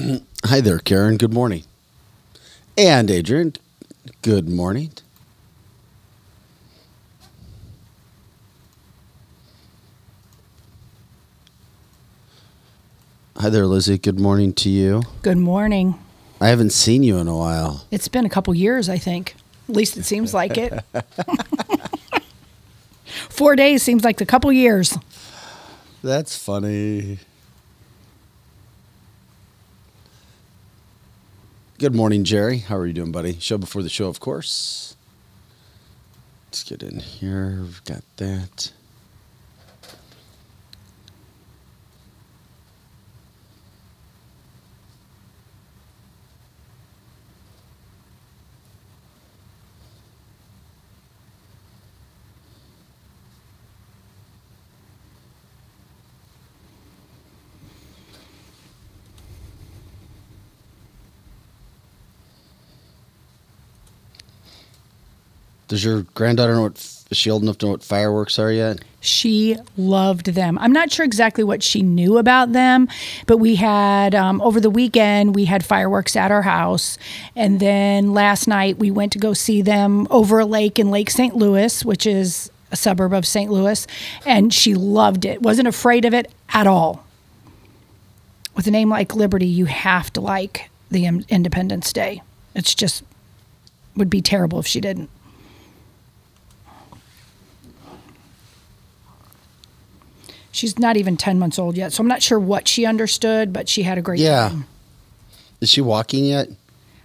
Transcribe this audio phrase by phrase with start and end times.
[0.44, 1.16] Hi there, Karen.
[1.16, 1.64] Good morning.
[2.76, 3.54] And Adrian,
[4.22, 4.92] good morning.
[13.36, 13.98] Hi there, Lizzie.
[13.98, 15.02] Good morning to you.
[15.22, 15.98] Good morning.
[16.40, 17.86] I haven't seen you in a while.
[17.90, 19.34] It's been a couple years, I think.
[19.68, 20.82] At least it seems like it.
[23.28, 24.96] Four days seems like a couple years.
[26.02, 27.18] That's funny.
[31.80, 32.58] Good morning, Jerry.
[32.58, 33.40] How are you doing, buddy?
[33.40, 34.96] Show before the show, of course.
[36.44, 37.60] Let's get in here.
[37.62, 38.70] We've got that.
[65.70, 68.80] Does your granddaughter know what is she old enough to know what fireworks are yet?
[69.00, 70.58] She loved them.
[70.58, 72.88] I'm not sure exactly what she knew about them,
[73.28, 76.98] but we had um, over the weekend we had fireworks at our house,
[77.36, 81.08] and then last night we went to go see them over a lake in Lake
[81.08, 81.36] St.
[81.36, 83.48] Louis, which is a suburb of St.
[83.48, 83.86] Louis,
[84.26, 85.40] and she loved it.
[85.40, 87.06] wasn't afraid of it at all.
[88.56, 92.22] With a name like Liberty, you have to like the Independence Day.
[92.56, 93.04] It's just
[93.94, 95.10] would be terrible if she didn't.
[100.52, 103.68] She's not even 10 months old yet, so I'm not sure what she understood, but
[103.68, 104.48] she had a great yeah.
[104.48, 104.66] time.
[105.60, 106.48] Is she walking yet?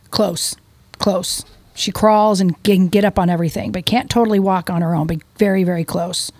[0.09, 0.55] Close,
[0.97, 1.45] close.
[1.75, 5.07] She crawls and can get up on everything, but can't totally walk on her own,
[5.07, 6.31] but very, very close.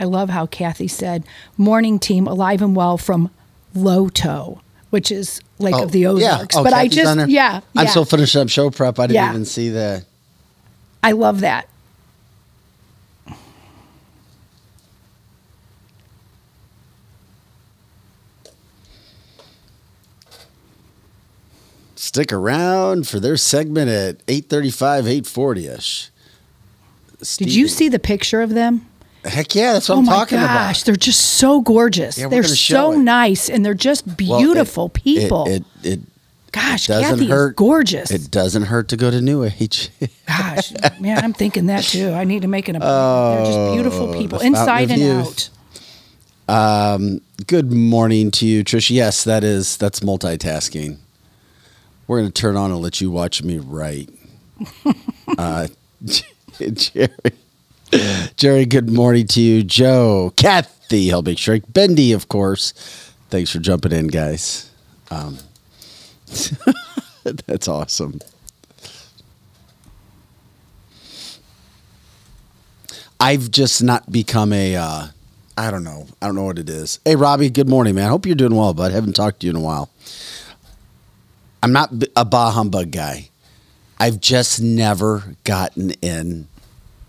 [0.00, 1.24] I love how Kathy said,
[1.56, 3.30] morning team alive and well from
[3.74, 4.60] Loto,
[4.90, 6.54] which is Lake oh, of the Ozarks.
[6.54, 6.60] Yeah.
[6.60, 7.90] Oh, but Kathy's I just, yeah, I'm yeah.
[7.90, 8.98] still finishing up show prep.
[8.98, 9.30] I didn't Yeah.
[9.30, 10.04] even see that.
[11.02, 11.68] I love that.
[21.94, 26.10] Stick around for their segment at 835, 840-ish.
[27.38, 28.86] Did you see the picture of them?
[29.24, 30.86] Heck yeah, that's what oh I'm my talking gosh, about.
[30.86, 32.18] they're just so gorgeous.
[32.18, 32.98] Yeah, they're so it.
[32.98, 35.46] nice and they're just Well, it- beautiful people.
[35.48, 36.00] It, it,
[36.52, 37.50] gosh, doesn't Kathy hurt.
[37.50, 38.10] is gorgeous.
[38.10, 39.90] It doesn't hurt to go to New Age.
[40.26, 42.12] Gosh, man, I'm thinking that too.
[42.12, 43.44] I need to make an appointment.
[43.44, 45.50] They're just beautiful people, Oh, fountain inside and youth.
[46.48, 46.94] out.
[46.94, 48.88] Um, good morning to you, Trish.
[48.90, 50.96] Yes, that is that's multitasking.
[52.06, 54.08] We're gonna turn on and let you watch me write.
[55.38, 55.68] uh,
[56.58, 57.08] Jerry,
[58.36, 58.66] Jerry.
[58.66, 62.72] Good morning to you, Joe, Kathy, Helbig Strick, Bendy, of course.
[63.30, 64.70] Thanks for jumping in, guys.
[65.10, 65.38] Um,
[67.46, 68.20] that's awesome.
[73.20, 74.76] I've just not become a.
[74.76, 75.06] Uh,
[75.56, 76.06] I don't know.
[76.22, 77.00] I don't know what it is.
[77.04, 77.50] Hey, Robbie.
[77.50, 78.06] Good morning, man.
[78.06, 78.92] I Hope you're doing well, bud.
[78.92, 79.90] Haven't talked to you in a while.
[81.62, 83.30] I'm not a bah humbug guy.
[83.98, 86.46] I've just never gotten in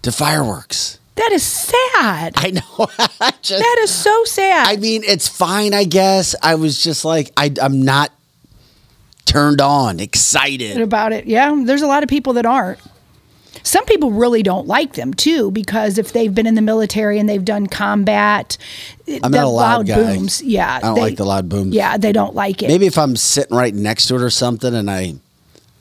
[0.02, 1.00] to fireworks.
[1.16, 2.34] That is sad.
[2.38, 2.62] I know.
[3.20, 4.68] I just, That is so sad.
[4.70, 6.34] I mean, it's fine, I guess.
[6.42, 8.12] I was just like, I, I'm not
[9.26, 10.80] turned on, excited.
[10.80, 11.26] about it.
[11.26, 12.80] Yeah, there's a lot of people that aren't.
[13.64, 17.28] Some people really don't like them too because if they've been in the military and
[17.28, 18.58] they've done combat,
[19.22, 19.96] I'm not a loud guy.
[19.96, 20.42] booms.
[20.42, 21.76] Yeah, I don't like the loud booms.
[21.76, 22.68] Yeah, they don't like it.
[22.68, 25.16] Maybe if I'm sitting right next to it or something, and I,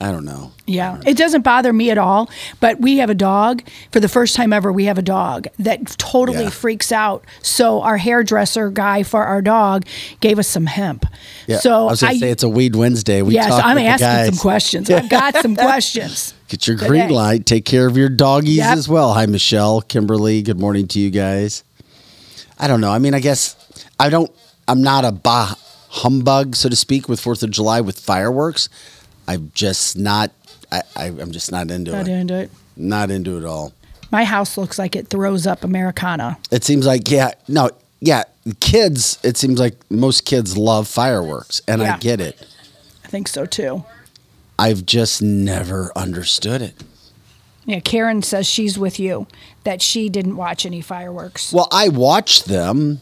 [0.01, 0.53] I don't know.
[0.65, 2.29] Yeah, it doesn't bother me at all.
[2.61, 3.63] But we have a dog.
[3.91, 6.49] For the first time ever, we have a dog that totally Yeah.
[6.49, 7.25] freaks out.
[7.41, 9.85] So our hairdresser guy for our dog
[10.21, 11.05] gave us some hemp.
[11.47, 11.59] Yeah.
[11.59, 13.21] So I was gonna say it's a Weed Wednesday.
[13.21, 14.89] We yeah, so I'm asking some questions.
[14.89, 16.33] I've got some questions.
[16.47, 17.13] Get your green today.
[17.13, 17.45] light.
[17.45, 18.77] Take care of your doggies Yep.
[18.77, 19.13] as well.
[19.15, 20.41] Hi, Michelle, Kimberly.
[20.41, 21.63] Good morning to you guys.
[22.57, 22.91] I don't know.
[22.91, 23.55] I mean, I guess
[23.99, 24.31] I don't.
[24.67, 25.55] I'm not a bah
[25.89, 28.69] humbug, so to speak, with Fourth of July with fireworks.
[29.29, 30.31] I'm just not.
[30.71, 32.09] I, I, I'm just not into Not it.
[32.09, 32.51] Not into it.
[32.75, 33.73] Not into it at all.
[34.11, 36.39] My house looks like it throws up Americana.
[36.49, 38.23] It seems like yeah, no, yeah.
[38.59, 42.43] Kids, it seems like most kids love fireworks, and I get it.
[43.05, 43.85] I think so too.
[44.57, 46.73] I've just never understood it.
[47.65, 49.27] Yeah, Karen says she's with you,
[49.63, 51.53] that she didn't watch any fireworks.
[51.53, 53.01] Well, I watched them.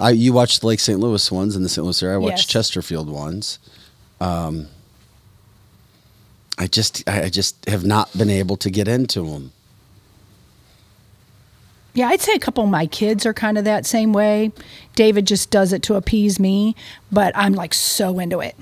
[0.00, 0.98] I you watched the Lake St.
[0.98, 1.84] Louis ones in the St.
[1.84, 2.16] Louis area.
[2.16, 2.46] I watched Yes.
[2.46, 3.60] Chesterfield ones.
[4.20, 4.68] Um,
[6.58, 9.52] I just I just have not been able to get into them.
[11.94, 14.50] Yeah, I'd say a couple of my kids are kind of that same way.
[14.96, 16.74] David just does it to appease me,
[17.12, 18.56] but I'm like so into it.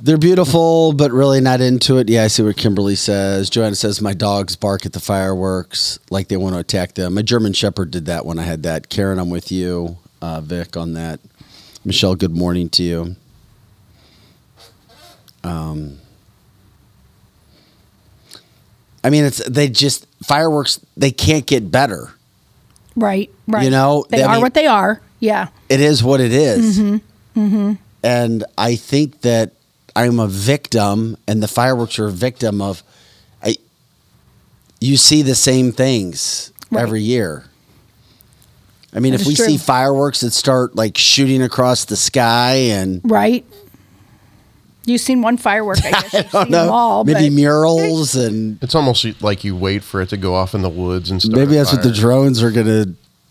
[0.00, 2.08] They're beautiful, but really not into it.
[2.08, 3.48] Yeah, I see what Kimberly says.
[3.48, 7.14] Joanna says my dogs bark at the fireworks like they want to attack them.
[7.14, 8.88] My German Shepherd did that when I had that.
[8.88, 9.98] Karen, I'm with you.
[10.20, 11.20] Uh, Vic on that.
[11.84, 13.16] Michelle, good morning to you.
[15.44, 15.98] Um,
[19.02, 20.80] I mean, it's they just fireworks.
[20.96, 22.10] They can't get better.
[22.94, 23.64] Right, right.
[23.64, 25.00] You know, they I are mean- what they are.
[25.18, 25.48] Yeah.
[25.68, 26.78] it is what it is.
[28.04, 29.52] And I think that
[29.94, 32.82] I'm a victim, and the fireworks are a victim of.
[33.42, 33.56] I.
[34.80, 36.82] You see the same things Right.
[36.82, 37.44] every year.
[38.94, 39.46] I mean, That if we true.
[39.46, 43.44] see fireworks that start like shooting across the sky and Right.
[44.84, 46.12] You've seen one firework, I guess.
[46.12, 47.04] You've I don't seen them know, all.
[47.04, 50.68] maybe murals and It's almost like you wait for it to go off in the
[50.68, 51.38] woods and start.
[51.38, 52.86] maybe a that's what the drones are gonna.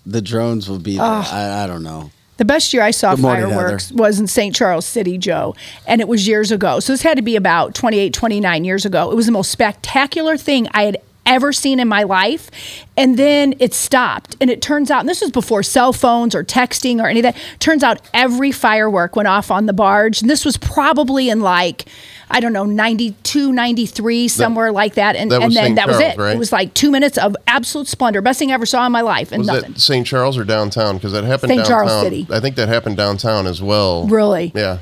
[0.05, 0.95] The drones will be.
[0.95, 1.05] There.
[1.05, 2.09] I, I don't know.
[2.37, 4.55] the best year I saw morning, fireworks was in St.
[4.55, 5.53] Charles City, Joe.
[5.85, 6.79] And it was years ago.
[6.79, 9.11] So this had to be about 28, 29 years ago.
[9.11, 12.49] It was the most spectacular thing I had ever seen in my life.
[12.97, 14.35] And then it stopped.
[14.41, 17.23] And it turns out, and this was before cell phones or texting or any of
[17.23, 20.21] that, turns out every firework went off on the barge.
[20.21, 21.85] And this was probably in like,
[22.29, 25.15] I don't know, 92, 93, somewhere like that.
[25.15, 25.75] And, that and then St.
[25.75, 26.17] that was it.
[26.17, 26.35] right?
[26.35, 28.21] It was like two minutes of absolute splendor.
[28.21, 29.31] Best thing I ever saw in my life.
[29.31, 29.73] And Was nothing.
[29.73, 30.05] that St.
[30.07, 30.95] Charles or downtown?
[30.95, 31.59] Because that happened St.
[31.59, 31.87] downtown.
[31.87, 32.27] Charles City.
[32.29, 34.07] I think that happened downtown as well.
[34.07, 34.51] Really?
[34.55, 34.79] Yeah.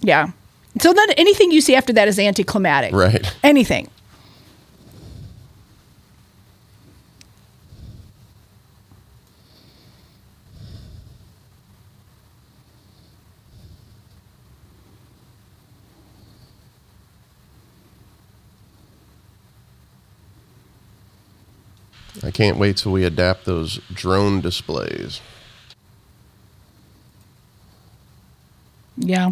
[0.00, 0.30] Yeah.
[0.80, 2.92] So then anything you see after that is anticlimactic.
[2.94, 3.34] Right.
[3.42, 3.88] Anything.
[22.28, 25.22] I can't wait till we adapt those drone displays.
[28.98, 29.30] Yeah.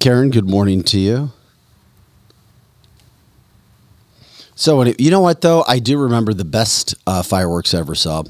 [0.00, 1.30] Karen, good morning to you.
[4.56, 8.24] So, you know what though, I do remember the best uh, fireworks I ever saw.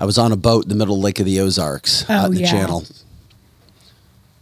[0.00, 2.34] I was on a boat in the middle Lake of the Ozarks Oh, out in
[2.34, 2.50] the yeah.
[2.50, 2.84] channel,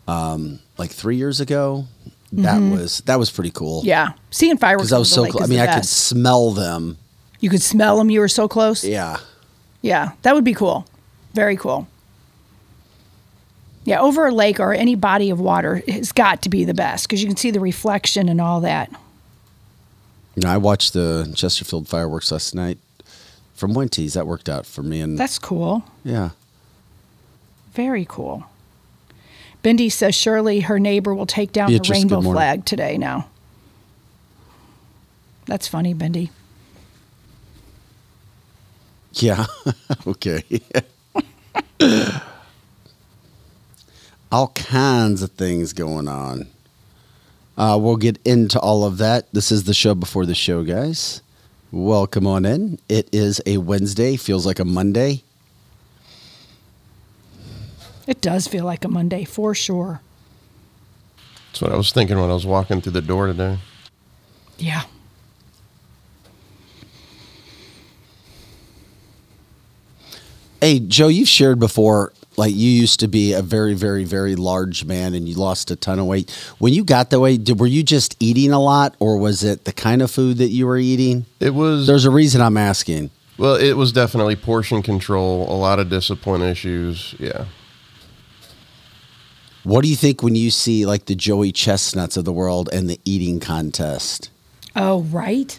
[0.06, 1.85] um, like three years ago.
[2.32, 3.81] That was that was pretty cool.
[3.81, 3.88] Mm-hmm.
[3.88, 4.09] Yeah.
[4.31, 5.23] Seeing fireworks because I was so.
[5.23, 6.97] lake Cl- I mean, I could smell them.
[7.40, 8.11] You could smell them.
[8.11, 8.85] You were so close.
[8.85, 9.19] Yeah.
[9.82, 10.12] Yeah.
[10.23, 10.87] That would be cool.
[11.35, 11.87] Very cool.
[13.85, 14.00] Yeah.
[14.00, 17.23] Over a lake or any body of water has got to be the best because
[17.23, 18.90] you can see the reflection and all that.
[20.35, 22.79] You know, I watched the Chesterfield fireworks last night
[23.55, 24.14] from Winties.
[24.14, 25.82] That worked out for me, and That's cool.
[26.05, 26.31] yeah.
[27.73, 28.44] Very cool.
[29.64, 33.29] Bindi says surely her neighbor will take down Beatrice, the rainbow flag today now.
[35.46, 36.31] That's funny, Bindi.
[39.23, 39.47] Yeah.
[40.06, 40.44] okay.
[44.31, 46.47] all kinds of things going on.
[47.56, 49.26] Uh, we'll get into all of that.
[49.32, 51.20] This is the show before the show, guys.
[51.72, 52.79] Welcome on in.
[52.89, 55.25] It is a Wednesday, feels like a Monday.
[58.06, 60.01] It does feel like a Monday for sure.
[61.48, 63.58] That's what I was thinking when I was walking through the door today.
[64.58, 64.82] Yeah.
[70.60, 74.84] Hey, Joe, you've shared before, like you used to be a very, very, very large
[74.84, 76.31] man and you lost a ton of weight.
[76.58, 79.65] When you got that weight, did, were you just eating a lot or was it
[79.65, 81.27] the kind of food that you were eating?
[81.41, 83.10] It was There's a reason I'm asking.
[83.38, 87.15] well, it was definitely portion control, a lot of discipline issues.
[87.20, 87.44] Yeah.
[89.62, 92.88] What do you think when you see like the Joey Chestnuts of the world and
[92.91, 94.31] the eating contest?
[94.74, 95.58] Oh, right.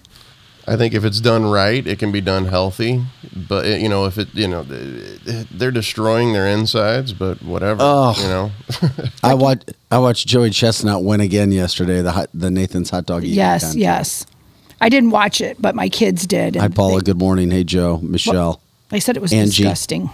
[0.68, 3.04] I think if it's done right, it can be done healthy.
[3.36, 7.12] But it, you know, if it, you know, they're destroying their insides.
[7.14, 8.18] But whatever, Ugh.
[8.18, 8.52] you know.
[9.24, 12.02] I watched I watched Joey Chestnut win again yesterday.
[12.02, 13.78] The hot, the Nathan's hot dog Yes, contest.
[13.78, 14.26] yes.
[14.82, 16.56] I didn't watch it, but my kids did.
[16.56, 17.00] Hi Paula.
[17.02, 17.52] They, Good morning.
[17.52, 17.98] Hey Joe.
[18.04, 18.62] Michelle.
[18.90, 19.64] they said it was Angie.
[19.64, 20.10] disgusting.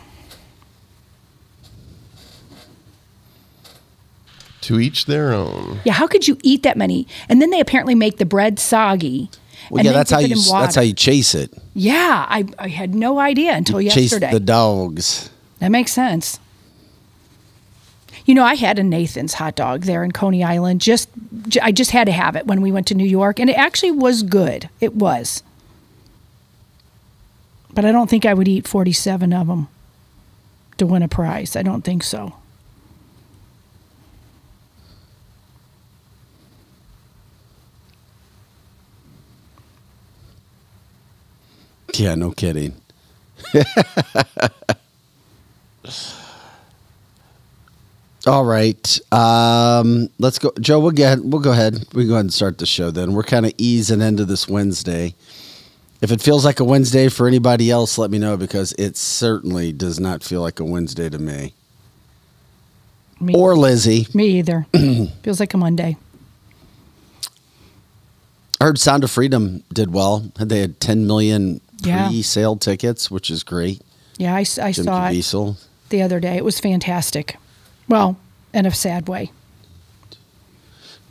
[4.62, 5.80] to each their own.
[5.86, 7.08] Yeah, how could you eat that many?
[7.30, 9.30] And then they apparently make the bread soggy.
[9.70, 11.52] Well, and yeah, that's how you that's how you chase it.
[11.74, 14.32] Yeah, I, I had no idea until Chase yesterday.
[14.32, 15.30] the dogs.
[15.60, 16.40] that makes sense.
[18.26, 20.82] You know, I had a Nathan's hot dog there in Coney Island.
[20.82, 21.10] Just,
[21.48, 23.58] j- I just had to have it when we went to New York, and it
[23.58, 24.68] actually was good.
[24.82, 25.44] It was.
[27.74, 29.68] But I don't think I would eat 47 of them
[30.78, 31.56] to win a prize.
[31.56, 32.34] I don't think so.
[41.98, 42.74] Yeah, no kidding.
[48.28, 50.80] All right, um, let's go, Joe.
[50.80, 51.74] We'll get we'll go ahead.
[51.94, 52.90] We can go ahead and start the show.
[52.90, 55.14] Then we're kind of easing into this Wednesday.
[56.02, 59.72] If it feels like a Wednesday for anybody else, let me know because it certainly
[59.72, 61.54] does not feel like a Wednesday to me
[63.20, 64.08] Me, or Lizzie.
[64.14, 64.66] me either.
[65.24, 65.96] Feels like a Monday.
[68.60, 70.32] I heard Sound of Freedom did well.
[70.38, 72.08] They had 10 million Yeah.
[72.08, 73.82] pre-sale tickets, which is great.
[74.18, 75.56] Yeah, I, Jim saw it
[75.90, 76.38] the other day.
[76.38, 77.36] It was fantastic.
[77.88, 78.18] Well,
[78.54, 79.32] in a sad way.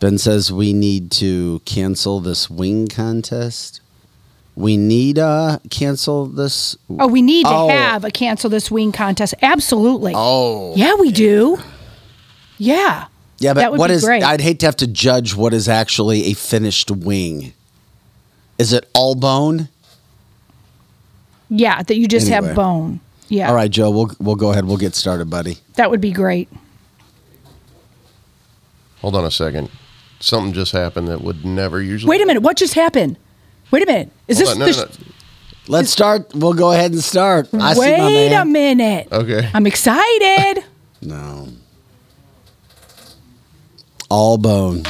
[0.00, 3.80] Ben says we need to cancel this wing contest.
[4.56, 6.76] We need uh cancel this.
[6.98, 7.68] Oh, we need to Oh.
[7.68, 9.34] have a cancel this wing contest.
[9.42, 10.12] Absolutely.
[10.14, 11.58] Oh, Yeah, we do.
[12.58, 13.06] Yeah.
[13.38, 14.04] yeah, that but would what be is?
[14.04, 14.22] great.
[14.22, 17.52] I'd hate to have to judge what is actually a finished wing.
[18.58, 19.68] Is it all bone?
[21.56, 22.48] Yeah, that you just Anyway.
[22.48, 23.00] have bone.
[23.28, 23.48] Yeah.
[23.48, 23.90] All right, Joe.
[23.90, 24.64] We'll we'll go ahead.
[24.64, 25.58] We'll get started, buddy.
[25.74, 26.48] That would be great.
[29.00, 29.70] Hold on a second.
[30.20, 32.10] Something just happened that would never usually.
[32.10, 32.42] Wait a minute.
[32.42, 33.16] What just happened?
[33.70, 34.10] Wait a minute.
[34.28, 35.10] Is Hold this on, no, the no, sh-
[35.68, 36.34] Let's start.
[36.34, 37.48] We'll go ahead and start.
[37.54, 38.42] I see my Wait man.
[38.42, 39.08] a minute.
[39.12, 39.48] Okay.
[39.54, 40.64] I'm excited.
[41.00, 41.48] No.
[44.10, 44.82] All bone.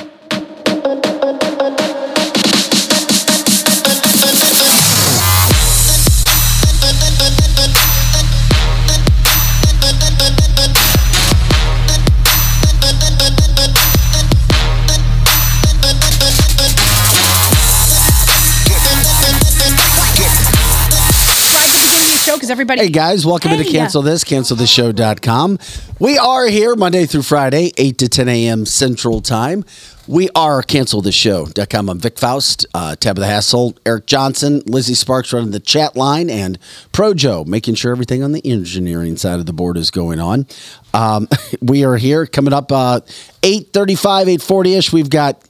[22.55, 22.83] Everybody.
[22.83, 23.65] Hey guys, welcome Hey.
[23.65, 25.59] to Cancel This, canceltheshow.com.
[25.99, 28.65] We are here Monday through Friday, 8 to 10 a.m.
[28.65, 29.65] Central Time.
[30.07, 31.89] We are canceltheshow.com.
[31.89, 36.57] I'm Vic Faust, uh, Tabitha Hassel, Eric Johnson, Lizzie Sparks running the chat line, and
[36.93, 40.47] Pro Joe making sure everything on the engineering side of the board is going on.
[40.95, 41.27] Um,
[41.61, 43.01] we are here coming up uh,
[43.43, 44.93] 835, 840-ish.
[44.93, 45.43] We've got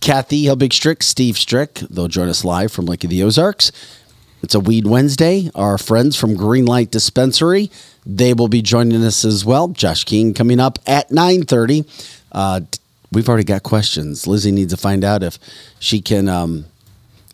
[0.00, 1.74] Kathy Helbig Strick, Steve Strick.
[1.74, 3.70] They'll join us live from Lake of the Ozarks.
[4.42, 5.50] It's a Weed Wednesday.
[5.54, 7.70] Our friends from Greenlight Dispensary,
[8.06, 9.68] they will be joining us as well.
[9.68, 11.86] Josh King coming up at 9.30.
[12.30, 12.60] Uh,
[13.12, 14.26] we've already got questions.
[14.26, 15.38] Lizzie needs to find out if
[15.80, 16.66] she can um,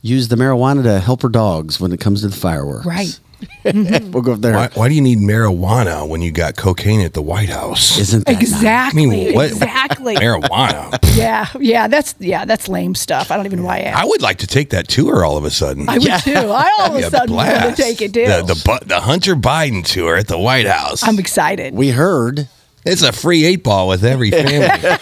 [0.02, 2.86] use the marijuana to help her dogs when it comes to the fireworks.
[2.86, 3.18] Right.
[3.64, 4.54] we'll go up there.
[4.54, 7.98] Why, why do you need marijuana when you got cocaine at the White House?
[7.98, 8.42] Isn't that nice?
[8.42, 9.02] Exactly.
[9.04, 10.14] I mean, what- Exactly.
[10.16, 10.98] marijuana.
[11.16, 11.48] yeah.
[11.58, 11.88] Yeah.
[11.88, 12.44] That's yeah.
[12.44, 13.30] That's lame stuff.
[13.30, 14.02] I don't even know why I asked.
[14.02, 15.88] I would like to take that tour all of a sudden.
[15.88, 16.32] I would too.
[16.34, 18.26] I all of a a sudden want to take it too.
[18.26, 21.02] The, the Bu- the Hunter Biden tour at the White House.
[21.02, 21.74] I'm excited.
[21.74, 22.48] We heard.
[22.84, 24.98] it's a free eight ball with every family.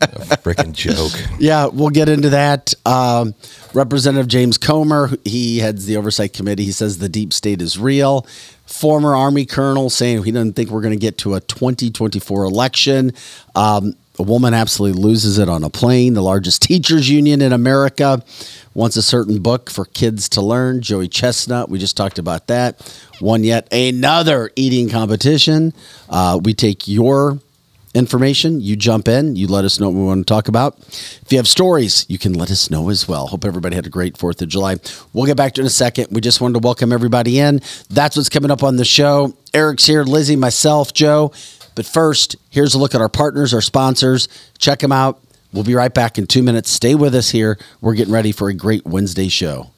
[0.00, 1.12] A freaking joke.
[1.38, 2.72] Yeah, we'll get into that.
[2.86, 3.34] Um,
[3.74, 6.64] Representative James Comer, he heads the oversight committee.
[6.64, 8.26] He says the deep state is real.
[8.66, 13.12] Former Army colonel saying he doesn't think we're going to get to a 2024 election.
[13.54, 16.14] Um, a woman absolutely loses it on a plane.
[16.14, 18.22] The largest teachers union in America
[18.74, 20.80] wants a certain book for kids to learn.
[20.80, 22.80] Joey Chestnut, we just talked about that.
[23.20, 25.72] Won yet another eating competition.
[26.08, 27.38] Uh, we take your
[27.96, 28.60] information.
[28.60, 30.78] You jump in, you let us know what we want to talk about.
[30.78, 33.26] If you have stories, you can let us know as well.
[33.28, 34.76] Hope everybody had a great 4th of July.
[35.12, 36.08] We'll get back to it in a second.
[36.10, 37.60] We just wanted to welcome everybody in.
[37.90, 39.36] That's what's coming up on the show.
[39.54, 41.32] Eric's here, Lizzie, myself, Joe.
[41.74, 44.28] But first, here's a look at our partners, our sponsors.
[44.58, 45.20] Check them out.
[45.52, 46.70] We'll be right back in two minutes.
[46.70, 47.58] Stay with us here.
[47.80, 49.70] We're getting ready for a great Wednesday show.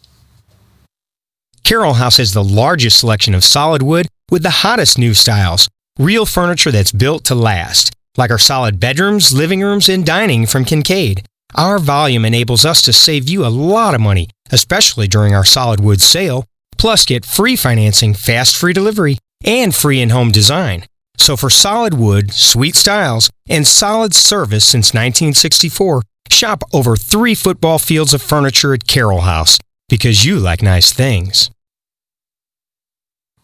[1.63, 5.69] Carol House has the largest selection of solid wood with the hottest new styles.
[5.99, 10.65] Real furniture that's built to last, like our solid bedrooms, living rooms, and dining from
[10.65, 11.25] Kincaid.
[11.55, 15.81] Our volume enables us to save you a lot of money, especially during our solid
[15.81, 16.45] wood sale.
[16.77, 20.85] Plus, get free financing, fast free delivery, and free in home design.
[21.17, 27.79] So, for solid wood, sweet styles, and solid service since 1964, shop over three football
[27.79, 29.59] fields of furniture at Carol House
[29.89, 31.51] because you like nice things.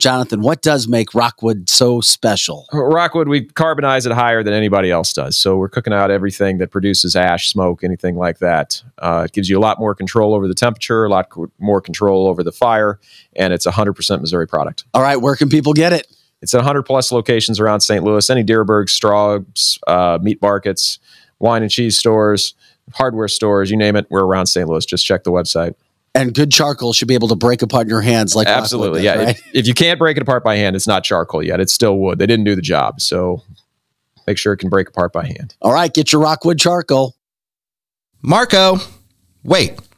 [0.00, 2.66] Jonathan, what does make Rockwood so special?
[2.72, 5.36] Rockwood, we carbonize it higher than anybody else does.
[5.38, 8.82] So we're cooking out everything that produces ash, smoke, anything like that.
[8.98, 11.80] Uh, it gives you a lot more control over the temperature, a lot co- more
[11.80, 12.98] control over the fire,
[13.36, 14.84] and it's a 100% Missouri product.
[14.92, 16.06] All right, where can people get it?
[16.42, 18.04] It's at 100 plus locations around St.
[18.04, 20.98] Louis, any Dierberg, Straub's, uh, meat markets,
[21.38, 22.54] wine and cheese stores,
[22.92, 24.68] hardware stores, you name it, we're around St.
[24.68, 24.84] Louis.
[24.84, 25.74] Just check the website.
[26.16, 29.02] And good charcoal should be able to break apart in your hands like Absolutely.
[29.02, 29.24] does, yeah.
[29.24, 29.28] right?
[29.30, 31.58] If, if you can't break it apart by hand, it's not charcoal yet.
[31.58, 32.18] It's still wood.
[32.18, 33.00] They didn't do the job.
[33.00, 33.42] So
[34.26, 35.56] make sure it can break apart by hand.
[35.60, 37.16] All right, get your Rockwood charcoal.
[38.22, 38.78] Marco.
[39.42, 39.78] Wait,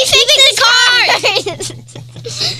[0.00, 2.56] He fixes cars.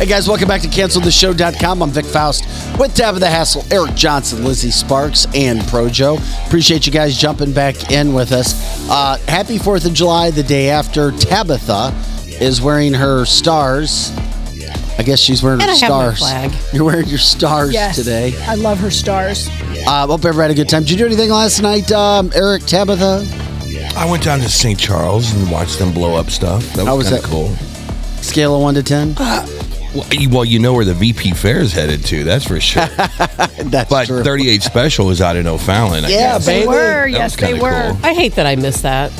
[0.00, 1.82] Hey guys, welcome back to canceltheshow.com.
[1.82, 2.46] I'm Vic Faust
[2.78, 6.16] with Tabitha Hassel, Eric Johnson, Lizzie Sparks, and Projo.
[6.46, 8.54] Appreciate you guys jumping back in with us.
[8.88, 11.92] Uh, happy 4th of July, the day after Tabitha
[12.40, 14.10] is wearing her stars.
[14.98, 16.18] I guess she's wearing And her I have my stars.
[16.18, 16.52] flag.
[16.72, 17.96] You're wearing your stars Yes.
[17.96, 18.32] today.
[18.46, 19.48] I love her stars.
[19.86, 20.82] Uh, hope everybody had a good time.
[20.84, 23.26] Did you do anything last night, um, Eric, Tabitha?
[23.96, 24.78] I went down to St.
[24.78, 26.62] Charles and watched them blow up stuff.
[26.72, 27.54] That was, was kind of cool.
[28.22, 29.14] Scale of 1 to 10?
[29.18, 29.58] Well you,
[29.94, 32.86] well, you know where the VP fair is headed to, that's for sure.
[33.60, 34.22] That's but true.
[34.24, 36.04] 38 Special was out in O'Fallon.
[36.04, 36.46] I Yeah, guess.
[36.46, 37.02] They were.
[37.04, 37.92] That yes, they were.
[37.92, 37.98] cool.
[38.04, 39.10] I hate that I missed that.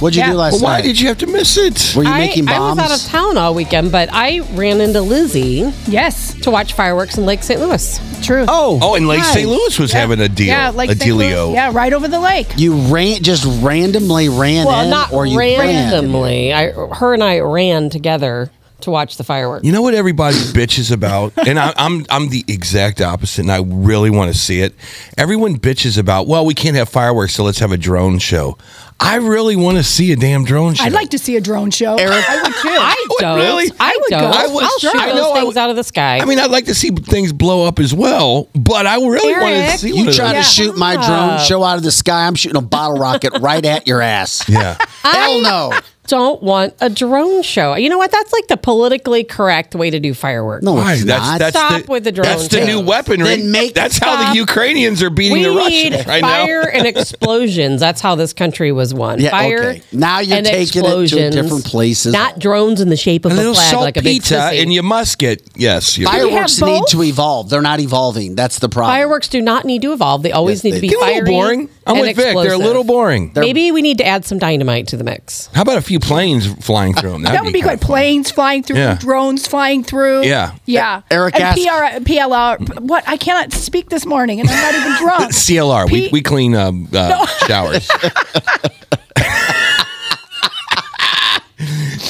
[0.00, 0.30] What'd you Yeah.
[0.30, 0.84] do last Well, why night?
[0.84, 1.94] did you have to miss it?
[1.96, 2.78] Were you I, making bombs?
[2.78, 6.72] I was out of town all weekend, but I ran into Lizzie Yes, to watch
[6.72, 7.60] fireworks in Lake St.
[7.60, 8.00] Louis.
[8.22, 8.44] true.
[8.48, 9.32] Oh, Oh, and Lake nice.
[9.32, 9.48] St.
[9.48, 10.00] Louis was Yeah.
[10.00, 10.46] having a deal.
[10.48, 11.14] Yeah, like a St.
[11.16, 11.52] Louis.
[11.54, 12.48] Yeah, right over the lake.
[12.56, 15.58] You ran just randomly ran Well, in, not or you ran?
[15.58, 16.52] randomly.
[16.52, 18.50] I, her and I ran together
[18.82, 19.64] to watch the fireworks.
[19.64, 23.62] You know what everybody bitches about, and I, I'm I'm the exact opposite, and I
[23.64, 24.74] really want to see it.
[25.18, 28.56] Everyone bitches about, well, we can't have fireworks, so let's have a drone show.
[29.00, 30.84] I really want to see a damn drone show.
[30.84, 31.96] I'd like to see a drone show.
[31.96, 32.68] Eric- I would too.
[32.68, 33.38] I don't.
[33.38, 34.20] really- I, would don't.
[34.20, 34.26] go.
[34.38, 36.18] I would- I'll shoot I those know I things would- out of the sky.
[36.18, 39.72] I mean, I'd like to see things blow up as well, but I really want
[39.72, 40.52] to see You one try to those.
[40.52, 43.88] shoot my drone show out of the sky, I'm shooting a bottle rocket right at
[43.88, 44.48] your ass.
[44.48, 44.76] Yeah.
[45.02, 45.72] Hell no.
[46.08, 47.74] Don't want a drone show.
[47.74, 48.10] You know what?
[48.10, 50.64] That's like the politically correct way to do fireworks.
[50.64, 50.94] No, Why?
[50.94, 51.38] it's That's not.
[51.38, 53.24] that's Stop the, with the drone That's the new weaponry.
[53.24, 54.32] Then make- that's how Stop.
[54.32, 56.68] the Ukrainians are beating We the need Russians right fire now.
[56.74, 57.80] and explosions.
[57.80, 59.20] That's how this country was won.
[59.20, 59.82] Yeah, fire okay.
[59.92, 62.12] Now you're and taking it to different places.
[62.12, 64.62] Not drones in the shape of A a, little flag, like a big saltpeter sissy.
[64.62, 65.48] and your musket.
[65.54, 65.96] Yes.
[65.96, 67.48] Fireworks need to evolve.
[67.48, 68.34] They're not evolving.
[68.34, 68.92] That's the problem.
[68.94, 70.22] Fireworks do not need to evolve.
[70.22, 70.98] They always Yes, need they to be do.
[70.98, 71.68] Get a little fiery boring.
[71.86, 72.34] I'm and with Vic.
[72.36, 73.32] They're a little boring.
[73.34, 75.46] Maybe we need to add some dynamite to the mix.
[75.54, 77.22] How about a few planes flying through them?
[77.22, 77.80] That'd that would be kinda good.
[77.80, 78.94] Planes flying through, Yeah.
[78.94, 80.22] drones flying through.
[80.24, 80.52] Yeah.
[80.66, 81.02] Yeah.
[81.10, 82.58] Eric and asked- PR, PLR.
[82.80, 83.04] What?
[83.06, 85.32] I cannot speak this morning and I'm not even drunk.
[85.34, 85.90] CLR.
[85.90, 87.88] we, P- we clean uh, uh, showers.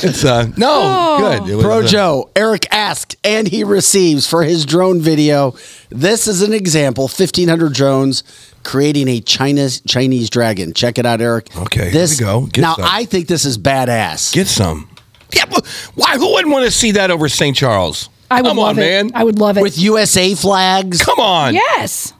[0.04, 1.50] it's uh no good.
[1.50, 5.54] It was, Pro uh, Joe, Eric asked and he receives for his drone video.
[5.90, 8.22] This is an example 1,500 drones
[8.64, 10.72] creating a China's Chinese dragon.
[10.72, 11.54] Check it out, Eric.
[11.56, 12.40] Okay, this, here This, we go.
[12.46, 12.84] Get now, some.
[12.88, 14.32] I think this is badass.
[14.32, 14.88] Get some.
[15.34, 16.16] Yeah, but why?
[16.18, 17.56] Who wouldn't want to see that over St.
[17.56, 18.08] Charles?
[18.30, 18.80] I would Come love on, it.
[18.80, 19.10] man.
[19.14, 19.62] I would love it.
[19.62, 21.02] With USA flags.
[21.02, 21.54] Come on.
[21.54, 22.12] yes.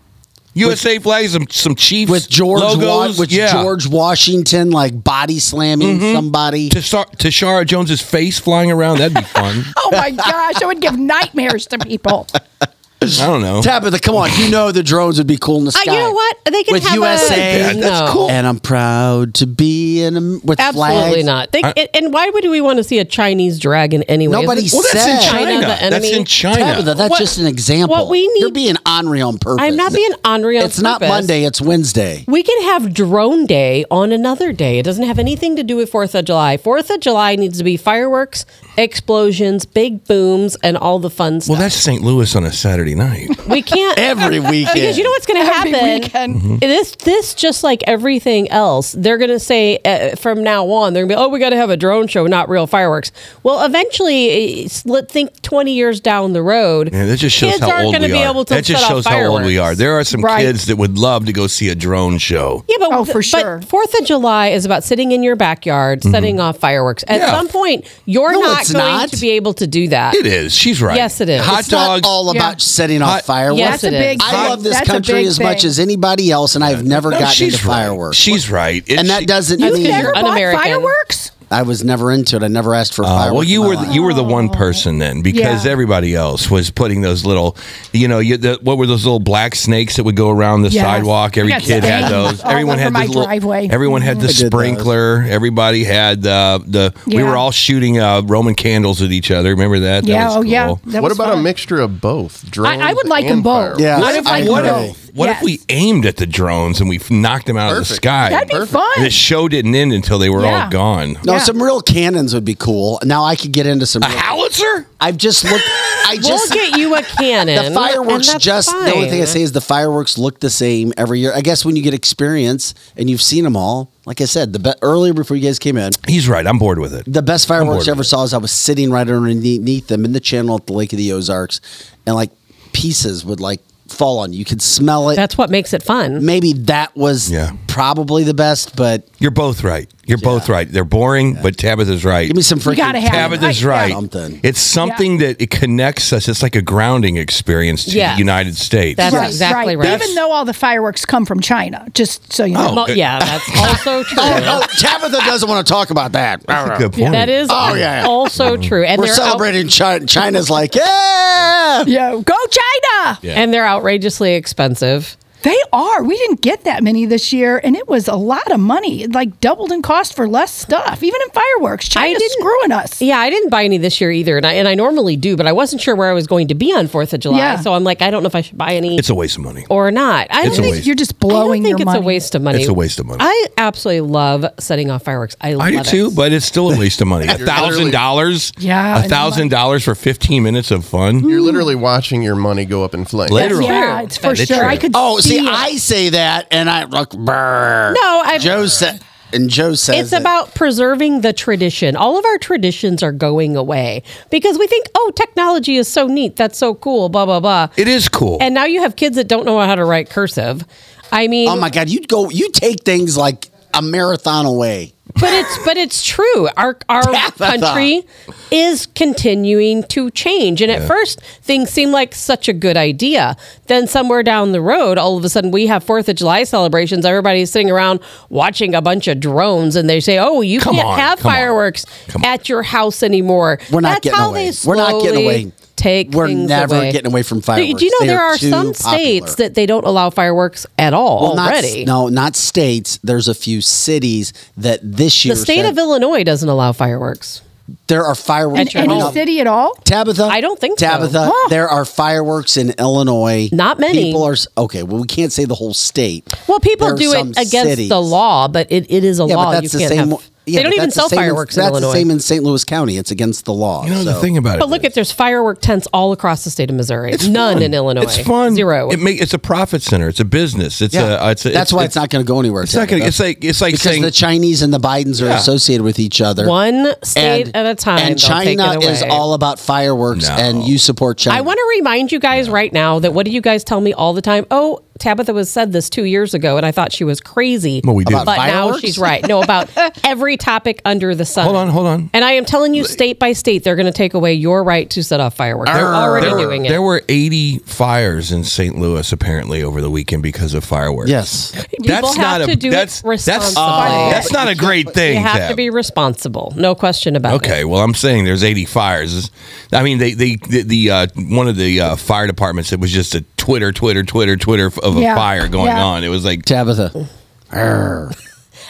[0.55, 3.53] USA flags, some some Chiefs with George Wa- logos, with yeah.
[3.53, 6.13] George Washington like body slamming Mhm.
[6.15, 6.69] somebody.
[6.69, 8.99] To Sar- Tashara Jones's face flying around.
[8.99, 9.65] That'd be fun.
[9.79, 12.27] Oh my gosh, I would give nightmares to people.
[13.03, 13.61] I don't know.
[13.63, 14.31] Tabitha, come on.
[14.39, 15.93] You know the drones would be cool in the Uh, sky.
[15.93, 16.37] you know what?
[16.51, 17.71] They can with have USA.
[17.71, 18.29] A, no.
[18.31, 21.25] And I'm proud to be in a, with Absolutely flags.
[21.25, 21.53] not.
[21.53, 24.41] They, and- and why would we want to see a Chinese dragon anyway?
[24.41, 26.13] Nobody Isn't said China, the enemy?
[26.15, 27.95] in Tabitha, that's What- just an example.
[27.97, 28.55] What we You're need.
[28.55, 29.59] being ornery on purpose.
[29.61, 30.75] I'm not being ornery on purpose.
[30.79, 31.09] It's not purpose.
[31.11, 31.45] Monday.
[31.45, 32.25] It's Wednesday.
[32.27, 34.79] We can have drone day on another day.
[34.79, 36.57] It doesn't have anything to do with 4th of July.
[36.57, 41.53] 4th of July needs to be fireworks, explosions, big booms, and all the fun stuff.
[41.55, 42.03] Well, that's St.
[42.03, 43.29] Louis on a Saturday night.
[43.49, 46.01] we can't every weekend because you know what's going to Every happen.
[46.01, 46.37] weekend.
[46.37, 46.57] Mm-hmm.
[46.59, 51.03] This this just like everything else, they're going to say uh, from now on they're
[51.03, 53.13] going to be oh we got to have a drone show, not real fireworks.
[53.43, 57.63] Well, eventually, it's- let think twenty years down the road, Yeah, that just shows kids
[57.65, 58.31] how aren't old gonna we be are.
[58.31, 59.75] able to that just shows how old we are.
[59.75, 60.45] There are some Right.
[60.45, 62.65] kids that would love to go see a drone show.
[62.69, 63.59] Yeah, but Oh, for sure.
[63.59, 67.05] But Fourth of July is about sitting in your backyard, setting off fireworks.
[67.09, 67.31] At Mm-hmm.
[67.33, 67.37] Yeah.
[67.39, 69.09] some point, you're No, not going not.
[69.11, 70.15] to be able to do that.
[70.15, 70.55] It is.
[70.55, 70.97] She's right.
[70.97, 71.41] Yes, it is.
[71.45, 72.07] Hot it's not dogs.
[72.07, 72.41] all Yeah.
[72.41, 73.59] about setting off Hot- fireworks.
[73.59, 74.23] Yes, That's a it big.
[74.23, 74.29] is.
[74.29, 77.45] I love this that's country as much as anybody else, and I've never No, gotten
[77.47, 77.65] into right.
[77.77, 78.17] fireworks.
[78.17, 78.85] She's right.
[78.87, 80.61] It- and that she- doesn't You've mean never bought Un-American.
[80.61, 81.31] fireworks?
[81.51, 82.43] I was never into it.
[82.43, 83.35] I never asked for Uh, fireworks.
[83.35, 85.71] well, you were the, you were the one person then because Yeah.
[85.71, 87.59] everybody else was putting those little,
[87.93, 90.71] you know, you, the, what were those little black snakes that would go around the
[90.71, 90.83] Yes.
[90.83, 91.37] sidewalk?
[91.37, 92.41] Every I got kid had stains those.
[92.43, 93.25] all Everyone over had my this little.
[93.25, 93.69] driveway.
[93.71, 94.47] Everyone had the did those.
[94.47, 95.27] sprinkler.
[95.29, 96.95] Everybody had uh, the.
[97.07, 97.25] We Yeah.
[97.25, 99.51] were all shooting uh, Roman candles at each other.
[99.51, 100.05] Remember that?
[100.05, 100.29] That Yeah.
[100.29, 100.67] was Oh yeah.
[100.69, 100.81] cool.
[100.87, 101.43] That what was about a fun.
[101.43, 102.51] mixture of both?
[102.51, 103.53] Drones I, I would like and them both.
[103.77, 103.81] fireworks?
[103.83, 104.01] Yeah.
[104.01, 104.87] What if I I what agree.
[104.89, 105.02] both?
[105.15, 105.37] What Yes.
[105.39, 108.31] if we aimed at the drones and we knocked them out of the sky?
[108.31, 108.73] That'd be Perfect.
[108.73, 108.91] fun.
[108.97, 110.65] And the show didn't end until they were Yeah.
[110.65, 111.19] all gone.
[111.25, 111.39] No, Yeah.
[111.45, 112.99] some real cannons would be cool.
[113.05, 114.03] Now I could get into some.
[114.03, 114.87] A real- howitzer?
[115.03, 115.65] I've just looked.
[116.07, 117.63] I We'll just get you a cannon.
[117.63, 118.29] the fireworks.
[118.29, 121.21] and that's Just the only thing I say is the fireworks look the same every
[121.21, 121.33] year.
[121.35, 124.59] I guess when you get experience and you've seen them all, like I said, the
[124.61, 126.47] be- earlier before you guys came in, He's right.
[126.47, 127.05] I'm bored with it.
[127.07, 130.13] the best fireworks bored I ever saw is I was sitting right underneath them in
[130.13, 131.61] the channel at the Lake of the Ozarks,
[132.07, 132.31] and like
[132.73, 133.61] pieces would like
[133.93, 134.39] fall on you.
[134.41, 135.17] You could smell it.
[135.17, 136.25] That's what makes it fun.
[136.25, 137.53] Maybe that was Yeah.
[137.73, 139.91] Probably the best, but You're both right.
[140.05, 140.71] You're both right.
[140.71, 142.27] They're boring, but Tabitha's right.
[142.27, 143.37] give me some freaking gotta have it.
[143.39, 143.93] Tabitha's I- right.
[143.93, 144.41] Something.
[144.43, 146.29] It's something that it connects us.
[146.29, 148.17] It's like a grounding experience to Yes.
[148.17, 148.97] the United States.
[148.97, 150.01] That's Right, exactly right.
[150.03, 152.69] Even though all the fireworks come from China, just so you oh, know.
[152.71, 152.97] Oh, Well, good.
[152.99, 154.19] yeah, that's also oh, true.
[154.21, 156.43] oh, Tabitha doesn't want to talk about that.
[156.47, 157.13] That's a good point.
[157.13, 158.05] That is Oh, yeah.
[158.07, 158.63] also uh-huh.
[158.63, 158.85] true.
[158.85, 160.05] And We're they're out- celebrating China.
[160.07, 161.85] China's like, yeah.
[161.87, 163.19] Yeah, go China!
[163.23, 163.35] Yeah.
[163.41, 165.17] and they're outrageously expensive.
[165.43, 166.03] They are.
[166.03, 169.03] We didn't get that many this year, and it was a lot of money.
[169.03, 171.89] It like doubled in cost for less stuff, even in fireworks.
[171.89, 173.01] China's didn't- screwing us.
[173.03, 175.47] Yeah, I didn't buy any this year either, and I and I normally do, but
[175.47, 177.61] I wasn't sure where I was going to be on Fourth of July, Yeah.
[177.61, 179.43] so I'm like, I don't know if I should buy any It's a waste of
[179.43, 179.65] money.
[179.69, 180.29] or not.
[180.31, 180.87] I It's don't think waste.
[180.87, 181.37] You're just blowing.
[181.37, 181.99] I don't think your it's money.
[181.99, 182.59] a waste of money.
[182.61, 183.19] It's a waste of money.
[183.21, 185.37] I absolutely love setting off fireworks.
[185.41, 186.17] I, I do love too, it.
[186.17, 187.27] but it's still a waste of money.
[187.33, 188.53] A thousand dollars.
[188.59, 191.29] Yeah, A thousand dollars for fifteen minutes of fun.
[191.29, 193.31] You're literally watching your money go up in flames.
[193.33, 193.67] Literally.
[193.67, 194.65] Yeah, it's for That's sure.
[194.65, 194.93] I could.
[194.95, 195.47] Oh, see, it.
[195.47, 197.11] I say that, and I look.
[197.11, 197.95] Brr.
[197.95, 199.01] No, I- Joe said,
[199.33, 201.97] and Joe says It's about preserving the tradition.
[201.97, 206.37] All of our traditions are going away because we think, oh, technology is so neat.
[206.37, 207.09] That's so cool.
[207.09, 207.69] Blah blah blah.
[207.77, 208.39] It is cool.
[208.41, 210.65] And now you have kids that don't know how to write cursive.
[211.11, 214.93] I mean, Oh my God, you go, you take things like a marathon away.
[215.15, 216.49] But it's but it's true.
[216.57, 217.03] Our our
[217.39, 218.03] country
[218.51, 220.61] is continuing to change.
[220.63, 223.37] And at first things seem like such a good idea.
[223.67, 227.05] Then somewhere down the road, all of a sudden we have Fourth of July celebrations.
[227.05, 230.89] Everybody's sitting around watching a bunch of drones and they say, Oh, you Come can't
[230.89, 231.87] on, have fireworks
[232.25, 233.59] at your house anymore.
[233.71, 234.53] We're not That's getting how away.
[234.65, 235.53] We're not getting away.
[235.83, 236.93] Take We're things never away.
[236.93, 237.81] getting away from fireworks.
[237.81, 238.97] Do you know They there are are too some popular.
[238.97, 241.85] states that they don't allow fireworks at all Well, not, already?
[241.85, 242.99] no, not states.
[243.03, 247.43] There's a few cities that this year the state said of Illinois doesn't allow fireworks.
[247.89, 249.13] there are fireworks in coming any up.
[249.13, 249.75] city at all.
[249.85, 250.87] Tabitha, I don't think so.
[250.87, 251.49] Tabitha, Huh.
[251.49, 253.49] there are fireworks in Illinois.
[253.53, 254.05] Not many.
[254.05, 254.83] People are okay.
[254.83, 256.25] Well, we can't say the whole state.
[256.49, 257.89] Well, people There do it against cities.
[257.89, 259.45] the law, but it, it is a Yeah, law.
[259.47, 260.11] but that's you the can't same.
[260.11, 260.31] have.
[260.47, 261.13] Yeah, they don't even sell fireworks.
[261.13, 261.87] in- fireworks in That's Illinois.
[261.93, 262.43] the same in St.
[262.45, 262.97] Louis County.
[262.97, 263.85] It's against the law.
[263.85, 264.61] you know the thing about it.
[264.61, 267.13] but look, is- at there's firework tents all across the state of Missouri.
[267.13, 267.63] It's None fun.
[267.63, 268.03] in Illinois.
[268.03, 268.55] It's fun.
[268.55, 268.91] Zero.
[268.91, 270.09] It make, it's a profit center.
[270.09, 270.81] It's a business.
[270.83, 271.31] It's Yeah, a.
[271.31, 272.63] It's a that's why it's, not going to go anywhere.
[272.63, 273.03] It's not going.
[273.03, 275.37] It's like it's like because saying the Chinese and the Bidens are Yeah.
[275.39, 276.49] associated with each other.
[276.49, 277.99] One state at a time.
[277.99, 279.11] And they'll take China it is away.
[279.11, 280.35] all about fireworks, No.
[280.35, 281.37] and you support China.
[281.39, 283.93] I want to remind you guys right now that what do you guys tell me
[283.93, 284.47] all the time?
[284.51, 287.81] Oh, Tabitha was said this two years ago, and I thought she was crazy.
[287.85, 288.13] Well, we did.
[288.13, 289.27] but About now she's right.
[289.27, 289.71] No, about
[290.05, 291.45] every topic under the sun.
[291.45, 292.11] Hold on, hold on.
[292.13, 294.89] And I am telling you, state by state, they're going to take away your right
[294.91, 295.73] to set off fireworks.
[295.73, 296.69] They're already there, doing it.
[296.69, 298.79] there were 80 fires in St.
[298.79, 301.11] Louis apparently over the weekend because of fireworks.
[301.11, 301.53] Yes.
[301.83, 304.11] People have to do it that's, that's, responsibly.
[304.13, 305.17] that's not a great thing.
[305.17, 305.51] you have Tab.
[305.51, 306.53] to be responsible.
[306.57, 307.37] No question about it.
[307.37, 309.31] Okay, well, I'm saying there's 80 fires.
[309.73, 312.73] I mean, they, they, the, the uh, one of the uh, fire departments.
[312.73, 315.83] It was just a Twitter, Twitter, Twitter, Twitter of a Yeah, fire going yeah.
[315.83, 316.05] on.
[316.05, 317.09] It was like Tabitha.
[317.53, 318.11] Arr.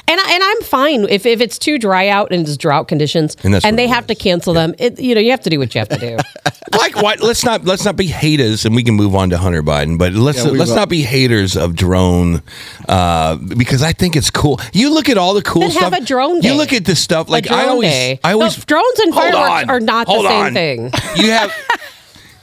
[0.09, 3.37] And I, and I'm fine if, if it's too dry out and it's drought conditions
[3.45, 4.75] And that's what they it have to cancel them.
[4.79, 6.17] It, you know, you have to do what you have to do.
[6.79, 7.21] like what?
[7.21, 9.99] Let's not let's not be haters, and we can move on to Hunter Biden.
[9.99, 10.77] But let's Yeah, let's will.
[10.77, 12.43] not be haters of drone
[12.89, 14.59] uh, because I think it's cool.
[14.73, 15.93] You look at all the cool Then stuff.
[15.93, 18.19] have a drone You look at this stuff like I always day.
[18.25, 20.55] I always No, drones and Hold fireworks on, are not the same on.
[20.55, 20.91] thing.
[21.17, 21.53] You have.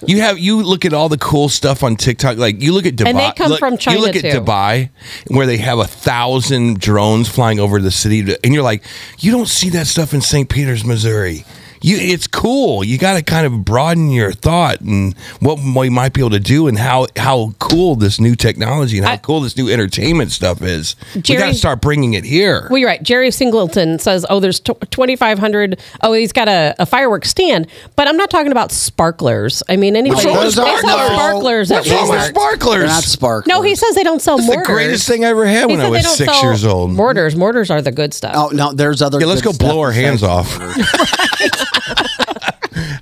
[0.06, 2.38] You have you look at all the cool stuff on TikTok.
[2.38, 3.08] Like you look at Dubai.
[3.08, 4.42] And they come look- from China, You look at too.
[4.42, 4.90] Dubai,
[5.28, 8.84] where they have a thousand drones flying over the city, and you're like,
[9.20, 10.48] you don't see that stuff in St.
[10.50, 11.46] Peters, Missouri.
[11.82, 12.84] You, it's cool.
[12.84, 16.40] You got to kind of broaden your thought and what we might be able to
[16.40, 20.32] do, and how how cool this new technology and how I- cool this new entertainment
[20.32, 20.96] stuff is.
[21.16, 22.68] we got to start bringing it here.
[22.70, 23.02] Well, you're right.
[23.02, 25.80] Jerry Singleton says, "Oh, there's tw 2,500.
[26.02, 29.64] Oh, he's got a, a fireworks stand." But I'm not talking about sparklers.
[29.70, 31.08] I mean, anybody No, they those are- no.
[31.08, 32.80] sparklers at What's wrong with sparklers?
[32.80, 33.48] They're not sparklers.
[33.48, 35.86] No, he says they don't sell That's the greatest thing I ever had He when
[35.86, 36.92] I was six years old.
[36.92, 38.34] Mortars, mortars are the good stuff.
[38.36, 39.20] Oh no, there's other.
[39.20, 41.66] Yeah, let's good go blow our hands besides off.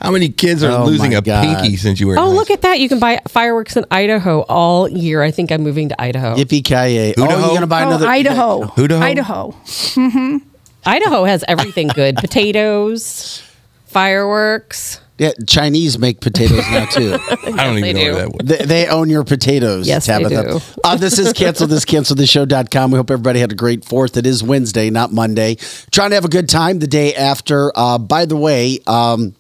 [0.02, 1.44] How many kids are Oh, losing a God.
[1.44, 2.18] pinky since you were?
[2.18, 2.80] Oh, high look at that!
[2.80, 5.22] You can buy fireworks in Idaho all year.
[5.24, 6.36] I think I'm moving to Idaho.
[6.36, 7.14] Yippee ki yay!
[7.18, 8.72] Oh, you're gonna buy Oh, another Idaho.
[8.78, 9.02] Idaho?
[9.02, 10.42] Idaho.
[10.86, 13.44] Idaho has everything good: potatoes,
[13.88, 15.02] fireworks.
[15.18, 17.18] Yeah, Chinese make potatoes now too.
[17.30, 18.14] I don't they even know do.
[18.14, 18.46] where that was.
[18.46, 19.88] they, they own your potatoes.
[19.88, 20.60] Yes, they do.
[20.84, 22.92] Uh, this is cancel this cancel this show.com.
[22.92, 24.16] We hope everybody had a great fourth.
[24.16, 25.56] It is Wednesday, not Monday.
[25.92, 27.72] Trying to have a good time the day after.
[27.76, 29.34] Uh, by the way, um,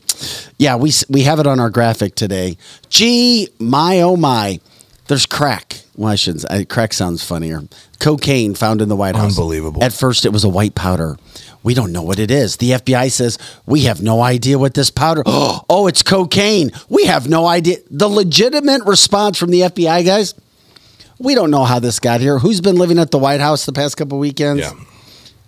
[0.57, 2.57] yeah, we we have it on our graphic today.
[2.89, 4.59] Gee, my oh my,
[5.07, 5.81] there's crack.
[5.95, 6.49] Well, I shouldn't.
[6.49, 7.61] I, crack sounds funnier.
[7.99, 9.37] Cocaine found in the White House.
[9.37, 9.83] Unbelievable.
[9.83, 11.17] At first, it was a white powder.
[11.67, 12.55] We don't know what it is.
[12.57, 15.21] The FBI says we have no idea what this powder.
[15.69, 16.71] Oh, it's cocaine.
[16.87, 17.77] We have no idea.
[17.91, 20.33] The legitimate response from the FBI guys.
[21.19, 22.39] We don't know how this got here.
[22.39, 24.61] Who's been living at the White House the past couple weekends?
[24.61, 24.71] Yeah.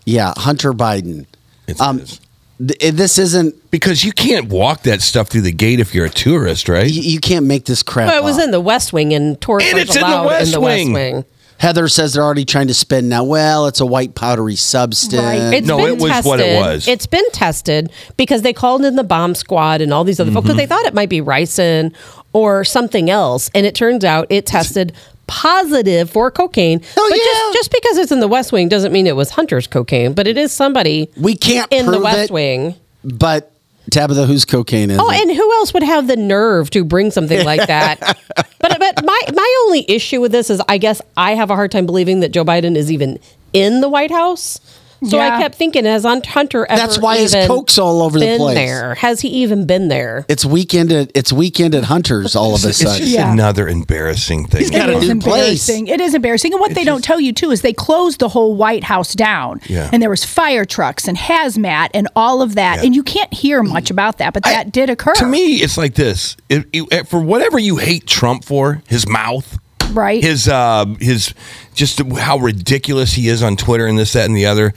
[0.05, 1.25] Yeah, Hunter Biden.
[1.69, 2.19] It's, Um, it's-
[2.57, 3.71] th- this isn't.
[3.71, 6.91] because you can't walk that stuff through the gate if you're a tourist, right?
[6.91, 8.09] You, you can't make this crap.
[8.09, 8.43] Well, it was up.
[8.43, 10.59] in the West Wing, and tourists And aren't it's in the allowed West in the
[10.59, 10.91] Wing.
[10.93, 11.25] West Wing.
[11.59, 13.25] Heather says they're already trying to spin now.
[13.25, 15.21] Well, it's a white powdery substance.
[15.21, 15.53] Right.
[15.55, 16.29] It's No, been it was tested.
[16.29, 16.87] what it was.
[16.87, 20.45] It's been tested because they called in the bomb squad and all these other folks
[20.45, 20.59] because mm-hmm.
[20.59, 21.93] they thought it might be ricin
[22.31, 24.93] or something else, and it turns out it tested
[25.27, 26.81] positive for cocaine.
[26.97, 27.23] Oh, but yeah.
[27.23, 30.27] just, just because it's in the West Wing doesn't mean it was Hunter's cocaine, but
[30.27, 32.75] it is somebody we can't in the West it, Wing.
[33.03, 33.51] But
[33.91, 35.21] Tabitha, whose cocaine is Oh, it?
[35.21, 38.17] and who else would have the nerve to bring something like that?
[38.59, 41.71] but but my my only issue with this is I guess I have a hard
[41.71, 43.19] time believing that Joe Biden is even
[43.53, 44.59] in the White House.
[45.03, 45.35] So Yeah.
[45.37, 48.39] I kept thinking, has Hunt- Hunter ever That's why his coke's all over the been
[48.39, 48.55] place.
[48.55, 48.95] there?
[48.95, 50.25] Has he even been there?
[50.27, 52.99] It's weekend at it's weekend at Hunter's all of a It's sudden.
[52.99, 53.31] just Yeah.
[53.31, 54.59] another embarrassing thing.
[54.61, 55.69] He's got It a new place.
[55.69, 55.87] embarrassing.
[55.87, 56.51] It is embarrassing.
[56.53, 59.61] And what they don't tell you too is they closed the whole White House down.
[59.67, 59.89] Yeah.
[59.93, 62.79] And there was fire trucks and hazmat and all of that.
[62.79, 62.85] Yeah.
[62.85, 65.13] And you can't hear much about that, but that did occur.
[65.15, 69.57] To me, it's like this: If- if- for whatever you hate Trump for, his mouth,
[69.89, 70.23] right?
[70.23, 71.33] his uh, his
[71.73, 74.73] just how ridiculous he is on Twitter and this, that, and the other.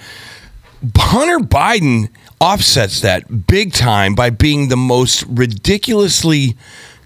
[0.97, 2.09] Hunter Biden
[2.41, 6.57] offsets that big time by being the most ridiculously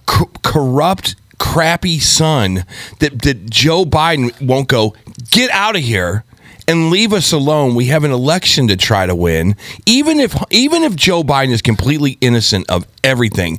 [0.06, 2.64] co- corrupt, crappy son
[3.00, 4.94] that that Joe Biden won't go
[5.30, 6.24] get out of here
[6.68, 7.74] and leave us alone.
[7.74, 9.56] We have an election to try to win.
[9.84, 13.58] Even if even if Joe Biden is completely innocent of everything,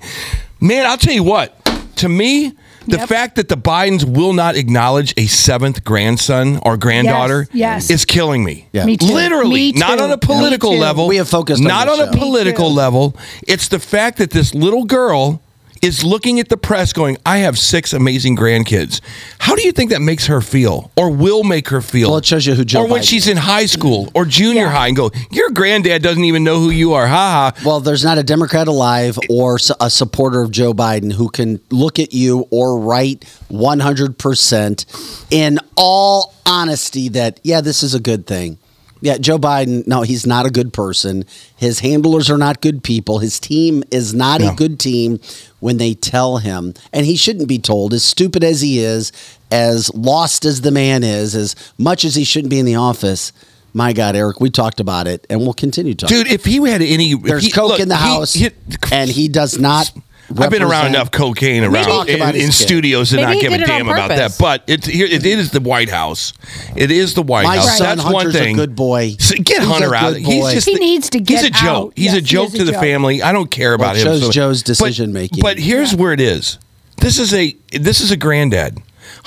[0.59, 1.53] man, I'll tell you what.
[1.97, 2.53] To me,
[2.87, 3.09] the Yep.
[3.09, 7.89] fact that the Bidens will not acknowledge a seventh grandson or granddaughter yes.
[7.89, 8.67] is killing me.
[8.71, 8.85] Yeah.
[8.85, 9.07] Me too.
[9.07, 11.07] Literally, Me not on a political Me level.
[11.07, 13.15] We have focused on not this on a political level.
[13.47, 15.41] It's the fact that this little girl
[15.81, 19.01] is looking at the press going, I have six amazing grandkids.
[19.39, 22.09] How do you think that makes her feel or will make her feel?
[22.09, 23.31] Well, it shows you who Joe Or when Biden she's is.
[23.31, 24.71] in high school or junior Yeah.
[24.71, 27.07] high and go, Your granddad doesn't even know who you are.
[27.07, 27.61] Ha ha.
[27.65, 31.99] Well, there's not a Democrat alive or a supporter of Joe Biden who can look
[31.99, 34.85] at you or write 100%
[35.31, 38.57] in all honesty that, yeah, this is a good thing.
[38.99, 41.23] Yeah, Joe Biden, no, he's not a good person.
[41.55, 43.19] His handlers are not good people.
[43.19, 44.51] His team is not No.
[44.51, 45.19] a good team
[45.59, 46.73] when they tell him.
[46.93, 49.11] And he shouldn't be told, as stupid as he is,
[49.51, 53.31] as lost as the man is, as much as he shouldn't be in the office.
[53.73, 56.17] My God, Eric, we talked about it and we'll continue talking.
[56.17, 58.49] Dude, if he had any, There's he- coke look, in the he- house, he-
[58.91, 59.91] and he does not.
[60.37, 63.53] I've been around enough cocaine around talk in, in studios to Maybe not he give
[63.53, 64.17] a did it on damn about that.
[64.17, 64.37] purpose.
[64.37, 65.05] But it's here.
[65.05, 66.33] It is the White House.
[66.75, 67.77] It is the White My House.
[67.77, 68.55] son That's one Hunter's thing.
[68.55, 69.15] a good boy.
[69.19, 70.13] So get He's Hunter a out.
[70.13, 70.53] good He's boy.
[70.53, 71.63] just He needs to He's get a joke.
[71.63, 71.93] out.
[71.95, 72.81] He's Yes, a he joke is a to the joke.
[72.81, 73.21] family.
[73.21, 74.19] I don't care about Well, it him.
[74.21, 75.41] shows Joe's but- decision making.
[75.41, 76.57] But here's where it is.
[76.97, 78.79] This is a this is a granddad.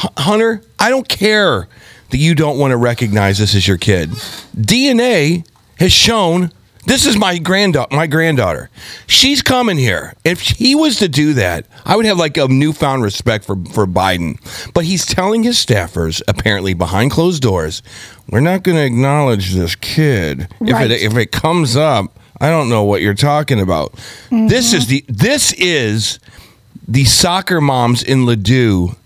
[0.02, 1.66] H- Hunter, I don't care
[2.10, 4.10] that you don't want to recognize this as your kid.
[4.60, 5.44] DNA
[5.78, 6.52] has shown
[6.90, 7.94] this is my granddaughter.
[7.94, 8.68] My granddaughter.
[9.06, 10.14] She's coming here.
[10.24, 13.86] If he was to do that, I would have like a newfound respect for for
[13.86, 14.40] Biden.
[14.74, 17.82] But he's telling his staffers, apparently behind closed doors,
[18.28, 22.18] we're not going to acknowledge this kid if it if it comes up.
[22.40, 23.94] I don't know what you're talking about.
[24.30, 26.18] This is the this is
[26.88, 28.96] the soccer moms in Ladue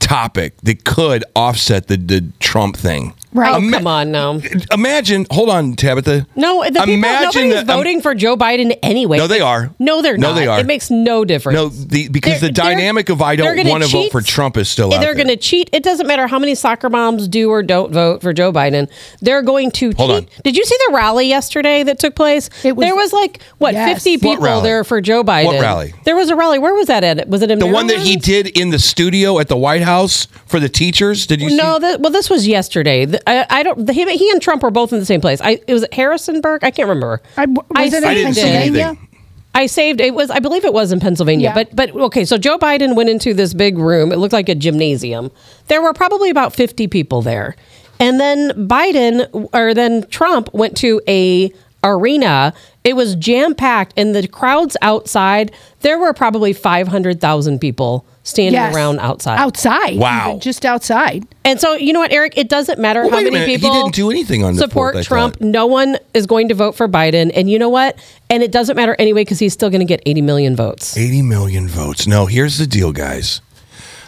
[0.00, 3.14] topic that could offset the, the Trump thing.
[3.34, 3.54] Right.
[3.54, 4.40] Oh, Ima- come on now.
[4.72, 6.26] Imagine, hold on, Tabitha.
[6.34, 9.18] No, the people, Imagine nobody's the- um, voting for Joe Biden anyway.
[9.18, 9.70] No, they are.
[9.78, 10.34] No, they're No, not.
[10.36, 10.60] they are.
[10.60, 11.54] It makes no difference.
[11.56, 14.68] No, the, because They're- the dynamic of I don't want to vote for Trump is
[14.68, 15.00] still out there.
[15.00, 15.68] They're going to cheat.
[15.72, 18.88] It doesn't matter how many soccer moms do or don't vote for Joe Biden.
[19.20, 20.16] They're going to Hold cheat.
[20.36, 20.42] on.
[20.44, 22.48] Did you see the rally yesterday that took place?
[22.64, 23.92] It was- there was like what Yes.
[23.94, 24.62] fifty people rally?
[24.62, 25.46] there for Joe Biden.
[25.46, 25.92] What rally?
[26.04, 26.58] There was a rally.
[26.58, 27.28] Where was that at?
[27.28, 30.26] Was it in the one that he did in the studio at the White House
[30.46, 31.26] for the teachers.
[31.26, 31.80] Did you No, see?
[31.80, 33.04] that, well, this was yesterday.
[33.04, 33.86] The- I, I don't.
[33.86, 35.40] The, he, he and Trump were both in the same place.
[35.40, 36.64] I it was at Harrisonburg.
[36.64, 37.20] I can't remember.
[37.36, 38.86] I, was it in I didn't see Pennsylvania?
[38.86, 39.08] anything.
[39.54, 41.48] I saved it was I believe it was in Pennsylvania.
[41.48, 41.54] Yeah.
[41.54, 44.12] But but okay, so Joe Biden went into this big room.
[44.12, 45.30] It looked like a gymnasium.
[45.66, 47.56] There were probably about 50 people there.
[48.00, 51.52] And then Biden or then Trump went to a
[51.88, 52.52] arena.
[52.84, 58.74] It was jam packed and the crowds outside, there were probably 500,000 people standing Yes.
[58.74, 59.38] around outside.
[59.38, 59.96] Outside.
[59.98, 60.28] Wow.
[60.28, 61.26] even Just outside.
[61.44, 62.36] And so, you know what, Eric?
[62.36, 63.48] It doesn't matter Well, how many minute.
[63.48, 65.40] He didn't do anything on the support 4th, Trump.
[65.40, 67.30] No one is going to vote for Biden.
[67.34, 67.98] And you know what?
[68.30, 70.96] And it doesn't matter anyway because he's still going to get 80 million votes.
[70.96, 72.06] 80 million votes.
[72.06, 73.40] No, here's the deal, guys.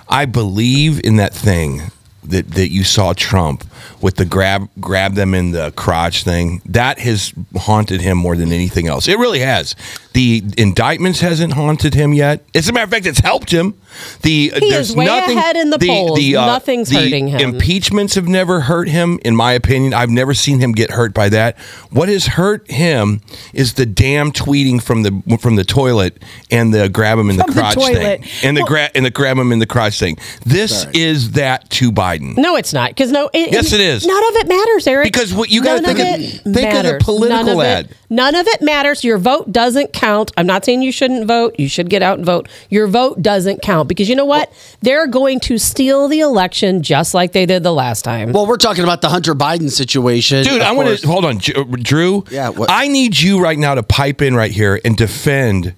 [0.09, 1.91] I believe in that thing
[2.25, 3.65] that, that you saw Trump
[4.01, 6.63] with the grab grab them in the crotch thing.
[6.67, 9.09] That has haunted him more than anything else.
[9.09, 9.75] It really has.
[10.13, 12.43] The indictments hasn't haunted him yet.
[12.55, 13.75] As a matter of fact, it's helped him.
[14.23, 16.19] The He there's is way nothing, ahead in the polls.
[16.19, 17.41] Uh, Nothing's the hurting him.
[17.41, 19.95] Impeachments have never hurt him, in my opinion.
[19.95, 21.59] I've never seen him get hurt by that.
[21.91, 23.21] What has hurt him
[23.53, 27.45] is the damn tweeting from the from the toilet and the grab him in the
[27.45, 28.23] From the crotch toilet.
[28.25, 30.19] thing and the Well- grab and the grab him in the crotch thing.
[30.45, 30.93] This Sorry.
[30.97, 32.37] is that to Biden.
[32.37, 32.91] No, it's not.
[32.91, 34.07] Because no, it, Yes, it is.
[34.07, 35.05] None of it matters, Eric.
[35.13, 37.03] Because what you gotta think of of- it think of the matters.
[37.05, 37.85] political none of ad.
[37.87, 39.05] It, none of it matters.
[39.05, 40.33] Your vote doesn't count.
[40.37, 41.55] I'm not saying you shouldn't vote.
[41.59, 42.49] You should get out and vote.
[42.69, 44.53] Your vote doesn't count because you know what?
[44.83, 48.33] They're going to steal the election just like they did the last time.
[48.33, 50.45] Well, we're talking about the Hunter Biden situation.
[50.45, 52.25] Dude, I want to hold on, Drew.
[52.31, 55.75] Yeah, what- I need you right now to pipe in right here and defend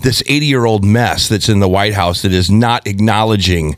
[0.00, 3.76] this 80 year old mess that's in the White House that is not acknowledging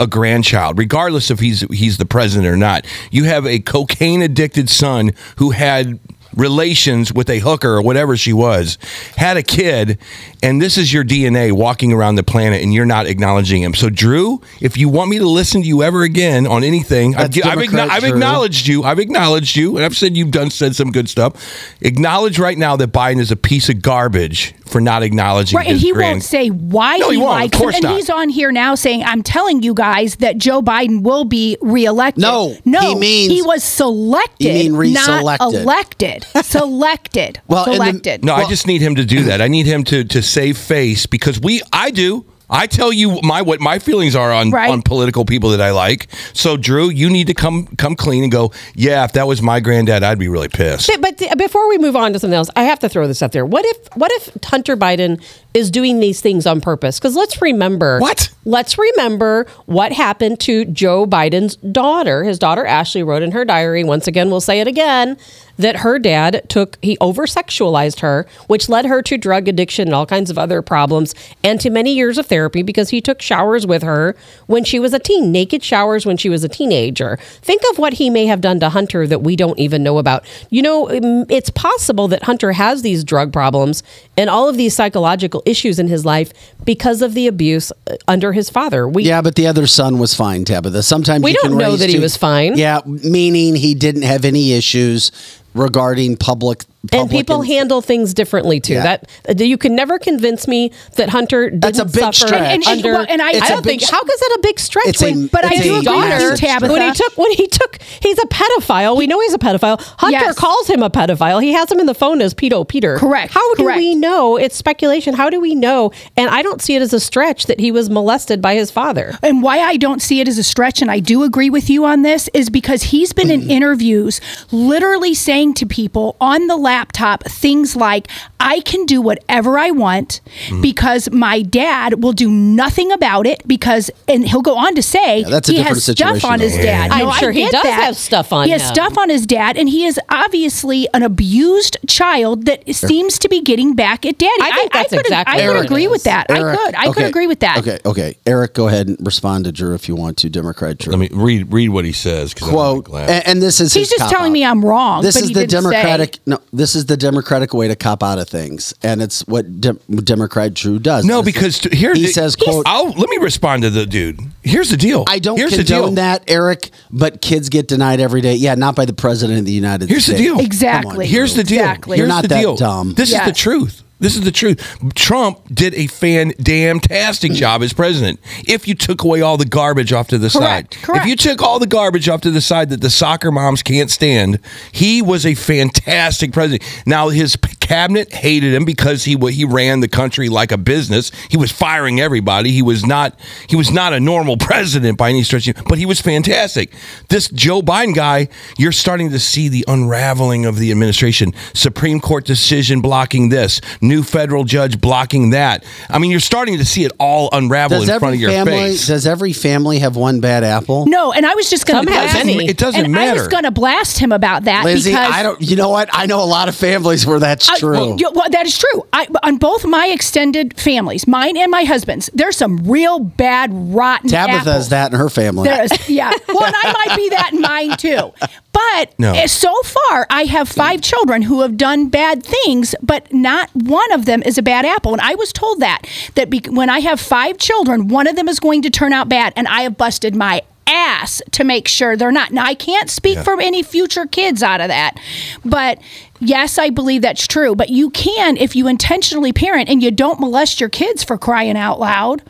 [0.00, 2.86] a grandchild, regardless if he's he's the president or not.
[3.10, 6.00] You have a cocaine addicted son who had
[6.34, 8.78] relations with a hooker or whatever she was,
[9.16, 9.98] had a kid,
[10.42, 13.74] and this is your DNA walking around the planet, and you're not acknowledging him.
[13.74, 17.24] So, Drew, if you want me to listen to you ever again on anything, I've,
[17.26, 18.12] I've, Democrat I've Drew.
[18.12, 18.82] acknowledged you.
[18.84, 21.74] I've acknowledged you, and I've said you've done said some good stuff.
[21.80, 25.78] Acknowledge right now that Biden is a piece of garbage for not acknowledging Right, and
[25.80, 26.12] he grand.
[26.16, 27.30] won't say why No, he, he won't.
[27.32, 27.68] Of likes him.
[27.70, 27.96] And not.
[27.96, 32.22] he's on here now saying, "I'm telling you guys that Joe Biden will be reelected."
[32.22, 34.44] No, no, he means- he was selected.
[34.64, 36.19] You mean not elected.
[36.42, 37.40] Selected.
[37.48, 38.24] Well, and the- selected.
[38.24, 39.40] No, I just need him to do that.
[39.40, 42.24] I need him to to save face because we I do.
[42.52, 44.70] I tell you my what my feelings are on Right.
[44.72, 46.08] on political people that I like.
[46.32, 49.60] So Drew, you need to come come clean and go, "Yeah, if that was my
[49.60, 52.50] granddad, I'd be really pissed." But, but th- before we move on to something else,
[52.56, 53.46] I have to throw this up there.
[53.46, 55.22] What if what if Hunter Biden
[55.54, 56.98] is doing these things on purpose?
[56.98, 58.30] Because let's remember What?
[58.44, 62.24] Let's remember what happened to Joe Biden's daughter.
[62.24, 63.84] His daughter Ashley wrote in her diary.
[63.84, 65.16] Once again, we'll say it again
[65.60, 69.94] that her dad took, he over sexualized her, which led her to drug addiction and
[69.94, 73.66] all kinds of other problems and to many years of therapy because he took showers
[73.66, 77.18] with her when she was a teen, naked showers when she was a teenager.
[77.42, 80.24] Think of what he may have done to Hunter that we don't even know about.
[80.50, 83.82] You know, um, it's possible that Hunter has these drug problems
[84.16, 86.32] and all of these psychological issues in his life
[86.64, 88.88] because of the abuse uh, under his father.
[88.88, 90.82] We Yeah, but the other son was fine, Tabitha.
[90.82, 92.56] Sometimes We you don't know that he was fine.
[92.56, 95.10] Yeah, meaning he didn't have any issues
[95.54, 96.64] regarding public.
[96.92, 98.74] And people and- handle things differently too.
[98.74, 98.96] Yeah.
[99.24, 102.32] That you can never convince me that Hunter didn't That's a big suffer stretch.
[102.40, 102.92] And- and- under.
[102.94, 103.90] well, and I- It's I a don't big think.
[103.90, 104.86] How is that a big stretch?
[104.88, 106.72] It's a- But I do a agree with you, Tabitha.
[106.72, 108.96] when he took when he took he's a pedophile.
[108.96, 109.80] We know he's a pedophile.
[109.98, 110.34] Hunter Yes.
[110.36, 111.42] calls him a pedophile.
[111.42, 112.96] He has him in the phone as pedo Peter.
[112.98, 113.78] Correct, How do correct.
[113.78, 114.36] we know?
[114.36, 115.14] It's speculation.
[115.14, 115.92] How do we know?
[116.16, 119.18] And I don't see it as a stretch that he was molested by his father.
[119.22, 121.84] and why I don't see it as a stretch, and I do agree with you
[121.84, 124.20] on this, is because he's been in interviews
[124.50, 128.06] literally saying to people on the laptop things like,
[128.38, 130.60] I can do whatever I want hmm.
[130.62, 135.20] because my dad will do nothing about it because, and he'll go on to say,
[135.20, 136.62] Yeah, that's a he different has stuff situation, on his though.
[136.62, 136.90] dad.
[136.90, 137.82] I'm No, I sure he does that.
[137.84, 138.74] have stuff on He has him.
[138.74, 143.40] stuff on his dad, and he is obviously an abused child that seems to be
[143.42, 144.32] getting back at daddy.
[144.42, 145.90] I think that's could, exactly I could what agree is.
[145.90, 146.26] with that.
[146.30, 146.74] Eric, I could.
[146.76, 147.58] I could agree with that.
[147.58, 148.16] Okay, okay.
[148.26, 150.30] Eric, go ahead and respond to Drew if you want to.
[150.30, 150.92] Democrat Drew.
[150.92, 152.32] Let me read read what he says.
[152.34, 154.32] Quote, and, and this is He's his just telling out.
[154.32, 155.02] me I'm wrong.
[155.02, 155.70] This but is he the didn't say.
[155.70, 156.18] democratic.
[156.26, 159.80] No, this is the democratic way to cop out of things, and it's what Dem-
[160.04, 161.06] Democrat Drew does.
[161.06, 163.86] no, This because t- here he the- says, "quote." I'll, let me respond to the
[163.86, 164.20] dude.
[164.42, 165.04] Here's the deal.
[165.08, 165.78] I don't Here's the deal.
[165.78, 168.34] condone that, Eric, but kids get denied every day.
[168.34, 170.06] Yeah, not by the president of the United States.
[170.06, 170.38] Here's the deal.
[170.38, 171.06] Exactly.
[171.06, 171.60] Here's the deal.
[171.60, 171.96] Exactly.
[171.96, 172.56] You're not the that deal.
[172.56, 172.92] dumb.
[172.94, 173.82] This is the truth.
[174.00, 174.78] This is the truth.
[174.94, 177.36] Trump did a fan damn tastic mm.
[177.36, 178.18] job as president.
[178.48, 181.04] If you took away all the garbage off to the Correct, side, correct.
[181.04, 183.90] if you took all the garbage off to the side that the soccer moms can't
[183.90, 184.40] stand,
[184.72, 186.62] he was a fantastic president.
[186.86, 187.36] Now his
[187.70, 191.12] cabinet hated him because he he ran the country like a business.
[191.30, 192.50] He was firing everybody.
[192.50, 193.16] He was not
[193.48, 196.72] he was not a normal president by any stretch, but he was fantastic.
[197.10, 198.26] This Joe Biden guy,
[198.58, 201.32] you're starting to see the unraveling of the administration.
[201.54, 205.64] Supreme Court decision blocking this, new federal judge blocking that.
[205.88, 208.30] I mean, you're starting to see it all unravel Does in front every of your
[208.32, 208.88] family face.
[208.88, 210.86] does every family have one bad apple?
[210.86, 212.48] No, and I was just going to have blast many.
[212.48, 215.40] It doesn't and I was going to blast him about that Lizzie, because I don't.
[215.40, 215.88] You know what?
[215.92, 217.72] I know a lot of families where that's I- true.
[217.72, 218.86] well, yeah, well, that is true.
[218.92, 224.10] I, on both my extended families, mine and my husband's, there's some real bad, rotten.
[224.10, 224.68] Tabitha's apples.
[224.70, 225.48] that in her family.
[225.48, 226.10] There's, yeah.
[226.28, 228.12] Well, and I might be that in mine too.
[228.52, 229.12] But No.
[229.14, 233.92] eh, so far, I have five children who have done bad things, but not one
[233.92, 234.92] of them is a bad apple.
[234.92, 235.82] And I was told that
[236.16, 239.08] that be, when I have five children, one of them is going to turn out
[239.08, 242.30] bad, and I have busted my ass to make sure they're not.
[242.32, 244.98] Now I can't speak for any future kids out of that,
[245.44, 245.80] but
[246.20, 247.54] yes, I believe that's true.
[247.54, 251.56] But you can if you intentionally parent and you don't molest your kids for crying
[251.56, 252.22] out loud.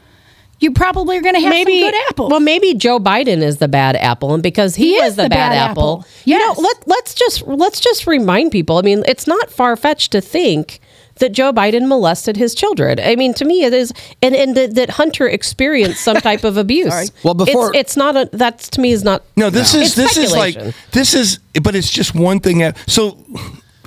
[0.63, 2.31] You probably are going to have maybe some good apples.
[2.31, 5.23] Well, maybe Joe Biden is the bad apple, and because he, He was is the,
[5.23, 6.07] the bad, bad apple, apple.
[6.27, 8.77] you know, let let's just let's just remind people.
[8.77, 10.79] I mean, it's not far fetched to think
[11.21, 12.99] that Joe Biden molested his children.
[13.01, 16.57] I mean, to me, it is, and and that, that Hunter experienced some type of
[16.65, 17.11] abuse.
[17.23, 19.23] Well, before- it's, it's not a that to me is not.
[19.37, 20.57] No, this is It's this is like
[20.93, 22.63] this is, but it's just one thing.
[22.63, 23.17] At, so,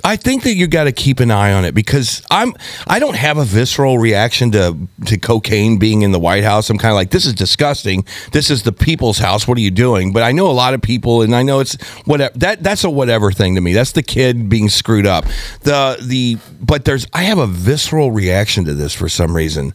[0.04, 2.54] I think that you got to keep an eye on it because I'm
[2.86, 4.76] I don't have a visceral reaction to
[5.06, 6.68] to cocaine being in the White House.
[6.68, 8.04] I'm kind of like this is disgusting.
[8.32, 9.48] This is the people's house.
[9.48, 10.12] What are you doing?
[10.12, 12.90] But I know a lot of people, and I know it's whatever that that's a
[12.90, 13.72] whatever thing to me.
[13.72, 15.24] That's the kid being screwed up.
[15.62, 19.72] The the but there's I have a visceral reaction to this for some reason.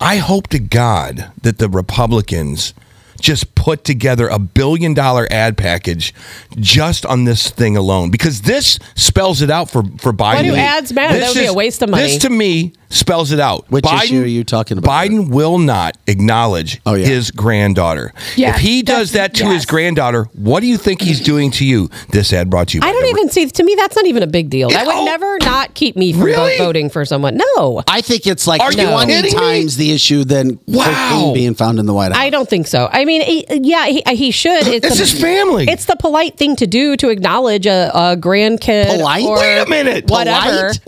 [0.00, 2.74] I hope to God that the Republicans
[3.20, 6.14] just put together a billion dollar ad package
[6.56, 10.34] just on this thing alone because this spells it out for for Biden.
[10.34, 11.14] Why do ads matter?
[11.14, 12.02] That This would be a waste of money.
[12.04, 13.64] This to me spells it out.
[13.70, 14.90] Which issue are you talking about?
[14.90, 17.06] Biden will not acknowledge Oh, yeah.
[17.06, 18.12] his granddaughter.
[18.36, 21.50] Yes, if he does that that's- to his granddaughter, what do you think he's doing
[21.52, 21.90] to you?
[22.10, 22.80] This ad brought to you.
[22.82, 23.46] I by don't Deborah- even see.
[23.46, 24.70] To me, that's not even a big deal.
[24.70, 24.98] That Oh.
[25.00, 26.56] would never not keep me from Really?
[26.58, 27.40] voting for someone.
[27.56, 29.30] No, I think it's like Are you 20 me?
[29.30, 31.32] times the issue than Wow.
[31.34, 32.20] being found in the White House.
[32.22, 32.88] I don't think so.
[32.92, 34.66] I mean, he, yeah, he, he should.
[34.66, 35.66] It's It's the- his family.
[35.68, 38.86] It's the polite thing to do to acknowledge a, a grandkid.
[38.96, 39.24] Polite?
[39.24, 40.10] or Wait a minute.
[40.10, 40.72] Whatever.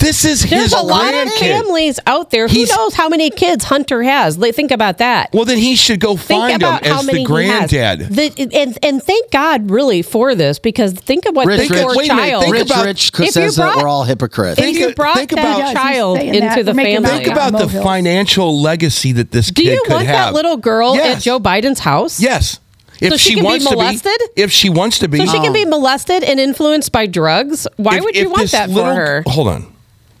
[0.00, 0.08] Polite?
[0.10, 1.38] This is There's his a lot of grandkid.
[1.38, 2.48] families out there.
[2.48, 4.38] Who He's- knows how many kids Hunter has?
[4.38, 5.30] Like, think about that.
[5.32, 7.70] Well, then he should go Think find him about how as many the he has.
[7.70, 8.08] granddad.
[8.16, 11.82] The- and and thank God really for this because think of what Rich, the Rich,
[11.84, 12.42] poor wait a minute, child.
[12.44, 14.58] think Rich about- Rich If you says that brought- we're all hypocrites.
[14.58, 16.64] if Think- you brought think that about- He's child saying into that.
[16.64, 17.84] the We're making family, Think about the Molehills.
[17.84, 20.16] financial legacy that this do kid you could want have.
[20.28, 21.16] that little girl Yes.
[21.18, 22.20] at Joe Biden's house?
[22.20, 22.58] Yes.
[23.00, 24.12] If So she she, can be wants to molested?
[24.36, 27.66] be, if she wants to be, So she can be molested and influenced by drugs.
[27.76, 29.22] Why If- would if you want this that little- for her?
[29.26, 29.66] Hold on,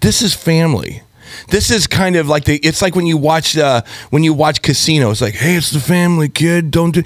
[0.00, 1.02] this is family.
[1.48, 2.56] This is kind of like the.
[2.58, 5.10] It's like when you watch uh, when you watch Casino.
[5.10, 6.70] It's like, hey, it's the family kid.
[6.70, 7.02] Don't do.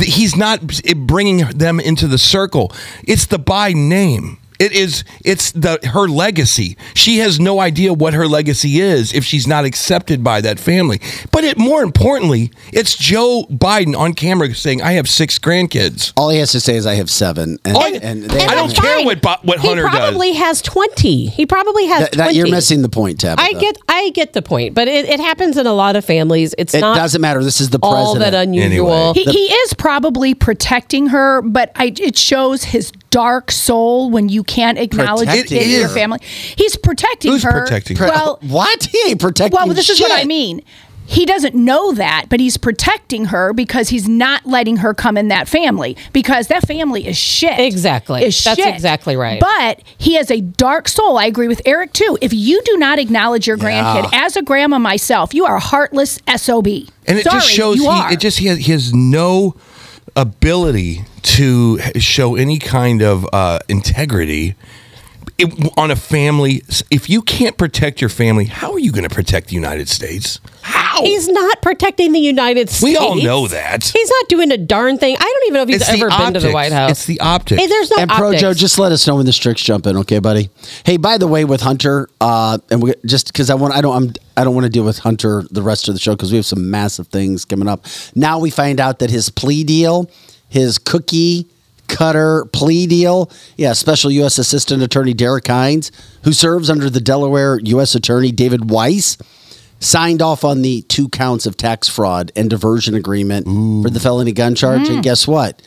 [0.00, 0.60] He's not
[0.96, 2.72] bringing them into the circle.
[3.04, 4.38] It's the by name.
[4.58, 5.04] It is.
[5.24, 6.76] It's the her legacy.
[6.94, 11.00] She has no idea what her legacy is if she's not accepted by that family.
[11.30, 16.30] But it more importantly, it's Joe Biden on camera saying, "I have six grandkids." All
[16.30, 17.58] he has to say is, "I have seven.
[17.64, 19.06] And, Oh, and they I don't care fine.
[19.06, 19.92] what what Hunter does.
[19.92, 21.26] He probably has 20.
[21.26, 22.28] He probably has that, 20.
[22.28, 23.42] that you're missing the point, Tabitha.
[23.46, 26.54] I get I get the point, but it, it happens in a lot of families.
[26.58, 27.44] It's It not doesn't matter.
[27.44, 28.32] This is the all president.
[28.32, 29.14] that unusual.
[29.14, 34.44] He, he is probably protecting her, but I, it shows his dark soul when you
[34.48, 36.18] can't acknowledge it in your family.
[36.56, 37.62] He's protecting Who's her.
[37.62, 38.08] protecting her?
[38.08, 38.84] Well, what?
[38.84, 39.56] He ain't protecting.
[39.56, 39.66] Her.
[39.66, 40.62] Well, this is what I mean.
[41.10, 45.28] He doesn't know that, but he's protecting her because he's not letting her come in
[45.28, 47.58] that family because that family is shit.
[47.58, 48.24] Exactly.
[48.24, 48.74] Is That's shit.
[48.74, 49.40] exactly right.
[49.40, 51.16] But he has a dark soul.
[51.16, 52.18] I agree with Eric too.
[52.20, 56.18] If you do not acknowledge your grandkid, as a grandma myself, you are a heartless
[56.36, 56.66] SOB.
[56.66, 58.12] and it Sorry, just shows you he, are.
[58.12, 59.56] it just he has, he has no
[60.16, 64.54] ability to show any kind of uh, integrity
[65.38, 66.62] it, on a family.
[66.90, 70.40] If you can't protect your family, how are you going to protect the United States?
[70.62, 71.02] How?
[71.02, 72.82] He's not protecting the United States.
[72.82, 73.84] We all know that.
[73.84, 75.16] He's not doing a darn thing.
[75.16, 76.52] I don't even know if he's It's ever been to the.
[76.52, 76.90] White House.
[76.90, 77.60] It's the optics.
[77.60, 78.40] Hey, there's no and Pro optics.
[78.42, 80.50] Joe, just let us know when the Stricks jump in, okay, buddy?
[80.84, 83.94] Hey, by the way, with Hunter, uh, and we, just because I want, I don't,
[83.96, 86.36] I'm, I don't want to deal with Hunter the rest of the show because we
[86.36, 87.86] have some massive things coming up.
[88.14, 90.10] Now we find out that his plea deal,
[90.48, 91.46] his cookie
[91.88, 94.38] cutter plea deal, yeah, Special U.S.
[94.38, 95.90] Assistant Attorney Derek Hines,
[96.24, 97.94] who serves under the Delaware U.S.
[97.94, 99.18] Attorney David Weiss,
[99.80, 103.46] signed off on the two counts of tax fraud and diversion agreement
[103.82, 104.88] for the felony gun charge.
[104.88, 105.60] And guess what?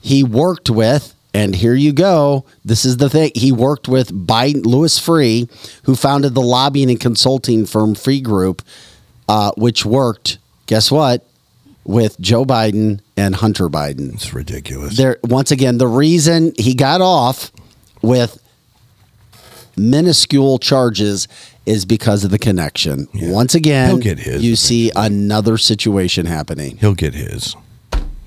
[0.00, 2.44] he worked with, and here you go.
[2.64, 3.32] This is the thing.
[3.34, 5.48] He worked with Biden, Louis Freeh,
[5.84, 8.62] who founded the lobbying and consulting firm Freeh Group,
[9.28, 10.38] uh, which worked.
[10.66, 11.26] Guess what?
[11.84, 14.14] With Joe Biden and Hunter Biden.
[14.14, 14.96] it's ridiculous.
[14.96, 17.50] There, once again, the reason he got off
[18.02, 18.38] with
[19.76, 21.26] minuscule charges
[21.66, 23.08] is because of the connection.
[23.14, 26.76] Once again, He'll get his you see another situation happening.
[26.78, 27.56] He'll get his.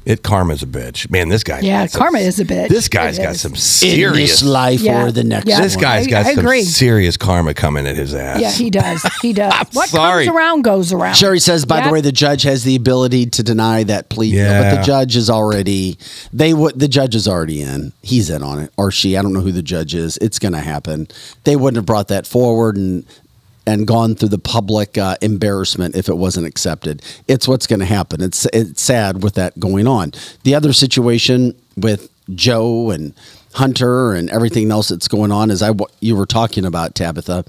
[0.05, 1.09] It karma's a bitch.
[1.09, 1.61] Man, this guy.
[1.61, 2.67] Yeah, has some- karma is a bitch.
[2.67, 3.41] This guy's It got is.
[3.41, 4.31] some In serious.
[4.31, 5.03] this life Yeah.
[5.05, 5.61] or the next Yeah.
[5.61, 5.81] This one.
[5.83, 6.63] guy's I- got I some agree.
[6.63, 8.41] serious karma coming at his ass.
[8.41, 9.01] Yeah, he does.
[9.21, 9.53] He does.
[9.71, 10.25] what sorry.
[10.25, 11.15] comes around goes around.
[11.15, 11.85] Sherry says, by Yep.
[11.85, 15.15] the way, the judge has the ability to deny that plea, deal, but the judge
[15.15, 15.97] is already
[16.33, 17.93] they would the judge is already in.
[18.01, 19.15] He's in on it, or she.
[19.15, 20.17] I don't know who the judge is.
[20.17, 21.07] It's going to happen.
[21.45, 23.05] They wouldn't have brought that forward and
[23.65, 27.01] and gone through the public uh, embarrassment if it wasn't accepted.
[27.27, 28.21] It's what's going to happen.
[28.21, 30.11] It's it's sad with that going on.
[30.43, 33.13] The other situation with Joe and
[33.53, 37.45] Hunter and everything else that's going on is I you were talking about Tabitha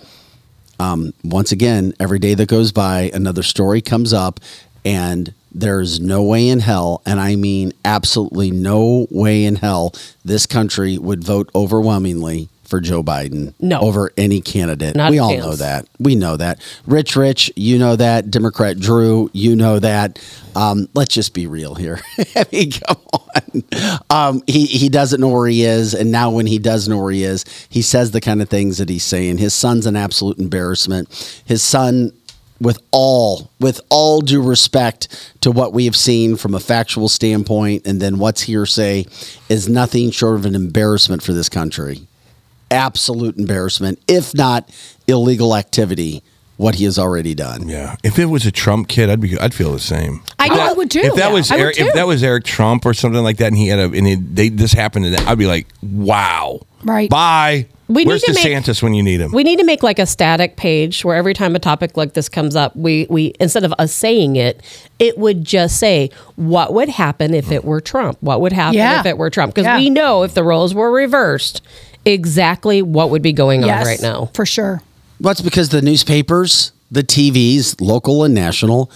[0.79, 4.41] um, once again, every day that goes by, another story comes up,
[4.85, 9.95] and there's no way in hell, and I mean absolutely no way in hell,
[10.25, 13.81] this country would vote overwhelmingly for Joe Biden No.
[13.81, 14.97] over any candidate.
[14.97, 15.45] Not we all chance.
[15.45, 15.87] know that.
[15.99, 16.61] We know that.
[16.87, 18.31] Rich, Rich, you know that.
[18.31, 20.19] Democrat Drew, you know that.
[20.57, 22.01] Um, let's just be real here.
[22.37, 23.62] I mean, come on.
[24.11, 27.12] Um, he he doesn't know where he is, and now when he does know where
[27.12, 29.39] he is, he says the kind of things that he's saying.
[29.39, 31.43] His son's an absolute embarrassment.
[31.45, 32.12] His son
[32.61, 37.85] with all with all due respect to what we have seen from a factual standpoint
[37.85, 39.05] and then what's hearsay
[39.49, 42.07] is nothing short of an embarrassment for this country
[42.75, 44.68] absolute embarrassment if not
[45.07, 46.22] illegal activity
[46.57, 47.97] what he has already done Yeah.
[48.05, 49.37] If it was a Trump kid, I'd be.
[49.39, 50.22] I'd feel the same.
[50.39, 51.01] I know I would too.
[51.01, 53.66] If that was Eric, if that was Eric Trump or something like that, and he
[53.66, 56.61] had a and it, they this happened to them, I'd be like, wow.
[56.85, 57.11] Right.
[57.11, 57.66] Bye.
[57.89, 59.33] We need Where's to make- DeSantis when you need him?
[59.33, 62.29] We need to make like a static page where every time a topic like this
[62.29, 64.62] comes up, we we instead of us saying it,
[65.01, 68.16] it would just say what would happen if it were Trump.
[68.20, 69.01] What would happen Yeah.
[69.01, 69.55] if it were Trump?
[69.55, 69.77] Because Yeah.
[69.79, 71.62] we know if the roles were reversed,
[72.05, 74.31] exactly what would be going yes, on right now.
[74.35, 74.83] for sure.
[75.21, 78.91] well it's because the newspapers the tvs local and national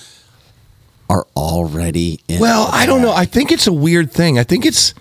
[1.10, 3.12] are already in Well, I don't know.
[3.12, 4.38] I think it's a weird thing.
[4.38, 4.94] I think it's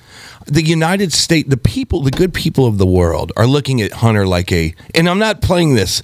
[0.45, 4.25] the United States, the people, the good people of the world are looking at Hunter
[4.25, 6.01] like a, and I'm not playing this.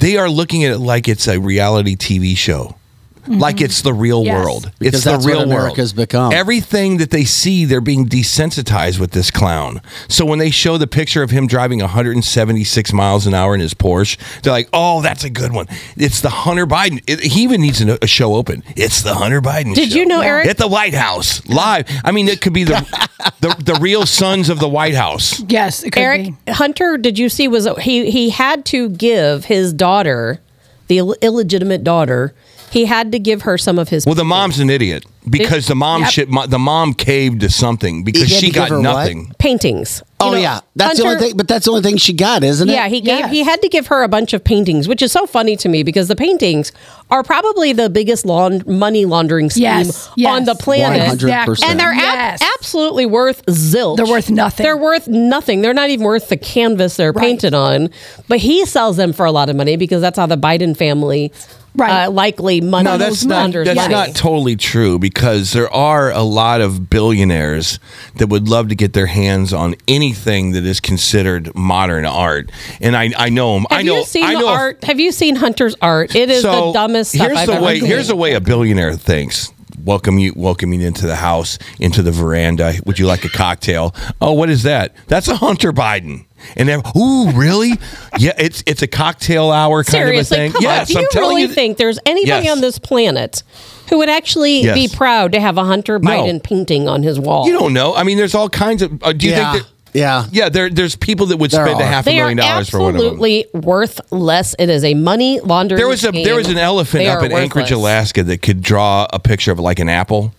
[0.00, 2.76] They are looking at it like it's a reality TV show.
[3.24, 3.38] Mm-hmm.
[3.40, 4.44] like it's the real Yes.
[4.44, 4.70] world.
[4.78, 6.08] Because it's the that's what real America's world.
[6.08, 6.32] become.
[6.32, 9.80] Everything that they see, they're being desensitized with this clown.
[10.08, 13.74] So when they show the picture of him driving 176 miles an hour in his
[13.74, 15.66] Porsche, they're like, "Oh, that's a good one."
[15.96, 17.02] It's the Hunter Biden.
[17.06, 18.62] It, he even needs a, a show open.
[18.76, 19.74] It's the Hunter Biden.
[19.74, 19.98] Did show.
[19.98, 21.88] you know, Eric- At the White House, live.
[22.04, 22.74] I mean, it could be the
[23.40, 25.40] the, the real sons of the White House.
[25.48, 26.52] Yes, it could Eric be.
[26.52, 27.48] Hunter, did you see?
[27.48, 30.40] Was he he had to give his daughter,
[30.88, 32.34] the Ill- illegitimate daughter,
[32.74, 34.04] he had to give her some of his.
[34.04, 36.10] Well, the mom's an idiot because the mom Yep.
[36.10, 36.28] shit.
[36.50, 38.82] The mom caved to something because had she to give got her what?
[38.82, 39.32] nothing.
[39.38, 40.02] paintings.
[40.20, 41.36] Oh You know, yeah, that's the only Hunter- thing.
[41.36, 42.72] But that's the only thing she got, isn't it?
[42.72, 43.30] Yeah, he gave Yes.
[43.30, 45.82] he had to give her a bunch of paintings, which is so funny to me
[45.82, 46.72] because the paintings
[47.10, 50.30] are probably the biggest laund- money laundering scheme Yes, yes.
[50.32, 51.00] on the planet.
[51.20, 51.70] 100%.
[51.70, 51.98] And they're ab-
[52.40, 52.42] Yes.
[52.58, 53.96] absolutely worth zilch.
[53.96, 54.64] They're worth nothing.
[54.64, 55.62] They're worth nothing.
[55.62, 57.22] They're not even worth the canvas they're Right.
[57.22, 57.90] painted on.
[58.28, 61.32] But he sells them for a lot of money because that's how the Biden family
[61.76, 62.04] Right.
[62.04, 63.92] uh, likely money No, that's not that's money.
[63.92, 67.80] not totally true because there are a lot of billionaires
[68.16, 72.50] that would love to get their hands on anything that is considered modern art,
[72.80, 73.66] and I I know them.
[73.70, 74.48] Have I know you seen I the know.
[74.48, 74.84] art?
[74.84, 76.14] Have you seen Hunter's art?
[76.14, 77.88] It is the dumbest stuff here's I've the ever way seen.
[77.88, 79.52] here's the way a billionaire thinks.
[79.82, 82.74] Welcome you, welcoming into the house, into the veranda.
[82.86, 83.94] Would you like a cocktail?
[84.20, 84.94] Oh, what is that?
[85.08, 86.26] That's a Hunter Biden.
[86.56, 87.72] And then, ooh, really?
[88.18, 90.52] yeah, it's it's a cocktail hour kind Seriously, of a thing.
[90.52, 90.92] come yes, on.
[90.94, 91.48] Do I'm you telling really you.
[91.48, 92.56] think there's anybody Yes.
[92.56, 93.42] on this planet
[93.90, 94.74] who would actually Yes.
[94.74, 96.08] be proud to have a Hunter No.
[96.10, 97.46] Biden painting on his wall?
[97.46, 97.94] You don't know.
[97.94, 99.02] I mean, there's all kinds of.
[99.02, 99.52] Uh, do you Yeah.
[99.54, 99.64] think?
[99.64, 100.26] That, Yeah.
[100.32, 100.48] yeah.
[100.48, 101.86] There, there's people that would There spend a are.
[101.88, 103.06] half a they are million dollars for one of them.
[103.12, 104.54] absolutely worth less.
[104.58, 105.78] It is a money laundering.
[105.78, 106.24] There was a scheme.
[106.24, 107.70] there was an elephant They up are in Anchorage.
[107.70, 110.34] Alaska, that could draw a picture of like an apple,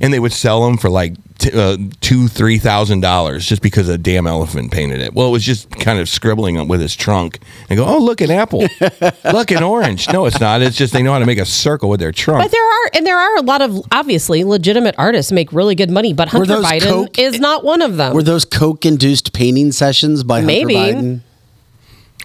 [0.00, 3.88] and they would sell them for like t- uh, two, three thousand dollars just because
[3.88, 5.14] a damn elephant painted it.
[5.14, 8.20] Well, it was just kind of scribbling on- with his trunk and go, "Oh, look
[8.20, 8.60] an apple,
[9.32, 10.62] look an orange." No, it's not.
[10.62, 12.42] It's just they know how to make a circle with their trunk.
[12.44, 15.90] But there are and there are a lot of obviously legitimate artists make really good
[15.90, 18.14] money, but Hunter those Biden Coke- is not one of them.
[18.14, 20.74] Were those coke-induced painting sessions by Maybe.
[20.74, 21.20] Hunter Biden?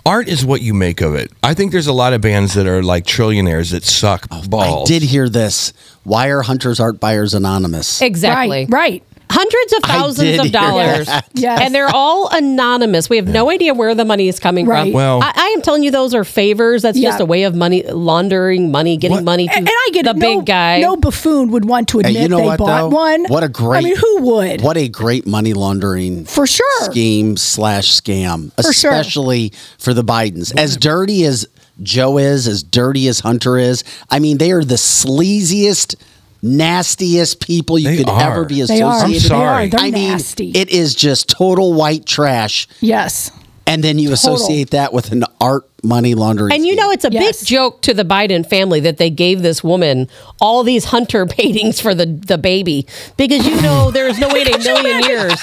[0.08, 1.34] Art is what you make of it.
[1.44, 4.90] I think there's a lot of bands that are like trillionaires that suck balls.
[4.90, 5.74] I did hear this.
[6.06, 8.02] Why are Hunter's art buyers anonymous?
[8.02, 8.68] exactly.
[8.70, 8.72] Right.
[8.72, 9.04] Right.
[9.30, 11.08] Hundreds of thousands of dollars.
[11.34, 11.62] Yes.
[11.62, 13.10] And they're all anonymous.
[13.10, 14.86] We have no idea where the money is coming Right.
[14.86, 14.94] from.
[14.94, 16.82] Well- I, I am telling you, those are favors.
[16.82, 19.90] That's just a way of money laundering money, getting What- money to And, and I
[19.94, 20.18] get the it.
[20.18, 20.80] No, big guy.
[20.80, 22.96] No buffoon would want to Hey, admit you know they what bought though?
[22.96, 23.26] one.
[23.26, 24.62] What a great I mean, who would?
[24.62, 26.66] What a great money laundering For sure.
[26.86, 28.92] scheme slash scam, For sure.
[28.92, 30.58] especially for the Bidens.
[30.58, 31.48] As dirty as
[31.84, 35.96] Joe is, as dirty as Hunter is, I mean, they are the sleaziest,
[36.42, 38.22] nastiest people you They could are.
[38.22, 39.00] ever be They associated are.
[39.04, 39.22] I'm with.
[39.24, 39.66] They sorry.
[39.66, 39.68] are.
[39.70, 40.52] They're I mean, nasty.
[40.52, 42.68] it is just total white trash.
[42.82, 43.32] yes.
[43.70, 46.54] And then you associate that with an art money laundering.
[46.54, 46.84] and you scheme.
[46.86, 47.40] know, it's a Yes.
[47.42, 50.08] big joke to the Biden family that they gave this woman
[50.42, 54.54] all these hunter paintings for the, the baby because you know there's no way in
[54.54, 55.34] a million years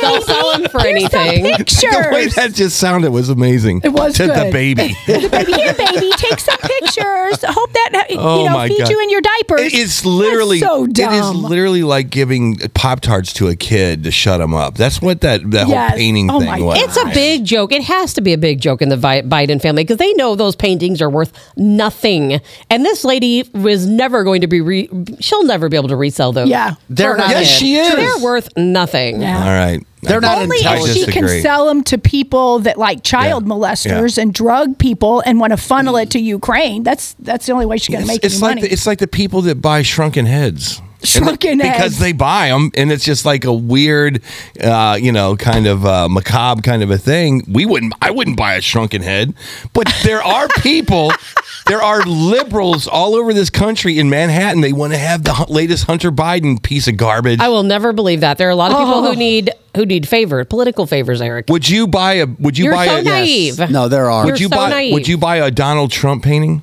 [0.00, 1.56] they'll sell them for Here's anything.
[1.56, 1.80] pictures.
[1.82, 3.80] the way that just sounded was amazing.
[3.84, 4.52] It was to the good.
[4.52, 4.96] baby.
[5.06, 7.44] baby, here, baby, take some pictures.
[7.44, 8.90] Hope that you Oh know feed God.
[8.90, 9.60] you in your diapers.
[9.60, 14.04] It is literally That's so it is literally like giving pop tarts to a kid
[14.04, 14.74] to shut him up.
[14.76, 15.90] That's what that that Yes.
[15.90, 16.82] whole painting Oh thing my was.
[16.82, 17.72] It's a big joke.
[17.72, 20.34] It has to be a big joke in the Vi- Biden family because they know
[20.34, 22.40] those paintings are worth nothing.
[22.70, 24.88] And this lady was never going to be, re-
[25.20, 26.48] she'll never be able to resell those.
[26.48, 26.74] Yeah.
[26.88, 27.30] They're For not.
[27.30, 27.58] Yes, kid.
[27.58, 27.94] she is.
[27.94, 29.20] They're worth nothing.
[29.22, 29.38] Yeah.
[29.38, 29.80] All right.
[30.02, 33.52] They're not Only if she can sell them to people that like child Yeah.
[33.54, 36.84] molesters and drug people and want to funnel it to Ukraine.
[36.84, 38.60] That's that's the only way she's going to make it's any like money.
[38.62, 40.80] the, it's like the people that buy shrunken heads.
[41.02, 44.22] Shrunken And they- because they buy them, and it's just like a weird,
[44.62, 47.42] uh, you know, kind of uh, macabre kind of a thing.
[47.46, 49.34] We wouldn't, I wouldn't buy a shrunken head,
[49.72, 51.12] but there are people,
[51.66, 54.62] there are liberals all over this country in Manhattan.
[54.62, 57.40] They want to have the latest Hunter Biden piece of garbage.
[57.40, 58.38] I will never believe that.
[58.38, 59.10] There are a lot of people Oh.
[59.12, 61.46] who need who need favors, political favors, Eric.
[61.50, 62.26] would you buy a?
[62.26, 63.02] Would you You're buy so a?
[63.02, 63.58] naive.
[63.70, 64.24] No, there are.
[64.24, 64.70] You're Would you so buy?
[64.70, 64.92] naive.
[64.94, 66.62] Would you buy a Donald Trump painting?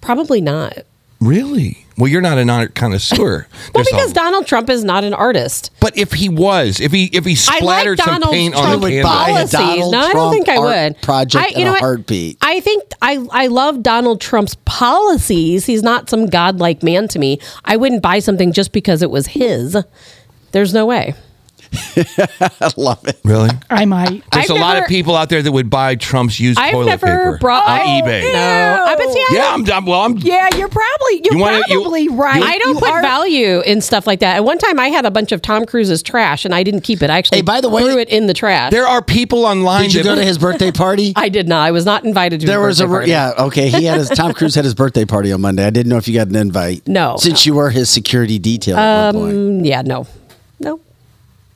[0.00, 0.78] Probably not.
[1.24, 1.78] Really?
[1.96, 3.46] Well, you're not an art connoisseur.
[3.74, 5.70] Well, There's a- because Donald Trump is not an artist.
[5.80, 8.66] But if he was, if he if he I like splattered some Donald paint Trump
[8.68, 9.50] on You the would canvas, buy a policies.
[9.52, 11.02] Donald no, I don't Trump think I art would.
[11.02, 11.80] project I, in a what?
[11.80, 12.38] heartbeat.
[12.42, 15.66] I think I I love Donald Trump's policies.
[15.66, 17.38] He's not some godlike man to me.
[17.64, 19.76] I wouldn't buy something just because it was his.
[20.52, 21.14] There's no way.
[21.96, 23.18] I love it.
[23.24, 23.50] Really?
[23.70, 24.22] I might.
[24.32, 26.72] There's I've a lot never- of people out there that would buy Trump's used I've
[26.72, 28.32] toilet never paper brought on I- eBay.
[28.32, 29.18] No, I bet see.
[29.20, 30.00] I Yeah, I'm, I'm well.
[30.02, 32.42] I'm Yeah, you're probably you're You wanna- you- probably right.
[32.42, 34.36] I don't You put are- value in stuff like that.
[34.36, 37.02] At one time, I had a bunch of Tom Cruise's trash, and I didn't keep
[37.02, 37.10] it.
[37.10, 38.70] I actually Hey, by the way- threw it in the trash.
[38.70, 39.82] There are people online.
[39.84, 41.12] Did you that go to his birthday party?
[41.16, 41.66] I did not.
[41.66, 42.46] I was not invited to.
[42.46, 43.36] There his was a birthday party.
[43.38, 43.68] yeah okay.
[43.70, 45.64] He had his Tom Cruise had his birthday party on Monday.
[45.66, 46.86] I didn't know if you got an invite.
[46.86, 49.36] No, since you were his security detail at one point.
[49.36, 50.06] Um, yeah, no,
[50.60, 50.80] no.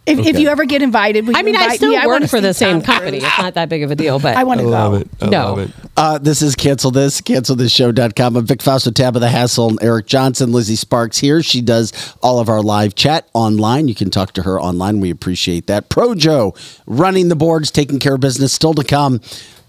[0.09, 1.97] If, if you ever get invited, will I you mean, I still me?
[1.97, 3.19] wanna work for the same company.
[3.19, 4.73] It's not that big of a deal, but I want to go.
[5.21, 5.45] I No.
[5.55, 5.71] love it.
[5.97, 8.37] Uh, this is cancel this, cancelthisshow.com.
[8.37, 10.53] I'm Vic Fausto, Tabitha Hassel, and Eric Johnson.
[10.53, 11.43] Lizzie Sparks here.
[11.43, 11.93] She does
[12.23, 13.89] all of our live chat online.
[13.89, 15.01] You can talk to her online.
[15.01, 15.89] We appreciate that.
[15.89, 16.57] Projo
[16.87, 19.21] running the boards, taking care of business, still to come.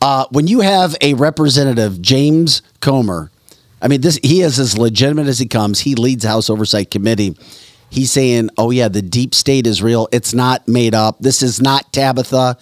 [0.02, 3.32] Uh, when you have a representative, James Comer,
[3.82, 5.82] I mean, this he is as legitimate as he comes.
[5.82, 7.36] He leads House Oversight Committee.
[7.90, 10.08] He's saying, "Oh yeah, the deep state is real.
[10.12, 11.20] It's not made up.
[11.20, 12.58] This is not Tabitha."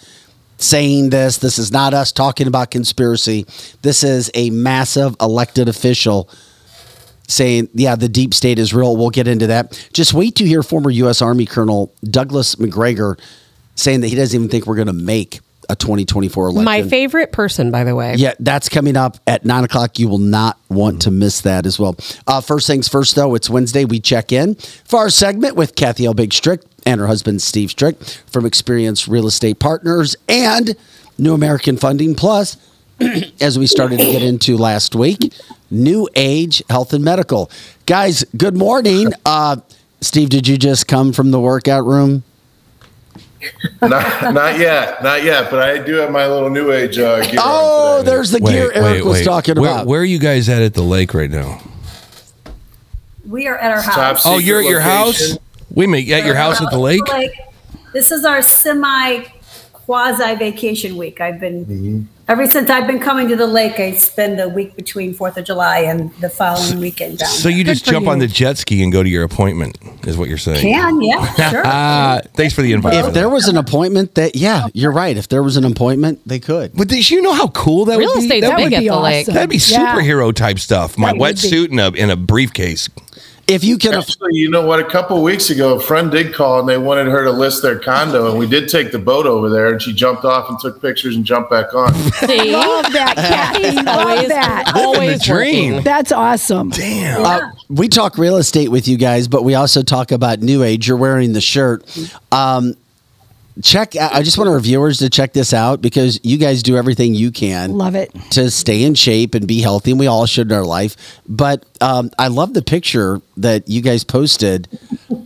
[0.60, 1.38] saying this.
[1.38, 3.46] This is not us talking about conspiracy.
[3.82, 6.28] This is a massive elected official
[7.28, 8.96] saying, yeah, the deep state is real.
[8.96, 9.88] We'll get into that.
[9.92, 11.22] Just wait to hear former U.S.
[11.22, 13.18] Army Colonel Douglas McGregor
[13.74, 16.64] saying that he doesn't even think we're going to make a 2024 election.
[16.64, 18.14] my favorite person, by the way.
[18.16, 19.98] Yeah, that's coming up at nine o'clock.
[19.98, 21.96] You will not want to miss that as well.
[22.26, 23.84] Uh, first things first, though, it's Wednesday.
[23.84, 28.02] We check in for our segment with Kathy Helbig Strick and her husband, Steve Strick,
[28.26, 30.74] from Experience Real Estate Partners and
[31.18, 32.56] New American Funding Plus,
[33.40, 35.32] as we started to get into last week,
[35.70, 37.50] New Age Health and Medical.
[37.86, 39.12] Guys, good morning.
[39.26, 39.56] Uh,
[40.00, 42.22] Steve, did you just come from the workout room?
[43.82, 45.50] Not, not yet, not yet.
[45.50, 47.38] But I do have my little new age uh, gear.
[47.38, 49.86] Oh, on there's the gear Eric was talking where, about.
[49.86, 51.60] Where are you guys at at the lake right now?
[53.26, 54.22] We are at our house.
[54.22, 55.38] secret Oh, you're at your house.
[55.70, 57.02] We make at your house at the lake.
[57.92, 59.24] This is our semi
[59.72, 61.20] quasi vacation week.
[61.20, 62.17] I've been Mm-hmm.
[62.28, 63.80] Ever since I've been coming to the lake.
[63.80, 67.28] I spend a week between Fourth of July and the following weekend down.
[67.28, 70.28] So you just jump on the jet ski and go to your appointment, is what
[70.28, 70.60] you're saying?
[70.60, 71.62] can yeah sure.
[71.64, 72.94] Ah, thanks for the invite.
[72.94, 75.16] If there was an appointment that, yeah, you're right.
[75.16, 76.72] If there was an appointment, they could.
[76.74, 78.24] But did you know how cool that Real would be?
[78.26, 79.26] estate's That big would at be the lake.
[79.26, 79.94] That'd be Yeah.
[79.96, 80.96] superhero type stuff.
[80.98, 81.48] My That would be.
[81.48, 82.88] wetsuit and a in a briefcase.
[83.48, 84.78] If you can, aff- Actually, you know what?
[84.78, 87.78] A couple weeks ago, a friend did call and they wanted her to list their
[87.78, 90.82] condo, and we did take the boat over there, and she jumped off and took
[90.82, 91.94] pictures and jumped back on.
[91.94, 92.52] See?
[92.52, 93.76] Love that, Kathy.
[93.76, 94.72] Love always, that.
[94.76, 95.70] always dream.
[95.76, 95.84] working.
[95.84, 96.68] That's awesome.
[96.70, 97.24] Damn.
[97.24, 97.40] uh,
[97.70, 100.86] we talk real estate with you guys, but we also talk about New Age.
[100.86, 101.84] You're wearing the shirt.
[102.30, 102.74] Um,
[103.62, 103.94] check.
[103.96, 107.30] I just want our viewers to check this out because you guys do everything you
[107.30, 107.72] can.
[107.72, 108.10] Love it.
[108.30, 110.96] to stay in shape and be healthy, and we all should in our life.
[111.28, 114.68] But um, I love the picture that you guys posted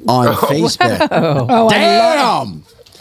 [0.08, 1.08] on Facebook.
[1.12, 2.48] Oh, I love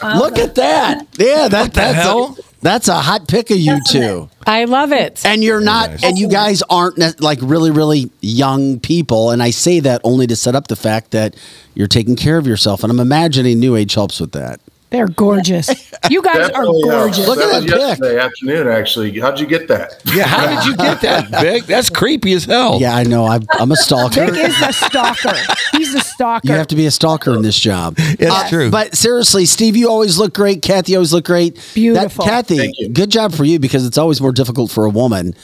[0.00, 0.18] Damn!
[0.18, 1.06] Look at that.
[1.18, 2.36] Yeah, that, that's hell?
[2.38, 4.28] A, that's a hot pic of you two.
[4.46, 5.24] I love it.
[5.24, 6.04] And you're not, nice.
[6.04, 9.30] and you guys aren't ne- like really, really young people.
[9.30, 11.36] And I say that only to set up the fact that
[11.74, 12.82] you're taking care of yourself.
[12.82, 14.60] And I'm imagining New Age helps with that.
[14.92, 15.68] They're gorgeous.
[16.10, 17.28] You guys are Definitely, uh, gorgeous.
[17.28, 17.78] Look at that that pic.
[17.78, 19.20] yesterday afternoon, actually.
[19.20, 20.02] How'd you get that?
[20.12, 21.64] Yeah, how did you get that, Vic?
[21.66, 22.80] That's creepy as hell.
[22.80, 23.24] Yeah, I know.
[23.24, 24.26] I'm, I'm a stalker.
[24.30, 25.32] Vic is a stalker.
[25.72, 26.48] He's a stalker.
[26.48, 27.94] You have to be a stalker in this job.
[27.98, 28.70] It's true.
[28.70, 30.60] But seriously, Steve, you always look great.
[30.60, 31.54] Kathy always look great.
[31.72, 32.24] Beautiful.
[32.24, 35.34] That, Kathy, good job for you because it's always more difficult for a woman.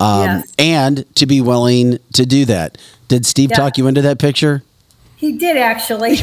[0.00, 0.52] Um, Yes.
[0.58, 2.78] And to be willing to do that.
[3.08, 3.56] Did Steve Yeah.
[3.58, 4.62] talk you into that picture?
[5.16, 6.16] He did actually.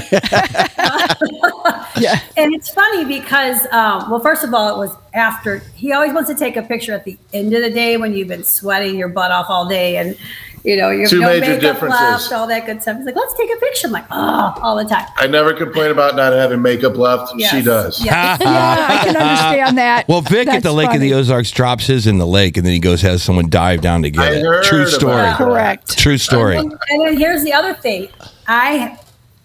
[1.95, 2.19] Yeah.
[2.37, 5.59] And it's funny because, um, well, first of all, it was after.
[5.75, 8.27] He always wants to take a picture at the end of the day when you've
[8.27, 10.17] been sweating your butt off all day, and
[10.63, 12.01] you know you have Two no major makeup differences.
[12.01, 12.97] left, all that good stuff.
[12.97, 15.91] He's like, "Let's take a picture." I'm like, "Oh, all the time." I never complain
[15.91, 17.33] about not having makeup left.
[17.37, 17.51] Yes.
[17.51, 18.03] She does.
[18.03, 18.39] Yes.
[18.41, 20.07] yeah, I can understand that.
[20.07, 21.13] Well, Vic at the Lake of the.
[21.13, 24.09] Ozarks drops his in the lake, and then he goes has someone dive down to
[24.09, 24.43] get I it.
[24.43, 25.15] heard True about story.
[25.15, 25.37] that.
[25.37, 25.97] Correct.
[25.97, 26.57] True story.
[26.57, 28.09] And then, and then here's the other thing.
[28.47, 28.97] I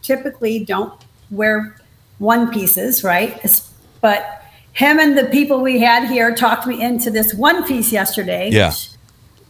[0.03, 0.95] typically don't
[1.31, 1.77] wear
[2.19, 3.41] one pieces, right?
[4.01, 4.43] But
[4.73, 8.51] him and the people we had here talked me into this one piece yesterday.
[8.51, 8.69] Yeah.
[8.69, 8.91] which,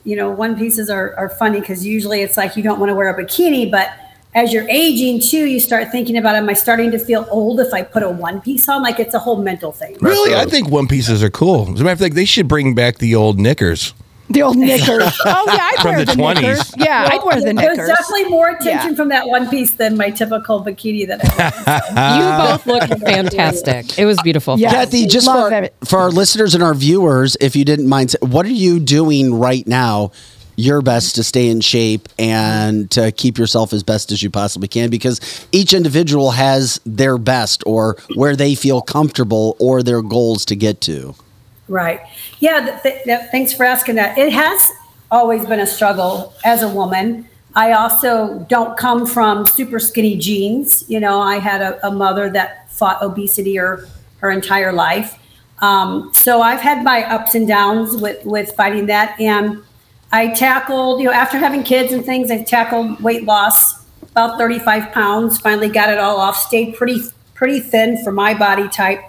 [0.04, 2.94] you know, one pieces are, are funny because usually it's like you don't want to
[2.94, 3.90] wear a bikini, but
[4.34, 7.74] as you're aging too, you start thinking about, am I starting to feel old if
[7.74, 8.82] I put a one piece on?
[8.82, 9.96] Like it's a whole mental thing.
[10.00, 11.72] Really, I think one pieces are cool.
[11.72, 13.94] As a matter of fact, they should bring back the old knickers.
[14.30, 15.18] The old knickers.
[15.24, 16.34] Oh yeah, I'd From wear the the, 20s.
[16.42, 16.72] knickers.
[16.76, 17.76] Yeah, I'd wear the knickers.
[17.76, 18.94] There's definitely more attention Yeah.
[18.96, 22.48] from that one piece than my typical bikini that I wear.
[22.48, 23.98] You both look fantastic.
[23.98, 24.58] It was beautiful.
[24.58, 24.70] Yeah.
[24.70, 25.74] Kathy, just Love for, it.
[25.84, 29.66] for our listeners and our viewers, if you didn't mind, what are you doing right
[29.66, 30.12] now
[30.56, 34.66] your best to stay in shape and to keep yourself as best as you possibly
[34.66, 35.20] can because
[35.52, 40.80] each individual has their best or where they feel comfortable or their goals to get
[40.80, 41.14] to.
[41.68, 42.00] Right.
[42.40, 42.60] Yeah.
[42.64, 44.16] Th- th- th- thanks for asking that.
[44.16, 44.72] It has
[45.10, 47.28] always been a struggle as a woman.
[47.54, 50.84] I also don't come from super skinny genes.
[50.88, 53.86] You know, I had a, a mother that fought obesity her,
[54.18, 55.18] her entire life.
[55.60, 59.18] Um, so I've had my ups and downs with, with fighting that.
[59.20, 59.62] And
[60.12, 64.92] I tackled, you know, after having kids and things, I tackled weight loss, about 35
[64.92, 67.00] pounds, finally got it all off, stayed pretty,
[67.34, 69.00] pretty thin for my body type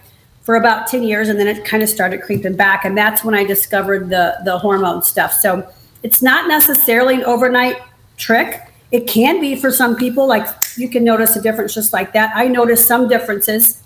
[0.49, 1.29] for about 10 years.
[1.29, 2.83] And then it kind of started creeping back.
[2.83, 5.31] And that's when I discovered the, the hormone stuff.
[5.31, 5.71] So
[6.01, 7.79] it's not necessarily an overnight
[8.17, 8.59] trick.
[8.89, 12.35] It can be for some people, like you can notice a difference just like that.
[12.35, 13.83] I noticed some differences,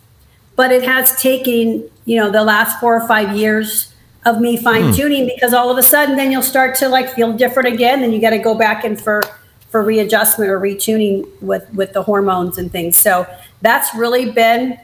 [0.56, 3.94] but it has taken, you know, the last four or five years
[4.26, 4.92] of me fine hmm.
[4.94, 8.04] tuning because all of a sudden then you'll start to like feel different again.
[8.04, 9.22] and you got to go back and for
[9.70, 12.96] for readjustment or retuning with with the hormones and things.
[12.96, 13.28] So
[13.62, 14.80] that's really been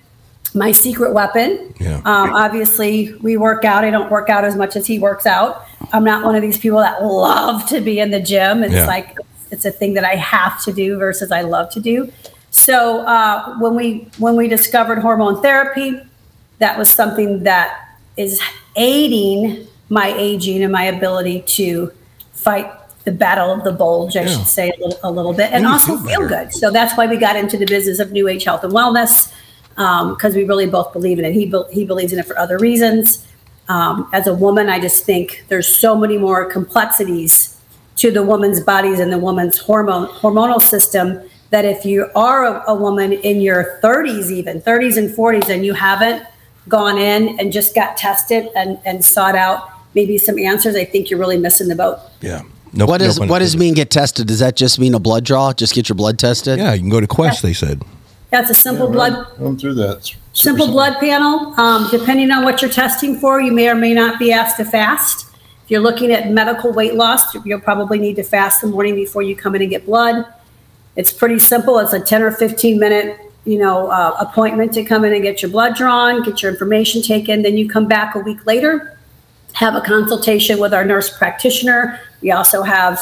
[0.56, 1.74] my secret weapon.
[1.80, 1.98] Yeah.
[2.06, 3.84] Um, obviously, we work out.
[3.84, 5.66] I don't work out as much as he works out.
[5.94, 8.64] I'm not one of these people that love to be in the gym.
[8.64, 8.88] It's Yeah.
[8.88, 9.16] like
[9.52, 12.12] it's a thing that I have to do versus I love to do.
[12.52, 16.00] So uh, when we when we discovered hormone therapy,
[16.60, 17.78] that was something that
[18.18, 18.42] is
[18.76, 21.92] aiding my aging and my ability to
[22.34, 22.72] fight
[23.06, 25.68] the battle of the bulge, I should say a little, a little bit, and And
[25.68, 26.54] also feel feel good.
[26.54, 29.32] So that's why we got into the business of new age health and wellness
[29.80, 31.34] because we really both believe in it.
[31.34, 33.26] He be- he believes in it for other reasons.
[33.70, 37.56] Um, as a woman, I just think there's so many more complexities
[37.98, 41.22] to the woman's bodies and the woman's hormone hormonal system
[41.52, 45.66] that if you are a, a woman in your 30s, even 30s and 40s, and
[45.66, 46.24] you haven't
[46.68, 51.10] gone in and just got tested and, and sought out maybe some answers, I think
[51.10, 52.00] you're really missing the boat.
[52.22, 52.42] Yeah.
[52.72, 54.28] No, what no what does mean get tested?
[54.28, 55.54] Does that just mean a blood draw?
[55.54, 56.60] Just get your blood tested?
[56.60, 57.42] Yeah, you can go to Quest.
[57.42, 57.82] They said.
[58.30, 60.16] That's a simple blood Run through that.
[60.34, 61.60] Simple blood panel.
[61.60, 64.66] Um, depending on what you're testing for, you may or may not be asked to
[64.66, 65.26] fast.
[65.64, 69.22] If you're looking at medical weight loss, you'll probably need to fast the morning before
[69.24, 70.26] you come in and get blood.
[70.96, 71.80] It's pretty simple.
[71.80, 75.42] It's a 10 or 15 minute, you know, uh, appointment to come in and get
[75.42, 77.42] your blood drawn, get your information taken.
[77.42, 78.98] Then you come back a week later,
[79.54, 82.00] have a consultation with our nurse practitioner.
[82.22, 83.00] We also have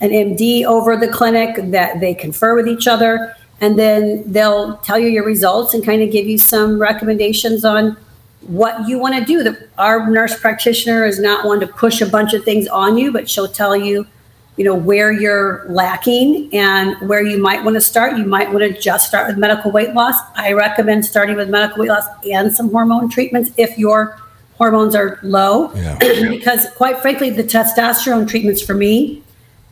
[0.00, 3.34] an MD over the clinic that they confer with each other.
[3.60, 7.96] And then they'll tell you your results and kind of give you some recommendations on
[8.42, 9.42] what you want to do.
[9.42, 13.12] The, our nurse practitioner is not one to push a bunch of things on you,
[13.12, 14.06] but she'll tell you,
[14.56, 18.16] you know, where you're lacking and where you might want to start.
[18.16, 20.16] You might want to just start with medical weight loss.
[20.36, 24.18] I recommend starting with medical weight loss and some hormone treatments if your
[24.54, 25.72] hormones are low.
[25.74, 25.98] Yeah.
[26.30, 29.22] because quite frankly, the testosterone treatments for me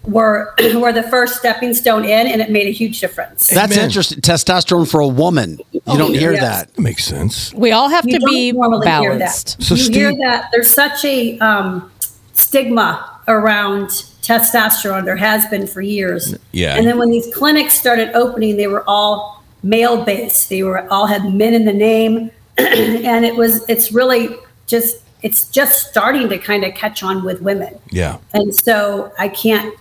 [0.08, 3.48] were were the first stepping stone in and it made a huge difference.
[3.48, 3.84] That's Amen.
[3.84, 4.20] interesting.
[4.20, 5.58] Testosterone for a woman.
[5.72, 6.42] You don't hear yes.
[6.42, 6.74] that.
[6.74, 7.52] That makes sense.
[7.54, 9.18] We all have You to be normally hear that.
[9.18, 9.62] balanced.
[9.62, 11.90] So you Steve- hear that there's such a um,
[12.32, 13.88] stigma around
[14.22, 15.04] testosterone.
[15.04, 16.34] There has been for years.
[16.52, 16.76] Yeah.
[16.76, 20.48] And then when these clinics started opening, they were all male based.
[20.48, 24.28] They were all had men in the name, and it was it's really
[24.66, 27.78] just it's just starting to kind of catch on with women.
[27.90, 28.18] Yeah.
[28.32, 29.74] And so I can't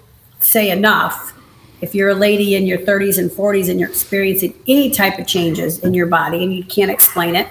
[0.47, 1.33] say enough.
[1.81, 5.27] If you're a lady in your 30s and 40s and you're experiencing any type of
[5.27, 7.47] changes in your body and you can't explain it,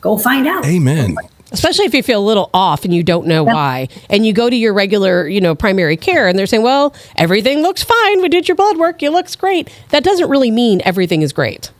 [0.00, 0.66] go find out.
[0.66, 1.16] Amen.
[1.50, 4.50] especially if you feel a little off and you don't know why and you go
[4.50, 8.28] to your regular you know primary care and they're saying well everything looks fine we
[8.28, 11.70] did your blood work it looks great that doesn't really mean everything is great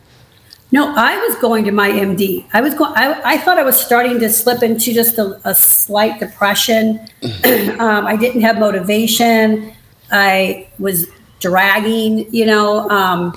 [0.71, 2.45] No, I was going to my MD.
[2.51, 2.91] I was going.
[2.95, 6.99] I, I thought I was starting to slip into just a, a slight depression.
[7.79, 9.71] um, I didn't have motivation.
[10.11, 11.07] I was
[11.39, 12.33] dragging.
[12.33, 13.33] You know, um,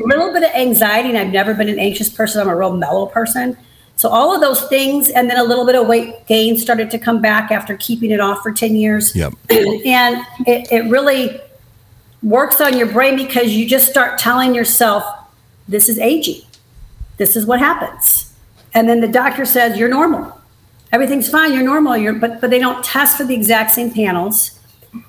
[0.00, 2.40] a little bit of anxiety, and I've never been an anxious person.
[2.40, 3.56] I'm a real mellow person.
[3.96, 6.98] So all of those things, and then a little bit of weight gain started to
[6.98, 9.14] come back after keeping it off for ten years.
[9.14, 9.34] Yep.
[9.50, 11.40] and it, it really
[12.22, 15.04] works on your brain because you just start telling yourself,
[15.68, 16.42] "This is aging."
[17.22, 18.32] this is what happens.
[18.74, 20.36] And then the doctor says, you're normal.
[20.90, 21.52] Everything's fine.
[21.52, 21.96] You're normal.
[21.96, 24.58] You're, but, but they don't test for the exact same panels.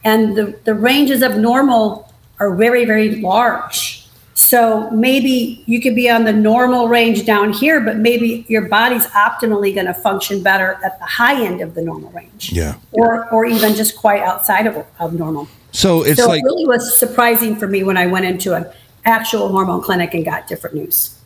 [0.03, 4.07] And the, the ranges of normal are very, very large.
[4.35, 9.05] So maybe you could be on the normal range down here, but maybe your body's
[9.07, 12.51] optimally going to function better at the high end of the normal range.
[12.51, 12.75] Yeah.
[12.91, 15.47] Or, or even just quite outside of, of normal.
[15.71, 18.65] So it's so like it really was surprising for me when I went into an
[19.05, 21.19] actual hormone clinic and got different news.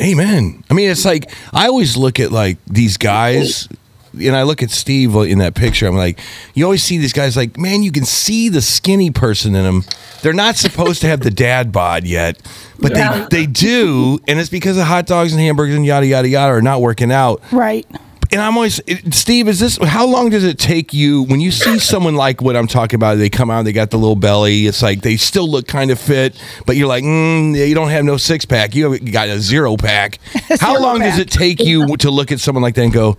[0.00, 0.62] Amen.
[0.70, 3.68] I mean, it's like I always look at like these guys
[4.16, 5.86] and I look at Steve in that picture.
[5.86, 6.18] I'm like,
[6.54, 9.84] you always see these guys like, man, you can see the skinny person in them.
[10.22, 12.40] They're not supposed to have the dad bod yet,
[12.78, 13.26] but Yeah.
[13.30, 16.52] they they do, and it's because of hot dogs and hamburgers and yada yada yada
[16.52, 17.42] are not working out.
[17.52, 17.86] Right.
[18.32, 18.80] And I'm always,
[19.12, 22.56] Steve, is this, how long does it take you when you see someone like what
[22.56, 23.18] I'm talking about?
[23.18, 24.66] They come out, they got the little belly.
[24.66, 26.36] It's like they still look kind of fit,
[26.66, 28.74] but you're like, mm, you don't have no six pack.
[28.74, 30.18] You have got a zero pack.
[30.58, 33.16] How Zero long does it take you to look at someone like that and go,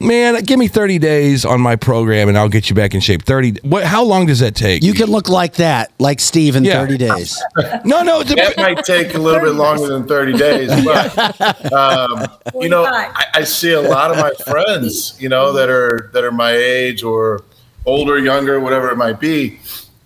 [0.00, 3.22] man, give me 30 days on my program and I'll get you back in shape?
[3.22, 4.82] 30, what, how long does that take?
[4.82, 6.80] You can look like that, like Steve in Yeah.
[6.80, 7.42] 30 days.
[7.84, 11.72] no, no, it's a, That might take a little bit longer than 30 days, but
[11.72, 12.26] um,
[12.60, 16.24] you know, I, I see a lot of my friends, you know, that are that
[16.24, 17.42] are my age or
[17.86, 19.58] older, younger, whatever it might be,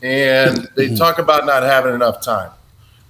[0.02, 2.50] and they talk about not having enough time,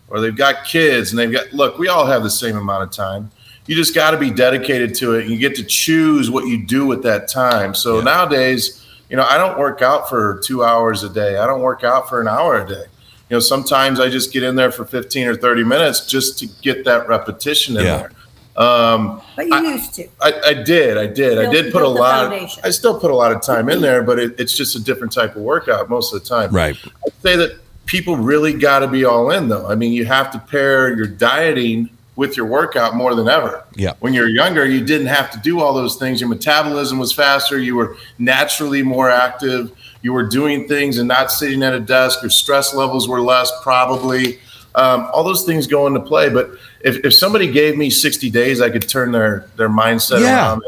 [0.09, 1.53] or they've got kids and they've got.
[1.53, 3.31] Look, we all have the same amount of time.
[3.67, 5.23] You just got to be dedicated to it.
[5.23, 7.75] and You get to choose what you do with that time.
[7.75, 11.39] So nowadays, you know, I don't work out for two hours a day.
[11.39, 12.85] I don't work out for an hour a day
[13.31, 16.47] you know sometimes i just get in there for 15 or 30 minutes just to
[16.61, 17.97] get that repetition in Yeah.
[17.97, 20.09] there um But you used to.
[20.21, 22.61] I, I did i did i did put a lot of, foundation.
[22.65, 25.11] i still put a lot of time in there but it, it's just a different
[25.11, 26.77] type of workout most of the time right.
[27.07, 30.31] i'd say that people really got to be all in though i mean you have
[30.31, 33.95] to pair your dieting with your workout more than ever Yeah.
[34.01, 36.21] when you're younger, you didn't have to do all those things.
[36.21, 37.59] Your metabolism was faster.
[37.59, 39.73] You were naturally more active.
[40.03, 42.23] You were doing things and not sitting at a desk.
[42.23, 44.39] Your stress levels were less, probably.
[44.77, 46.29] Um, all those things go into play.
[46.29, 46.51] But
[46.83, 50.35] if, if somebody gave me 60 days, I could turn their, their mindset Yeah.
[50.53, 50.63] around.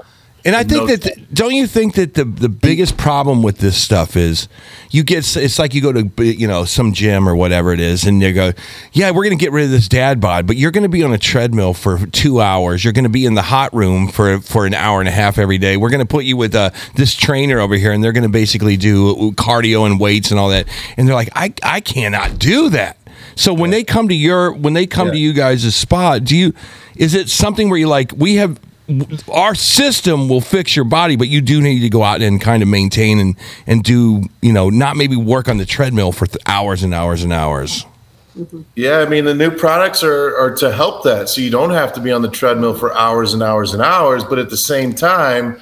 [0.46, 4.16] And I think that don't you think that the the biggest problem with this stuff
[4.16, 4.46] is
[4.92, 8.04] you get it's like you go to you know some gym or whatever it is
[8.04, 8.52] and you go
[8.92, 11.02] yeah we're going to get rid of this dad bod but you're going to be
[11.02, 12.84] on a treadmill for 2 hours.
[12.84, 15.36] You're going to be in the hot room for for an hour and a half
[15.36, 15.76] every day.
[15.76, 18.28] We're going to put you with uh, this trainer over here and they're going to
[18.28, 20.68] basically do cardio and weights and all that.
[20.96, 22.98] And they're like I I cannot do that.
[23.34, 26.54] So when they come to your when they come to you guys' spot, do you
[26.94, 28.60] is it something where you like we have
[29.32, 32.62] our system will fix your body, but you do need to go out and kind
[32.62, 36.38] of maintain and and do you know not maybe work on the treadmill for th-
[36.46, 37.84] hours and hours and hours.
[38.38, 38.62] Mm-hmm.
[38.74, 41.92] Yeah, I mean the new products are are to help that, so you don't have
[41.94, 44.22] to be on the treadmill for hours and hours and hours.
[44.24, 45.58] But at the same time,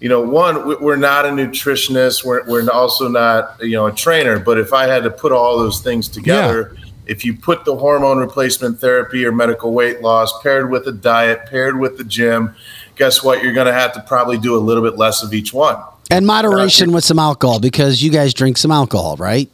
[0.00, 3.92] you know, one we- we're not a nutritionist, we're we're also not you know a
[3.92, 4.38] trainer.
[4.38, 8.18] But if I had to put all those things together, if you put the hormone
[8.18, 12.54] replacement therapy or medical weight loss paired with a diet, paired with the gym,
[12.96, 13.42] guess what?
[13.42, 15.82] You're going to have to probably do a little bit less of each one.
[16.10, 19.50] And moderation with some alcohol because you guys drink some alcohol, right?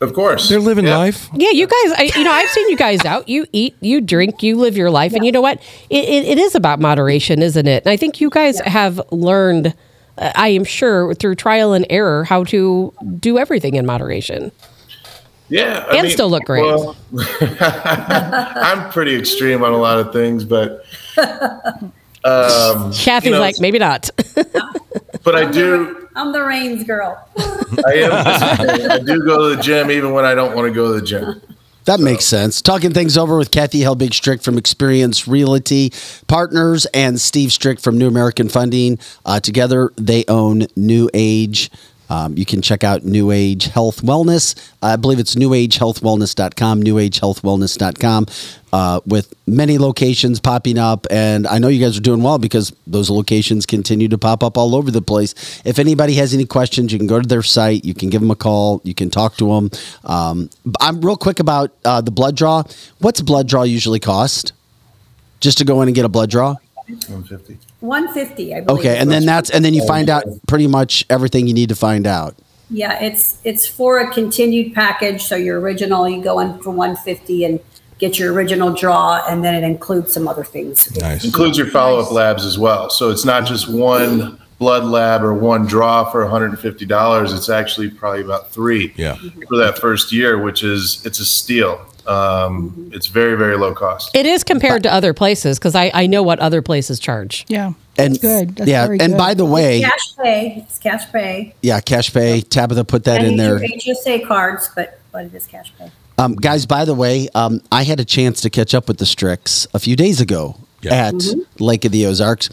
[0.00, 0.48] Of course.
[0.48, 1.28] They're living life.
[1.34, 3.28] Yeah, you guys, I, you know, I've seen you guys out.
[3.28, 5.12] You eat, you drink, you live your life.
[5.12, 5.58] And you know what?
[5.90, 7.82] It, it, it is about moderation, isn't it?
[7.84, 9.74] And I think you guys have learned,
[10.16, 14.52] uh, I am sure, through trial and error, how to do everything in moderation.
[15.48, 16.62] Yeah, I And still look great.
[16.62, 16.96] well,
[17.40, 20.84] I'm pretty extreme on a lot of things, but
[22.24, 24.10] um, Kathy's you know, like, maybe not.
[25.24, 26.08] but I do.
[26.16, 27.26] I'm the Rains girl.
[27.86, 28.10] I am.
[28.90, 31.06] I do go to the gym even when I don't want to go to the
[31.06, 31.40] gym.
[31.84, 32.60] That makes sense.
[32.60, 35.90] Talking things over with Kathy Helbig Strick from Experience Realty
[36.26, 38.98] Partners and Steve Strick from New American Funding.
[39.24, 41.70] Uh, together, they own New Age.
[42.08, 44.54] Um, you can check out New Age Health Wellness.
[44.82, 48.26] I believe it's newagehealthwellness.com, newagehealthwellness.com,
[48.72, 51.06] uh, with many locations popping up.
[51.10, 54.56] And I know you guys are doing well because those locations continue to pop up
[54.56, 55.34] all over the place.
[55.64, 58.30] If anybody has any questions, you can go to their site, you can give them
[58.30, 59.70] a call, you can talk to them.
[60.04, 60.50] Um,
[60.80, 62.62] I'm real quick about uh, the blood draw.
[62.98, 64.52] What's blood draw usually cost?
[65.40, 66.56] Just to go in and get a blood draw?
[66.88, 67.58] 150.
[67.80, 68.80] 150, I believe.
[68.80, 71.76] Okay, and then that's and then you find out pretty much everything you need to
[71.76, 72.34] find out.
[72.70, 75.22] Yeah, it's it's for a continued package.
[75.22, 77.60] So your original, you go in for 150 and
[77.98, 80.94] get your original draw, and then it includes some other things.
[80.96, 81.24] Nice.
[81.24, 82.90] Includes your follow up labs as well.
[82.90, 87.36] So it's not just one blood lab or one draw for $150.
[87.36, 89.14] It's actually probably about three Yeah.
[89.48, 91.84] for that first year, which is it's a steal.
[92.06, 94.16] Um, it's very very low cost.
[94.16, 97.44] it is compared to other places because I, I know what other places charge.
[97.48, 97.74] Yeah.
[97.98, 98.56] And good.
[98.56, 99.18] That's yeah, very and good.
[99.18, 100.64] by the way, Cash pay.
[100.66, 101.54] It's cash pay.
[101.62, 102.40] yeah, cash pay.
[102.40, 103.58] Tabitha put that and in there.
[103.58, 105.90] HSA cards, but but it is cash pay.
[106.16, 109.04] Um, guys, by the way, um, I had a chance to catch up with the
[109.04, 111.08] Stricks a few days ago Yeah.
[111.08, 111.14] at
[111.60, 112.48] Lake of the Ozarks.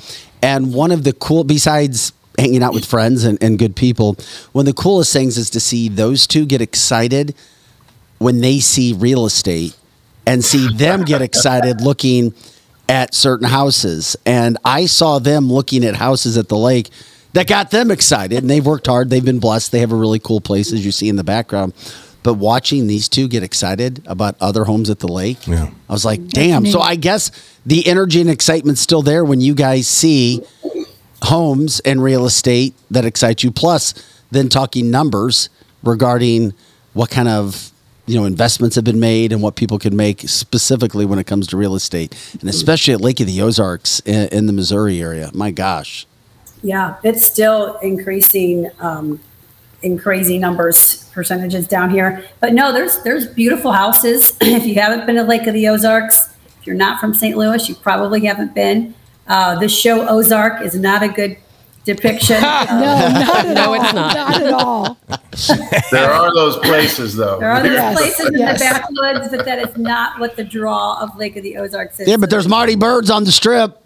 [0.45, 4.15] And one of the cool, besides hanging out with friends and, and good people,
[4.51, 7.33] one of the coolest things is to see those two get excited
[8.19, 9.75] when they see real estate
[10.27, 12.35] and see them get excited looking
[12.87, 14.15] at certain houses.
[14.23, 16.91] And I saw them looking at houses at the lake
[17.33, 19.09] that got them excited, and they've worked hard.
[19.09, 19.71] They've been blessed.
[19.71, 21.73] They have a really cool place, as you see in the background.
[22.25, 25.69] But watching these two get excited about other homes at the lake, Yeah.
[25.87, 26.65] I was like, damn.
[26.65, 27.29] So I guess
[27.67, 30.41] the energy and excitement's still there when you guys see
[31.21, 33.51] homes and real estate that excite you.
[33.51, 33.93] Plus,
[34.31, 35.49] then talking numbers
[35.83, 36.55] regarding
[36.93, 37.71] what kind of
[38.07, 41.45] you know investments have been made and what people can make specifically when it comes
[41.45, 45.29] to real estate, and especially at Lake of the Ozarks in, in the Missouri area.
[45.35, 46.07] My gosh.
[46.63, 49.19] Yeah, it's still increasing um,
[49.85, 52.25] in crazy numbers, percentages down here.
[52.39, 54.35] But no, there's there's beautiful houses.
[54.41, 57.37] if you haven't been to Lake of the Ozarks, if you're not from St.
[57.37, 58.93] Louis, you probably haven't been.
[59.27, 61.37] Uh, the show Ozark is not a good
[61.85, 62.37] depiction.
[62.41, 62.47] No,
[63.09, 63.73] not at No, all.
[63.75, 64.15] it's not.
[64.15, 64.97] Not at all.
[65.91, 67.39] There are those places, though.
[67.39, 70.97] There are those Yes, places in the backwoods, but that is not what the draw
[71.01, 72.07] of Lake of the Ozarks is.
[72.07, 73.77] Yeah, but there's Marty Byrde's on the strip.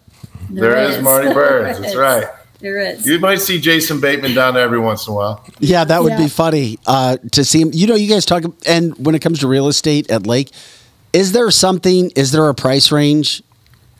[0.51, 1.79] There is Marty Byrde's.
[1.79, 2.25] That's right.
[2.59, 3.05] There is.
[3.05, 5.45] You might see Jason Bateman down there every once in a while.
[5.59, 6.17] Yeah, that would Yeah.
[6.17, 7.71] be funny uh, to see him.
[7.73, 10.51] You know, you guys talk, and when it comes to real estate at Lake,
[11.13, 12.11] is there something?
[12.15, 13.41] Is there a price range?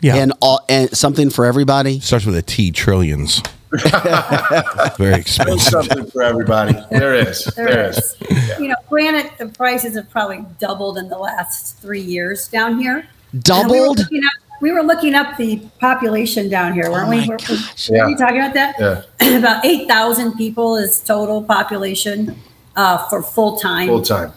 [0.01, 0.16] Yeah.
[0.16, 1.99] and all and something for everybody.
[1.99, 2.72] Starts with a T.
[2.72, 3.41] Trillions.
[3.72, 5.60] Very There's expensive.
[5.62, 6.74] something for everybody.
[6.89, 7.45] There is.
[7.55, 7.97] There There is.
[8.30, 8.60] is.
[8.60, 13.07] You know, granted, the prices have probably doubled in the last three years down here.
[13.39, 13.72] Doubled?
[13.72, 14.32] We were looking up,
[14.62, 17.18] we were looking up the population down here, weren't Oh we?
[17.22, 17.89] my Were- gosh.
[17.89, 18.07] Were Yeah.
[18.07, 18.76] we talking about that?
[18.80, 19.38] Yeah.
[19.39, 22.36] About 8,000 people is total population
[22.76, 23.88] uh, for full-time.
[23.88, 24.32] Full time.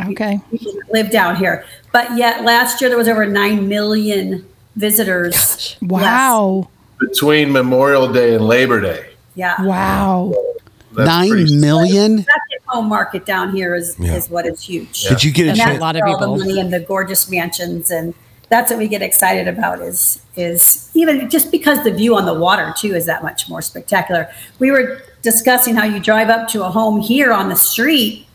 [0.00, 0.40] Okay.
[0.50, 1.64] people live down here.
[1.92, 4.46] But yet last year there was over 9 million
[4.76, 5.34] visitors.
[5.34, 6.68] last- Wow.
[7.00, 9.06] Between Memorial Day and Labor Day.
[9.34, 9.60] Yeah.
[9.62, 10.32] Wow.
[10.94, 12.18] That's Nine pretty- million.
[12.18, 14.14] Second home market down here is, Yeah.
[14.14, 15.02] is what is huge.
[15.08, 16.36] Did you get a And That's a lot of where all people.
[16.36, 18.14] the money and the gorgeous mansions and
[18.52, 22.34] that's what we get excited about is is even just because the view on the
[22.34, 24.28] water too is that much more spectacular.
[24.58, 28.26] We were discussing how you drive up to a home here on the street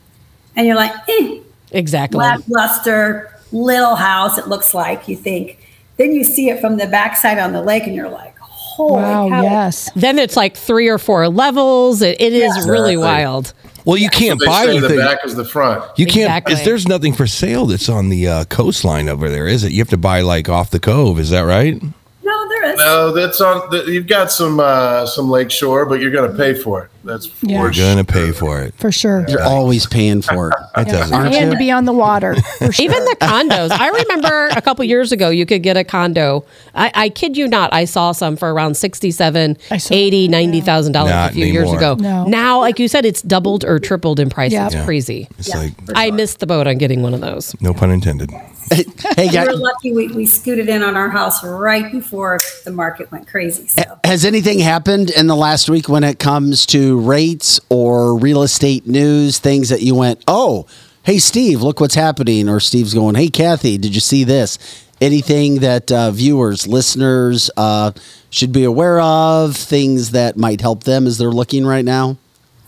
[0.56, 1.40] and you're like, eh,
[1.72, 2.18] Exactly.
[2.18, 5.60] lackluster little house it looks like you think
[5.98, 9.30] then you see it from the backside on the lake and you're like holy Wow.
[9.30, 9.42] cow.
[9.42, 9.90] Yes.
[9.96, 12.02] Then it's like three or four levels.
[12.02, 13.54] It, it is really wild.
[13.88, 15.00] Well, you can't They buy say the anything.
[15.00, 15.82] back is the front.
[15.98, 16.26] You can't.
[16.26, 16.54] Exactly.
[16.56, 19.72] Is, there's nothing for sale that's on the uh, coastline over there, is it?
[19.72, 21.20] You have to buy like off the cove.
[21.20, 21.82] Is that right?
[22.22, 23.70] no there is No, that's on.
[23.72, 26.90] The, you've got some uh, some lakeshore, but you're going to pay for it.
[27.08, 27.62] That's for Yeah.
[27.62, 28.76] We're gonna pay for it.
[28.78, 29.26] For sure.
[29.28, 30.56] You're always paying for it.
[30.78, 31.14] That doesn't.
[31.16, 31.52] Aren't and you?
[31.54, 32.36] to be on the water.
[32.60, 32.86] For sure.
[32.86, 33.72] Even the condos.
[33.72, 36.46] I remember a couple years ago, you could get a condo.
[36.76, 40.92] I, I kid you not, I saw some for around 67, I saw- 80, 90,000
[40.92, 41.78] dollars Not a few years anymore.
[41.78, 41.96] ago.
[41.96, 42.26] No.
[42.26, 44.52] Now, like you said, it's doubled or tripled in price.
[44.52, 44.68] Yeah.
[44.68, 44.86] It's Yeah.
[44.86, 45.28] crazy.
[45.40, 45.58] It's Yeah.
[45.58, 47.56] like I missed the boat on getting one of those.
[47.60, 48.30] no pun intended.
[48.70, 48.84] hey,
[49.18, 53.10] we guys, were lucky we, we scooted in on our house right before the market
[53.14, 57.60] went crazy so has anything happened in the last week when it comes to rates
[57.70, 59.40] or real estate news?
[59.40, 60.66] Things that you went, oh,
[61.04, 62.50] hey, Steve, look what's happening.
[62.50, 64.58] Or Steve's going, hey, Kathy, did you see this?
[65.00, 67.92] Anything that uh, viewers, listeners uh,
[68.30, 69.56] should be aware of?
[69.56, 72.18] Things that might help them as they're looking right now?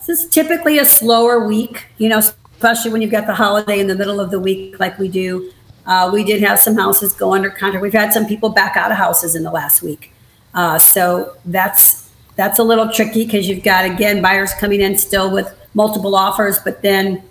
[0.05, 3.87] This is typically a slower week, you know, especially when you've got the holiday in
[3.87, 5.51] the middle of the week like we do.
[5.85, 7.81] Uh, we did have some houses go under contract.
[7.81, 10.13] We've had some people back out of houses in the last week.
[10.53, 11.98] Uh, so that's
[12.39, 16.57] that's a little tricky because you've got again buyers coming in still with multiple offers,
[16.57, 17.21] but then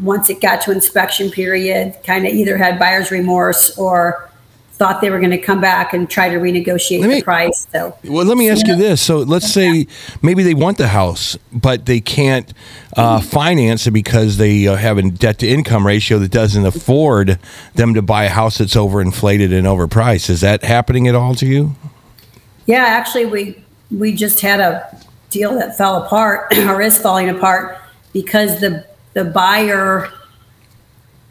[0.00, 4.30] once it got to inspection period, kind of either had buyer's remorse or
[4.72, 7.68] thought they were going to come back and try to renegotiate Let me- the price.
[7.70, 9.02] So Well, let me ask you this.
[9.02, 9.86] So let's say
[10.22, 12.50] maybe they want the house, but they can't
[12.96, 17.38] uh, finance it because they uh, have a debt to income ratio that doesn't afford
[17.74, 20.30] them to buy a house that's overinflated and overpriced.
[20.30, 21.76] Is that happening at all to you?
[22.66, 23.63] Yeah, actually, we
[23.98, 24.96] we just had a
[25.30, 27.78] deal that fell apart or is falling apart
[28.12, 30.08] because the the buyer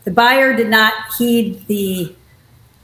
[0.04, 2.14] the buyer did not heed the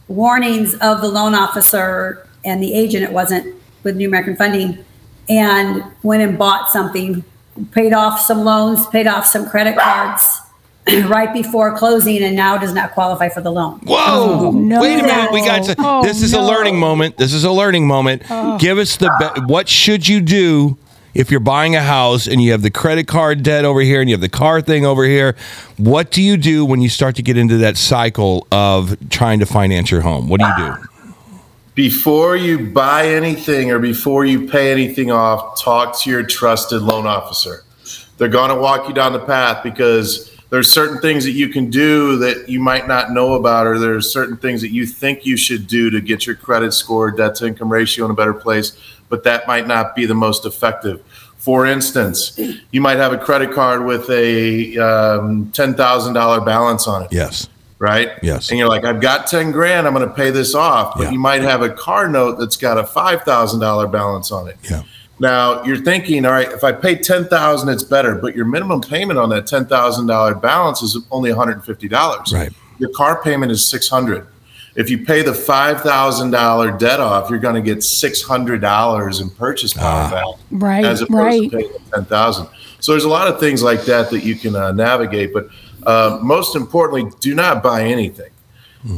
[0.08, 3.04] warnings of the loan officer and the agent.
[3.04, 4.84] It wasn't with New American Funding,
[5.28, 7.24] and went and bought something,
[7.72, 10.42] paid off some loans, paid off some credit cards
[11.08, 13.80] right before closing, and now does not qualify for the loan.
[13.80, 13.98] Whoa!
[13.98, 14.82] Oh, no.
[14.82, 15.32] Wait a minute.
[15.32, 15.76] We got to.
[15.78, 17.18] Oh, this is a learning moment.
[17.18, 18.24] This is a learning moment.
[18.30, 18.58] Oh.
[18.58, 19.10] Give us the.
[19.36, 20.78] Be- what should you do
[21.14, 24.10] if you're buying a house and you have the credit card debt over here and
[24.10, 25.36] you have the car thing over here?
[25.78, 29.46] What do you do when you start to get into that cycle of trying to
[29.46, 30.30] finance your home?
[30.30, 30.74] What do you do?
[31.76, 37.08] Before you buy anything or before you pay anything off, talk to your trusted loan
[37.08, 37.64] officer.
[38.18, 41.70] They're going to walk you down the path because there's certain things that you can
[41.70, 45.38] do that you might not know about, or there's certain things that you think you
[45.38, 48.76] should do to get your credit score, debt to income ratio in a better place,
[49.10, 51.02] but that might not be the most effective.
[51.38, 52.38] For instance,
[52.72, 57.10] you might have a credit card with a um, ten thousand dollar balance on it
[57.12, 57.48] Yes.
[57.78, 58.10] right?
[58.24, 58.50] Yes.
[58.50, 60.96] And you're like, I've got 10 grand, I'm going to pay this off.
[60.98, 61.12] But Yeah.
[61.12, 64.58] you might have a car note that's got a $5,000 balance on it.
[64.70, 64.82] Yeah.
[65.20, 68.16] Now you're thinking, all right, if I pay 10,000, it's better.
[68.16, 72.34] But your minimum payment on that $10,000 balance is only $150.
[72.34, 72.52] Right.
[72.78, 74.26] Your car payment is 600.
[74.76, 80.10] If you pay the $5,000 debt off, you're going to get $600 in purchase power
[80.10, 81.52] back Right, as opposed right.
[81.52, 82.48] to paying ten thousand.
[82.80, 85.34] So there's a lot of things like that that you can uh, navigate.
[85.34, 85.50] But
[85.84, 88.30] uh, most importantly, do not buy anything.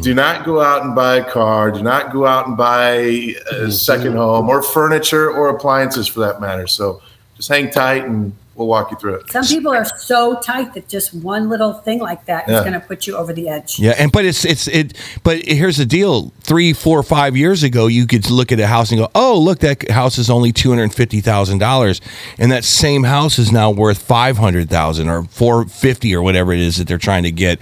[0.01, 1.71] Do not go out and buy a car.
[1.71, 3.71] Do not go out and buy a mm-hmm.
[3.71, 6.67] second home or furniture or appliances for that matter.
[6.67, 7.01] So
[7.35, 9.31] just hang tight and we'll walk you through it.
[9.31, 12.59] Some people are so tight that just one little thing like that is Yeah.
[12.59, 13.79] going to put you over the edge.
[13.79, 14.93] Yeah, and but it's it's it.
[15.23, 18.91] But here's the deal: three, four, five years ago, you could look at a house
[18.91, 22.01] and go, "Oh, look, that house is only two hundred fifty thousand dollars,"
[22.37, 26.53] and that same house is now worth five hundred thousand or four fifty or whatever
[26.53, 27.59] it is that they're trying to get.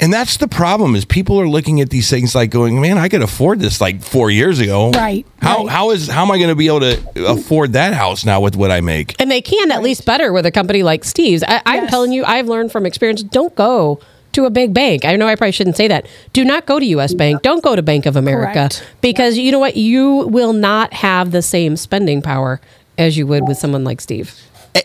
[0.00, 3.08] And that's the problem: is people are looking at these things like going, "Man, I
[3.08, 4.90] could afford this like four years ago.
[4.92, 8.24] Right, How how is how am I going to be able to afford that house
[8.24, 11.04] now with what I make?" And they can at least better with a company like
[11.04, 11.42] Steve's.
[11.46, 13.22] I, I'm telling you, I've learned from experience.
[13.22, 14.00] Don't go
[14.32, 15.04] to a big bank.
[15.04, 16.06] I know I probably shouldn't say that.
[16.32, 17.14] Do not go to U.S.
[17.14, 17.42] Bank.
[17.42, 18.86] Don't go to Bank of America Correct.
[19.00, 19.76] because you know what?
[19.76, 22.60] You will not have the same spending power
[22.96, 24.34] as you would with someone like Steve.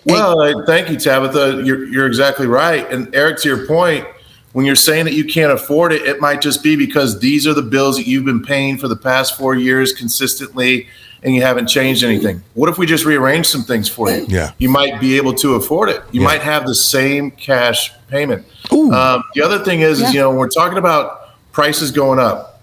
[0.06, 1.62] Well, thank you, Tabitha.
[1.64, 2.90] You're, you're exactly right.
[2.92, 4.08] And Eric, to your point,
[4.54, 7.54] when you're saying that you can't afford it, it might just be because these are
[7.54, 10.88] the bills that you've been paying for the past four years consistently
[11.24, 12.44] and you haven't changed anything.
[12.54, 14.26] What if we just rearrange some things for you?
[14.28, 14.52] Yeah.
[14.58, 16.02] You might be able to afford it.
[16.12, 16.28] You Yeah.
[16.28, 18.46] might have the same cash payment.
[18.72, 22.62] Um, the other thing is, is, you know, when we're talking about prices going up,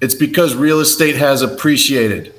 [0.00, 2.34] it's because real estate has appreciated.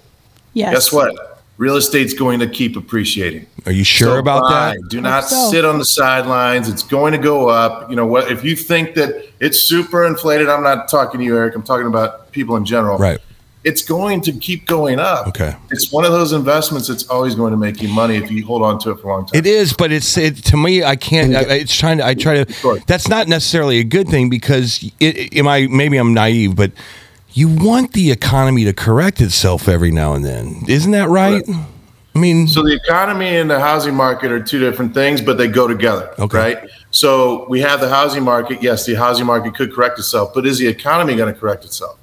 [0.53, 0.73] Yes.
[0.73, 1.32] Guess what?
[1.57, 3.45] Real estate's going to keep appreciating.
[3.67, 4.75] Are you sure So about buy.
[4.75, 4.89] that?
[4.89, 5.51] Do not so.
[5.51, 6.67] sit on the sidelines.
[6.67, 7.89] It's going to go up.
[7.89, 8.31] You know what?
[8.31, 11.55] If you think that it's super inflated, I'm not talking to you, Eric.
[11.55, 12.97] I'm talking about people in general.
[12.97, 13.19] Right.
[13.63, 15.27] It's going to keep going up.
[15.27, 15.55] Okay.
[15.71, 18.61] It's one of those investments that's always going to make you money if you hold
[18.61, 19.39] on to it for a long time.
[19.39, 20.84] It is, but it's it, to me.
[20.84, 21.34] I can't.
[21.34, 22.05] I, it's trying to.
[22.05, 22.84] I try to.
[22.88, 25.67] That's not necessarily a good thing because it, am I?
[25.67, 26.73] Maybe I'm naive, but
[27.34, 30.64] you want the economy to correct itself every now and then.
[30.68, 31.43] Isn't that right?
[32.15, 35.47] I mean, So the economy and the housing market are two different things, but they
[35.47, 36.14] go together.
[36.19, 36.38] Okay.
[36.38, 36.69] Right.
[36.91, 38.61] So we have the housing market.
[38.61, 41.97] Yes, the housing market could correct itself, but is the economy going to correct itself?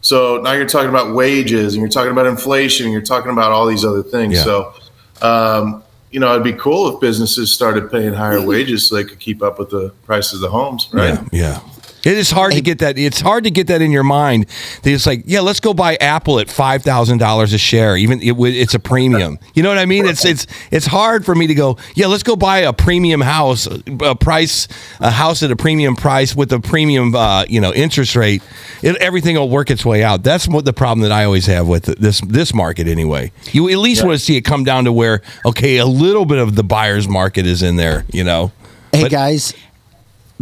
[0.00, 3.52] So now you're talking about wages and you're talking about inflation and you're talking about
[3.52, 4.34] all these other things.
[4.34, 4.42] Yeah.
[4.42, 4.74] So,
[5.22, 9.20] um, you know, it'd be cool if businesses started paying higher wages so they could
[9.20, 11.20] keep up with the prices of the homes, right?
[11.30, 11.71] Yeah, yeah.
[12.04, 12.98] It is hard to get that.
[12.98, 14.46] It's hard to get that in your mind.
[14.82, 17.96] That it's like, yeah, let's go buy Apple at five thousand dollars a share.
[17.96, 19.38] Even it, it's a premium.
[19.54, 20.06] You know what I mean?
[20.06, 21.76] It's it's it's hard for me to go.
[21.94, 24.68] Yeah, let's go buy a premium house, a price,
[25.00, 28.42] a house at a premium price with a premium, uh, you know, interest rate.
[28.82, 30.22] It, everything will work its way out.
[30.22, 32.88] That's what the problem that I always have with this this market.
[32.88, 36.24] Anyway, you at least want to see it come down to where okay, a little
[36.24, 38.04] bit of the buyer's market is in there.
[38.12, 38.52] You know.
[38.92, 39.54] Hey guys,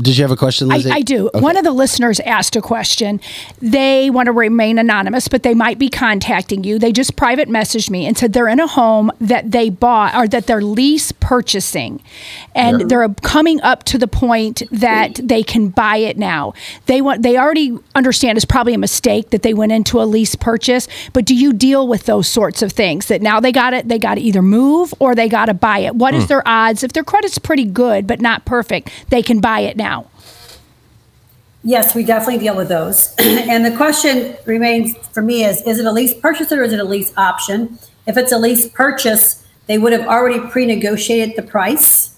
[0.02, 0.90] did you have a question, I, Lizzie?
[0.90, 1.30] I do.
[1.34, 3.20] One of the listeners asked a question.
[3.60, 6.78] They want to remain anonymous, but they might be contacting you.
[6.78, 10.28] They just private messaged me and said they're in a home that they bought or
[10.28, 12.02] that they're lease purchasing,
[12.54, 16.52] and they're coming up to the point that they can buy it now.
[16.86, 17.22] They want.
[17.22, 20.88] They already understand it's probably a mistake that they went into a lease purchase.
[21.12, 23.06] But do you deal with those sorts of things?
[23.06, 23.88] That now they got it.
[23.88, 25.94] They got to either move or they got to buy it.
[25.94, 26.28] What is Hmm.
[26.28, 26.82] their odds?
[26.82, 29.89] If their credit's pretty good but not perfect, they can buy it now.
[31.62, 33.14] Yes, we definitely deal with those.
[33.18, 36.80] and the question remains for me is is it a lease purchase or is it
[36.80, 37.78] a lease option?
[38.06, 42.16] If it's a lease purchase, they would have already pre negotiated the price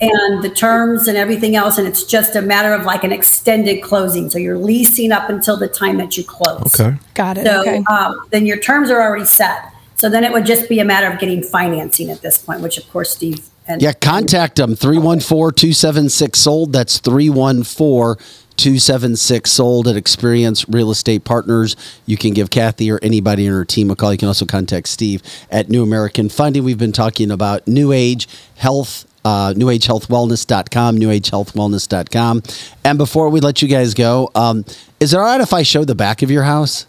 [0.00, 1.78] and the terms and everything else.
[1.78, 4.28] And it's just a matter of like an extended closing.
[4.28, 6.78] So you're leasing up until the time that you close.
[6.78, 6.96] Okay.
[7.14, 7.46] Got it.
[7.46, 7.82] So okay.
[7.90, 9.72] um, then your terms are already set.
[9.96, 12.76] So then it would just be a matter of getting financing at this point, which
[12.76, 16.72] of course Steve and Yeah, contact them 314 276 sold.
[16.72, 18.24] That's 314
[18.56, 21.74] 276 sold at Experience Real Estate Partners.
[22.06, 24.12] You can give Kathy or anybody in her team a call.
[24.12, 26.62] You can also contact Steve at New American Funding.
[26.62, 29.06] We've been talking about New Age Health.
[29.26, 32.42] Uh, newagehealthwellness.com, newagehealthwellness.com.
[32.84, 34.66] And before we let you guys go, um,
[35.00, 36.84] is it all right if I show the back of your house?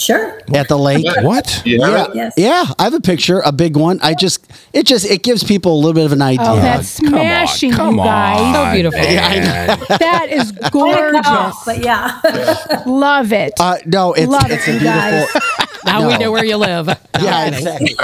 [0.00, 0.40] Sure.
[0.54, 1.04] at the lake.
[1.20, 1.62] What?
[1.66, 2.22] You have Yeah.
[2.22, 2.34] Yes.
[2.36, 4.00] yeah, I have a picture, a big one.
[4.02, 6.46] I just, it just, it gives people a little bit of an idea.
[6.48, 8.54] Oh, that's smashing, come you guys.
[8.54, 9.00] So beautiful.
[9.00, 9.78] man.
[10.00, 11.56] That is gorgeous.
[11.66, 12.82] But yeah.
[12.86, 13.52] Love it.
[13.60, 15.40] uh, no, it's Love it's it, a beautiful.
[15.84, 16.88] Now we know where you live.
[17.18, 17.96] Yeah, exactly.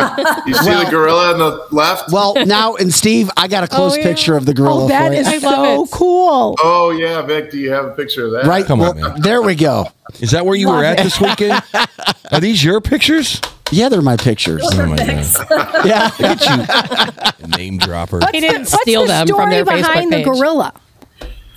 [0.46, 2.10] You see the gorilla on the left?
[2.10, 4.02] Well, now and Steve, I got a close yeah.
[4.02, 6.56] picture of the gorilla oh, that for is I so cool.
[6.62, 7.50] oh yeah, Vic.
[7.50, 8.46] Do you have a picture of that?
[8.46, 8.64] right.
[8.64, 9.20] Come on, man.
[9.20, 9.88] There we go.
[10.20, 11.62] Is that where you were at this weekend?
[12.32, 13.40] Are these your pictures?
[13.72, 14.62] Yeah, they're my pictures.
[14.64, 15.06] Oh my god!
[15.86, 16.10] Yeah.
[16.20, 18.20] Look at you, name dropper.
[18.32, 20.24] He didn't What's steal the them story from their behind Facebook the page.
[20.26, 20.72] gorilla?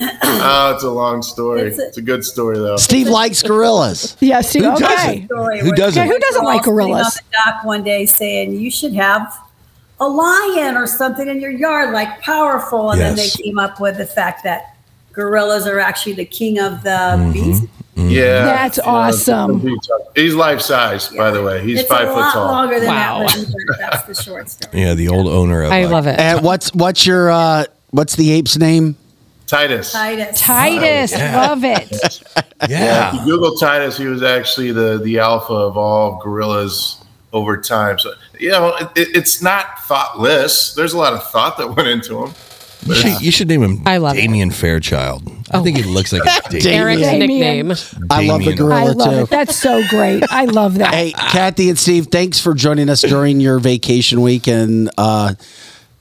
[0.01, 1.61] Oh, it's a long story.
[1.63, 2.77] It's a- It's a good story though.
[2.77, 4.15] Steve likes gorillas.
[4.21, 4.79] Yeah, see, Who okay.
[4.79, 5.25] doesn't?
[5.25, 6.01] Story Who where doesn't?
[6.01, 7.05] Okay, who doesn't we're all like sitting gorillas?
[7.17, 9.31] On the dock one day saying you should have
[9.99, 13.35] a lion or something in your yard, like powerful, and then Yes.
[13.37, 14.75] they came up with the fact that
[15.11, 17.31] gorillas are actually the king of the Mm-hmm.
[17.33, 17.65] beasts.
[18.07, 19.77] Yeah, That's you awesome.
[20.15, 21.63] He's life size, by the way.
[21.63, 22.45] He's it's five a foot lot tall.
[22.47, 23.25] longer than Wow.
[23.27, 23.53] that.
[23.67, 24.79] But that's the short story.
[24.81, 25.71] Yeah, the old owner of.
[25.71, 26.19] I uh, love it.
[26.19, 28.95] And what's what's your uh what's the ape's name?
[29.47, 29.91] Titus.
[29.93, 30.39] Titus.
[30.39, 32.21] Titus, love it.
[32.69, 33.97] Yeah, if you Google Titus.
[33.97, 37.01] He was actually the the alpha of all gorillas
[37.31, 37.97] over time.
[37.99, 40.73] So you know, it, it- it's not thoughtless.
[40.73, 42.33] There's a lot of thought that went into him.
[42.85, 44.21] You should, you should name him I love it.
[44.21, 45.23] Damien Fairchild.
[45.51, 46.67] I think he looks like a Damien.
[46.73, 47.19] Eric's Damien.
[47.67, 47.71] nickname.
[48.09, 48.55] I love the Damien.
[48.57, 49.19] gorilla I love too.
[49.21, 49.29] it.
[49.29, 50.23] That's so great.
[50.29, 50.93] I love that.
[50.93, 55.33] Hey, Kathy and Steve, thanks for joining us during your vacation week, and uh,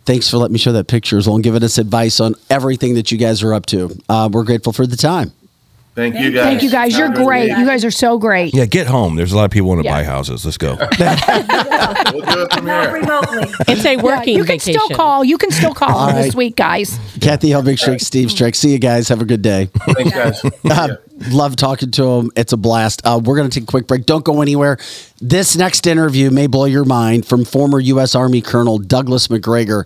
[0.04, 2.94] thanks for letting me show that picture as well and giving us advice on everything
[2.94, 3.96] that you guys are up to.
[4.08, 5.32] Uh, we're grateful for the time.
[5.98, 6.44] Thank you guys.
[6.44, 6.96] Thank you guys.
[6.96, 7.48] You're Have a good great.
[7.48, 8.54] You guys are so great.
[8.54, 9.16] Yeah, get home.
[9.16, 9.94] There's a lot of people want to Yeah.
[9.96, 10.44] buy houses.
[10.44, 10.76] Let's go.
[12.14, 12.92] We'll do it from Not here.
[13.00, 13.52] remotely.
[13.68, 14.80] It's a Yeah, working you can vacation.
[14.80, 15.24] still call.
[15.24, 16.34] You can still call All this right.
[16.34, 16.98] week, guys.
[17.20, 18.54] Kathy Helbig Strick, Steve Strick.
[18.54, 19.08] See you guys.
[19.08, 19.68] Have a good day.
[19.94, 20.42] Thanks, guys.
[20.70, 20.96] Uh,
[21.30, 22.30] love talking to him.
[22.36, 23.02] It's a blast.
[23.04, 24.06] Uh, we're going to take a quick break.
[24.06, 24.78] Don't go anywhere.
[25.20, 28.14] This next interview may blow your mind from former U.S.
[28.14, 29.84] Army Colonel Douglas McGregor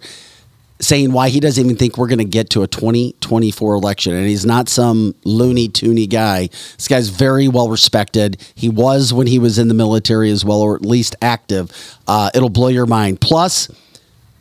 [0.83, 4.15] saying why he doesn't even think we're going to get to a 2024 election.
[4.15, 6.49] And he's not some loony toony guy.
[6.49, 8.37] This guy's very well respected.
[8.57, 11.71] He was when he was in the military as well, or at least active.
[12.09, 13.21] Uh, it'll blow your mind.
[13.21, 13.71] Plus,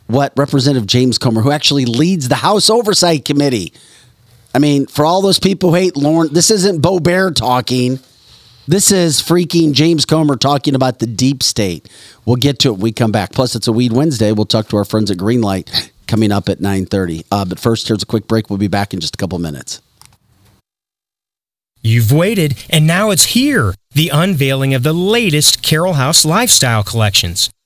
[0.08, 3.72] what Representative James Comer, who actually leads the House Oversight Committee,
[4.52, 8.00] I mean, for all those people who hate Lauren, this isn't Boebert talking.
[8.66, 11.88] This is freaking James Comer talking about the deep state.
[12.24, 13.32] We'll get to it when we come back.
[13.32, 14.32] Plus, it's a Weed Wednesday.
[14.32, 17.24] We'll talk to our friends at Greenlight coming up at 9.30.
[17.30, 18.50] Uh, but first, here's a quick break.
[18.50, 19.80] We'll be back in just a couple minutes.
[21.84, 27.50] You've waited, and now it's here the unveiling of the latest Carol House lifestyle collections.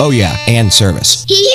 [0.00, 1.24] Oh, yeah, and service.
[1.28, 1.54] He.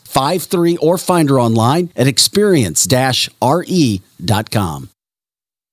[0.11, 2.85] 7653 or find her online at experience
[3.41, 4.89] re.com.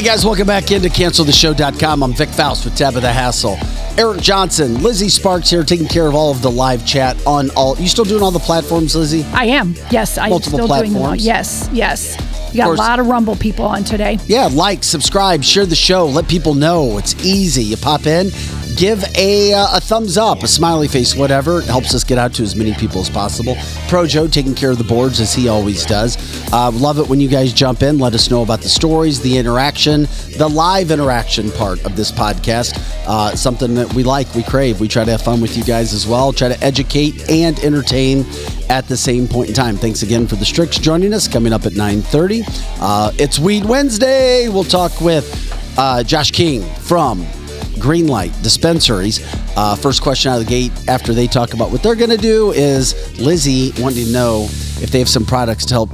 [0.00, 2.02] Hey guys, welcome back into canceltheshow.com.
[2.02, 3.58] I'm Vic Faust with Tabitha Hassel.
[3.98, 7.76] Eric Johnson, Lizzie Sparks here taking care of all of the live chat on all.
[7.76, 9.24] You still doing all the platforms, Lizzie?
[9.34, 9.74] I am.
[9.90, 11.08] Yes, I'm Multiple still doing them all.
[11.08, 11.26] platforms?
[11.26, 12.16] Yes, yes.
[12.54, 14.18] You got a lot of Rumble people on today.
[14.24, 16.96] Yeah, like, subscribe, share the show, let people know.
[16.96, 17.62] It's easy.
[17.62, 18.30] You pop in,
[18.80, 21.58] give a, uh, a thumbs up, a smiley face, whatever.
[21.58, 23.54] It helps us get out to as many people as possible.
[23.88, 26.16] Pro Joe taking care of the boards as he always does.
[26.50, 27.98] Uh, love it when you guys jump in.
[27.98, 30.08] Let us know about the stories, the interaction,
[30.38, 32.78] the live interaction part of this podcast.
[33.06, 34.80] Uh, something that we like, we crave.
[34.80, 36.32] We try to have fun with you guys as well.
[36.32, 38.24] Try to educate and entertain
[38.70, 39.76] at the same point in time.
[39.76, 41.28] Thanks again for the Stricks joining us.
[41.28, 42.44] Coming up at 9:30.
[42.80, 44.48] Uh, it's Weed Wednesday.
[44.48, 45.28] We'll talk with
[45.76, 47.26] uh, Josh King from
[47.80, 49.20] Greenlight Dispensaries.
[49.56, 52.16] Uh, first question out of the gate after they talk about what they're going to
[52.16, 54.44] do is Lizzie wanting to know
[54.82, 55.90] if they have some products to help.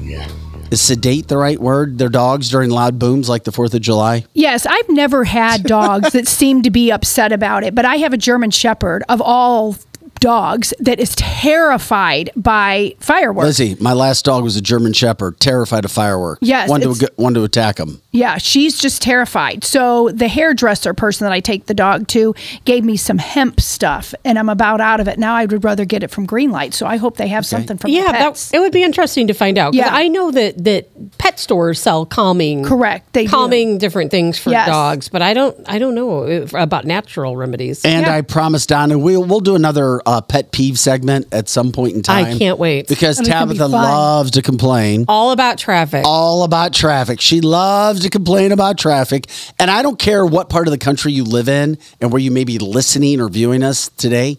[0.70, 1.96] Is sedate the right word?
[1.96, 4.24] Their dogs during loud booms like the Fourth of July.
[4.34, 8.12] Yes, I've never had dogs that seem to be upset about it, but I have
[8.12, 9.76] a German Shepherd of all
[10.20, 13.46] dogs that is terrified by fireworks.
[13.46, 16.40] Lizzie, my last dog was a German Shepherd, terrified of fireworks.
[16.42, 18.00] Yes, wanted it's- to wanted to attack them.
[18.12, 19.62] Yeah, she's just terrified.
[19.64, 22.34] So the hairdresser person that I take the dog to
[22.64, 25.34] gave me some hemp stuff, and I'm about out of it now.
[25.34, 26.72] I would rather get it from Greenlight.
[26.72, 28.52] So I hope they have something from yeah, the that, pets.
[28.54, 29.74] it would be interesting to find out.
[29.74, 29.88] Yeah.
[29.92, 33.30] I know that that pet stores sell calming, correct, they do.
[33.30, 34.66] calming different things for Yes.
[34.68, 37.84] dogs, but I don't, I don't know uh, about natural remedies.
[37.84, 41.94] And I promised Donna we'll we'll do another uh, pet peeve segment at some point
[41.94, 42.24] in time.
[42.26, 42.86] I can't wait.
[42.88, 45.04] because it's gonna be Tabitha loves to complain.
[45.08, 46.04] all about traffic.
[46.06, 47.20] All about traffic.
[47.20, 49.26] She loves to complain about traffic.
[49.58, 52.30] And I don't care what part of the country you live in and where you
[52.30, 54.38] may be listening or viewing us today.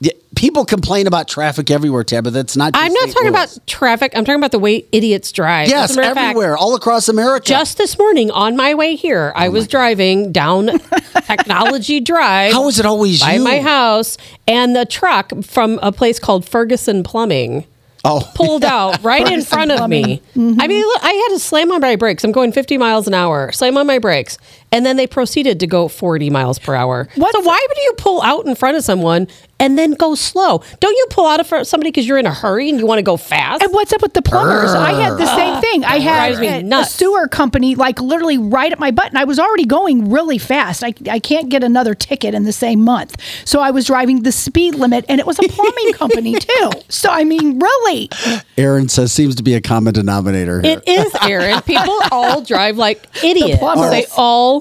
[0.00, 2.38] Yeah, People complain about traffic everywhere, Tabitha.
[2.38, 2.72] It's not.
[2.72, 3.12] Just I'm not St.
[3.12, 3.56] talking Louis.
[3.56, 4.12] about traffic.
[4.14, 5.68] I'm talking about the way idiots drive.
[5.68, 7.48] Yes, As a matter of fact, everywhere, all across America.
[7.48, 10.78] Just this morning on my way here, Oh I was driving down
[11.26, 12.52] Technology Drive.
[12.52, 13.42] How is it always by you?
[13.42, 14.16] my house?
[14.46, 17.64] And the truck from a place called Ferguson Plumbing
[18.04, 18.30] oh.
[18.36, 20.22] pulled out right in Ferguson front of me.
[20.34, 20.60] Plumbing.
[20.60, 22.22] I mean, look, I had to slam on my brakes.
[22.22, 23.50] I'm going 50 miles an hour.
[23.50, 24.38] Slam on my brakes,
[24.72, 27.08] and then they proceeded to go 40 miles per hour.
[27.14, 29.28] What's so why would you pull out in front of someone
[29.60, 30.62] and then go slow?
[30.80, 32.86] Don't you pull out in front of somebody because you're in a hurry and you
[32.86, 33.62] want to go fast?
[33.62, 34.70] And what's up with the plumbers?
[34.70, 35.84] I had the same thing.
[35.84, 39.38] I had a, a sewer company like literally right at my butt, and I was
[39.38, 40.84] already going really fast.
[40.84, 44.32] I, I can't get another ticket in the same month, so I was driving the
[44.32, 46.70] speed limit, and it was a plumbing company too.
[46.88, 48.10] So I mean, really,
[48.56, 50.80] Aaron says seems to be a common denominator here.
[50.86, 51.62] It is, Aaron.
[51.62, 53.58] People all drive like idiots.
[53.58, 53.90] plumbers.
[53.90, 54.57] They all.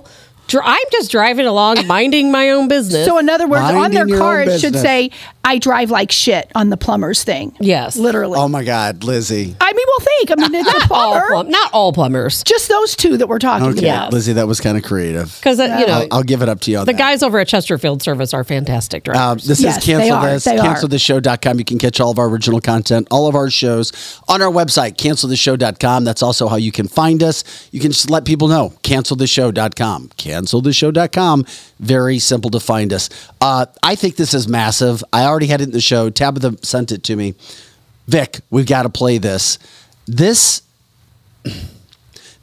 [0.47, 3.05] Dri- I'm just driving along, minding my own business.
[3.05, 4.81] so in other words, on Minding their your car it should business.
[4.81, 5.11] say,
[5.47, 7.55] "I drive like shit" on the plumber's thing.
[7.59, 8.37] yes, Literally.
[8.39, 9.55] oh my God, Lizzie.
[9.61, 10.31] I mean, well, think.
[10.31, 13.39] I mean, it's a not all plum- not all plumbers, Just those two that we're
[13.39, 14.11] talking Okay, about.
[14.13, 15.35] Lizzie, that was kind of creative.
[15.39, 16.97] because you know I'll, I'll give it up to you on the that.
[16.97, 19.21] guys over at Chesterfield Service are fantastic drivers.
[19.21, 20.29] Um, this Yes, is they Cancel are.
[20.31, 20.75] This, They are.
[20.75, 21.59] canceltheshow.com.
[21.59, 23.93] You can catch all of our original content, all of our shows
[24.27, 26.03] on our website, canceltheshow.com.
[26.03, 27.43] That's also how you can find us.
[27.71, 30.09] You can just let people know, canceltheshow.com.
[30.17, 31.45] Canceltheshow.com.
[31.79, 33.09] Very simple to find us.
[33.39, 35.03] Uh, I think this is massive.
[35.13, 36.09] I already had it in the show.
[36.09, 37.35] Tabitha sent it to me.
[38.07, 39.59] Vic, we've got to play this.
[40.07, 40.63] This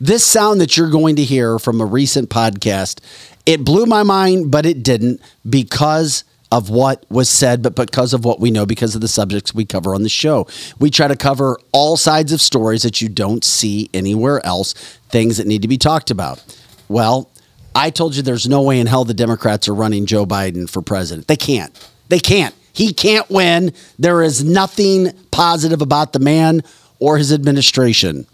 [0.00, 3.00] this sound that you're going to hear from a recent podcast,
[3.46, 8.24] it blew my mind, but it didn't because of what was said, but because of
[8.24, 10.46] what we know, because of the subjects we cover on the show.
[10.78, 14.72] We try to cover all sides of stories that you don't see anywhere else,
[15.08, 16.44] things that need to be talked about.
[16.88, 17.28] Well,
[17.74, 20.80] I told you there's no way in hell the Democrats are running Joe Biden for
[20.80, 21.26] president.
[21.26, 21.72] They can't.
[22.08, 22.54] They can't.
[22.74, 23.72] He can't win.
[23.98, 26.62] There is nothing positive about the man
[26.98, 28.26] or his administration.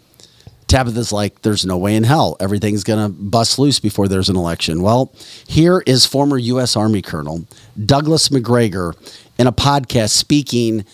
[0.67, 4.37] Tabitha's like, there's no way in hell everything's going to bust loose before there's an
[4.37, 4.81] election.
[4.81, 5.13] Well,
[5.47, 6.75] here is former U.S.
[6.75, 7.45] Army Colonel
[7.85, 8.95] Douglas McGregor
[9.37, 10.85] in a podcast speaking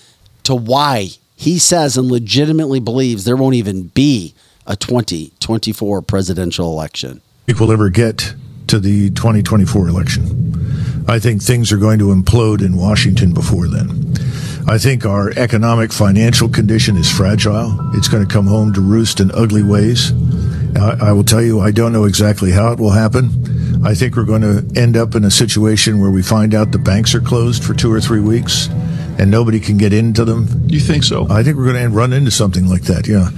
[0.43, 4.33] to why he says and legitimately believes there won't even be
[4.65, 7.21] a 2024 presidential election.
[7.59, 8.33] we'll ever get
[8.67, 11.05] to the 2024 election.
[11.07, 14.13] I think things are going to implode in Washington before then.
[14.67, 17.79] I think our economic financial condition is fragile.
[17.93, 20.11] It's going to come home to roost in ugly ways.
[20.75, 23.85] I, I will tell you, I don't know exactly how it will happen.
[23.85, 26.79] I think we're going to end up in a situation where we find out the
[26.79, 28.67] banks are closed for two or three weeks
[29.17, 30.47] and nobody can get into them.
[30.67, 31.25] You think so?
[31.29, 33.29] I think we're going to run into something like that, yeah.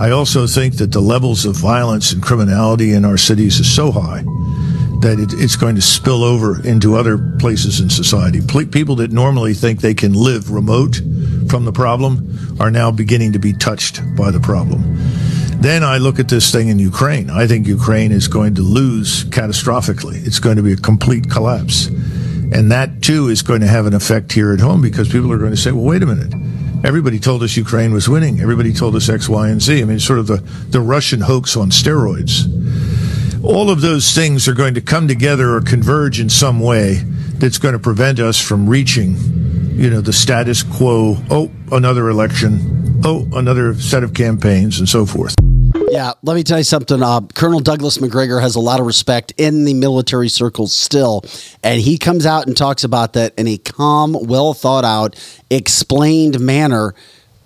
[0.00, 3.90] I also think that the levels of violence and criminality in our cities is so
[3.90, 4.24] high
[5.00, 8.40] that it, it's going to spill over into other places in society.
[8.40, 10.96] Ple- people that normally think they can live remote
[11.48, 14.82] from the problem are now beginning to be touched by the problem.
[15.60, 17.30] Then I look at this thing in Ukraine.
[17.30, 20.26] I think Ukraine is going to lose catastrophically.
[20.26, 21.86] It's going to be a complete collapse.
[21.86, 25.38] And that too is going to have an effect here at home because people are
[25.38, 26.32] going to say, well, wait a minute.
[26.84, 28.40] Everybody told us Ukraine was winning.
[28.40, 29.82] Everybody told us X, Y, and Z.
[29.82, 30.36] I mean, sort of the,
[30.68, 32.46] the Russian hoax on steroids
[33.46, 36.94] all of those things are going to come together or converge in some way
[37.38, 39.16] that's going to prevent us from reaching
[39.76, 45.06] you know the status quo oh another election oh another set of campaigns and so
[45.06, 45.34] forth
[45.88, 47.02] Yeah, let me tell you something.
[47.02, 51.22] Uh, Colonel Douglas McGregor has a lot of respect in the military circles still,
[51.62, 55.14] and he comes out and talks about that in a calm, well thought out,
[55.50, 56.94] explained manner.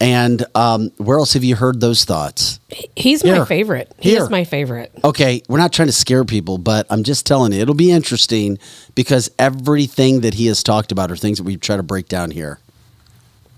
[0.01, 2.59] And um, where else have you heard those thoughts?
[2.97, 3.93] He's my favorite.
[3.99, 4.23] He Here.
[4.23, 4.91] is my favorite.
[5.05, 8.59] Okay, we're not trying to scare people, but I'm just telling you, it'll be interesting
[8.95, 12.31] because everything that he has talked about are things that we try to break down
[12.31, 12.61] here.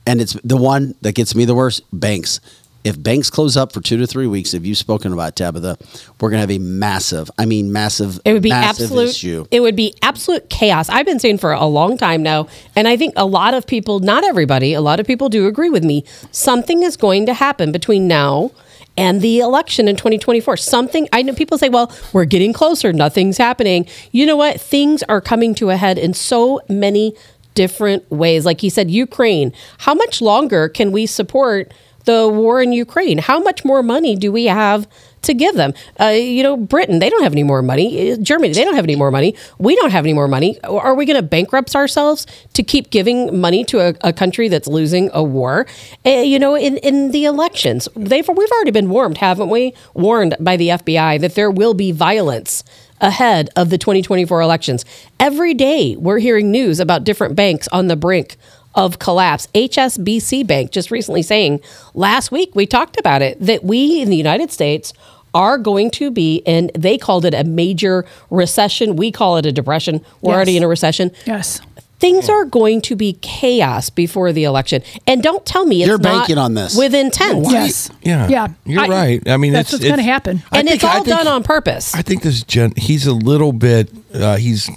[0.04, 2.40] And it's the one that gets me the worst banks.
[2.84, 5.78] If banks close up for two to three weeks, if you've spoken about Tabitha,
[6.20, 9.08] we're going to have a massive, I mean, massive, It would be massive absolute.
[9.10, 9.44] issue.
[9.52, 10.88] It would be absolute chaos.
[10.88, 14.00] I've been saying for a long time now, and I think a lot of people,
[14.00, 16.04] not everybody, a lot of people do agree with me.
[16.32, 18.50] Something is going to happen between now
[18.96, 20.56] and the election in 2024.
[20.56, 22.92] Something I know people say, "Well, we're getting closer.
[22.92, 24.60] Nothing's happening." You know what?
[24.60, 27.14] Things are coming to a head in so many
[27.54, 28.44] different ways.
[28.44, 29.52] Like he said, Ukraine.
[29.78, 31.72] How much longer can we support?
[32.04, 33.18] The war in Ukraine.
[33.18, 34.88] How much more money do we have
[35.22, 35.72] to give them.
[35.98, 38.12] Uh, you know, Britain, they don't have any more money.
[38.12, 39.34] Uh, Germany, they don't have any more money.
[39.58, 40.60] We don't have any more money.
[40.64, 44.68] Are we going to bankrupt ourselves to keep giving money to a, a country that's
[44.68, 45.66] losing a war?
[46.04, 49.74] Uh, you know, in, in the elections, they've we've already been warned, haven't we?
[49.94, 52.64] Warned by the FBI that there will be violence
[53.00, 54.84] ahead of the 2024 elections.
[55.18, 58.36] Every day, we're hearing news about different banks on the brink
[58.74, 59.48] of collapse.
[59.54, 61.60] HSBC Bank just recently saying
[61.94, 64.92] last week we talked about it that we in the United States
[65.34, 68.96] are going to be in they called it a major recession.
[68.96, 70.04] We call it a depression.
[70.20, 70.36] We're Yes.
[70.36, 71.10] already in a recession.
[71.26, 71.60] Yes.
[72.00, 74.82] Things are going to be chaos before the election.
[75.06, 76.76] And don't tell me it's You're not banking on this.
[76.76, 77.46] with intent.
[77.48, 77.90] Yes.
[78.02, 78.26] Yeah.
[78.28, 78.48] Yeah.
[78.66, 79.28] You're I- right.
[79.28, 80.42] I mean, that's it's, what's going to happen.
[80.50, 81.94] I And think- it's all think- done on purpose.
[81.94, 84.68] I think this gen he's a little bit uh, he's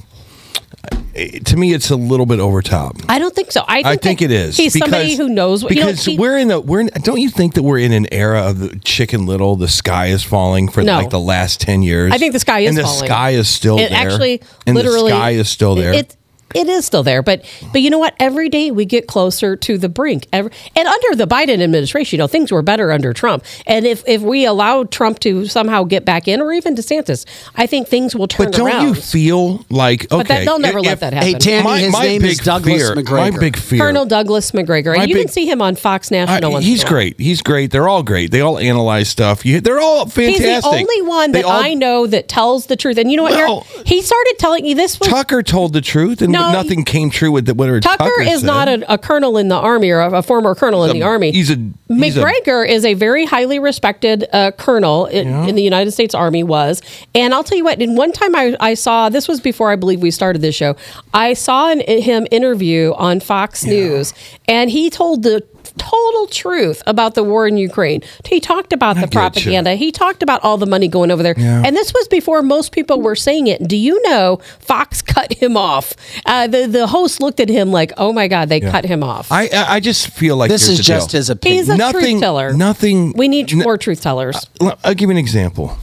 [1.45, 2.98] to me it's a little bit over top.
[3.07, 3.64] I don't think so.
[3.68, 4.57] I think, I think it is.
[4.57, 7.20] He's somebody who knows what you know, because he- we're in the we're in, don't
[7.22, 10.68] you think that we're in an era of the chicken little the sky is falling
[10.68, 10.98] for No.
[10.98, 13.06] like the last 10 years I think the sky is and the falling.
[13.07, 16.16] sky is still It there Actually, and literally, the sky is still there It,
[16.56, 18.15] it is still there, but but you know what?
[18.19, 20.27] Every day we get closer to the brink.
[20.34, 23.44] Every, and under the Biden administration, you know, things were better under Trump.
[23.68, 27.26] And if if we allow Trump to somehow get back in, or even DeSantis,
[27.56, 28.52] I think things will turn out.
[28.53, 28.88] but don't around.
[28.88, 31.27] you feel like okay But that- they'll never let that happen.
[31.30, 33.32] Hey, Tammy, his name is Douglas fear, McGregor.
[33.34, 36.11] My big fear Colonel Douglas McGregor, and My you big- can see him on Fox
[36.11, 36.56] National.
[36.56, 36.91] I- he's in a while.
[36.91, 37.19] great.
[37.19, 37.72] He's great.
[37.72, 38.32] They're all great.
[38.32, 39.45] They all analyze stuff.
[39.45, 40.45] You, they're all fantastic.
[40.45, 42.98] He's the only one They that all- I know that tells the truth.
[42.98, 43.34] And you know what?
[43.34, 43.88] Well- Eric?
[43.88, 47.32] he started telling you this was Tucker told the truth, and No, nothing came true
[47.32, 48.46] with the, whatever Tucker, Tucker, is said.
[48.48, 51.06] not a, a colonel in the army or a, a former colonel in He's the
[51.06, 51.32] a- army.
[51.32, 55.92] he's a- he's McGregor is a very highly respected uh, colonel in, in the United
[55.92, 56.44] States Army.
[56.44, 56.82] Was
[57.14, 57.82] and I'll tell you what.
[57.82, 60.76] In one time I, I saw this was before I believe we started this show.
[61.14, 64.14] I saw an, him interview on Fox News,
[64.48, 65.46] and he told the
[65.78, 68.02] total truth about the war in Ukraine.
[68.26, 69.20] He talked about the get you.
[69.20, 69.76] propaganda.
[69.76, 71.36] He talked about all the money going over there.
[71.38, 71.64] Yeah.
[71.66, 73.68] And this was before most people were saying it.
[73.68, 75.94] Do you know Fox cut him off?
[76.26, 78.72] Uh, the the host looked at him like, "Oh my God, they Yeah.
[78.72, 81.20] cut him off." I I I just feel like This is just deal.
[81.20, 81.60] his opinion.
[81.60, 82.54] He's a nothing, truth teller.
[82.54, 83.14] Nothing.
[83.16, 84.48] We need n- more truth tellers.
[84.84, 85.78] I'll give you an example.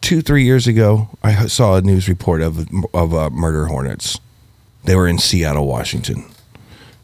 [0.00, 4.18] Two, three years ago, I saw a news report of of uh, murder hornets.
[4.84, 6.24] They were in Seattle, Washington.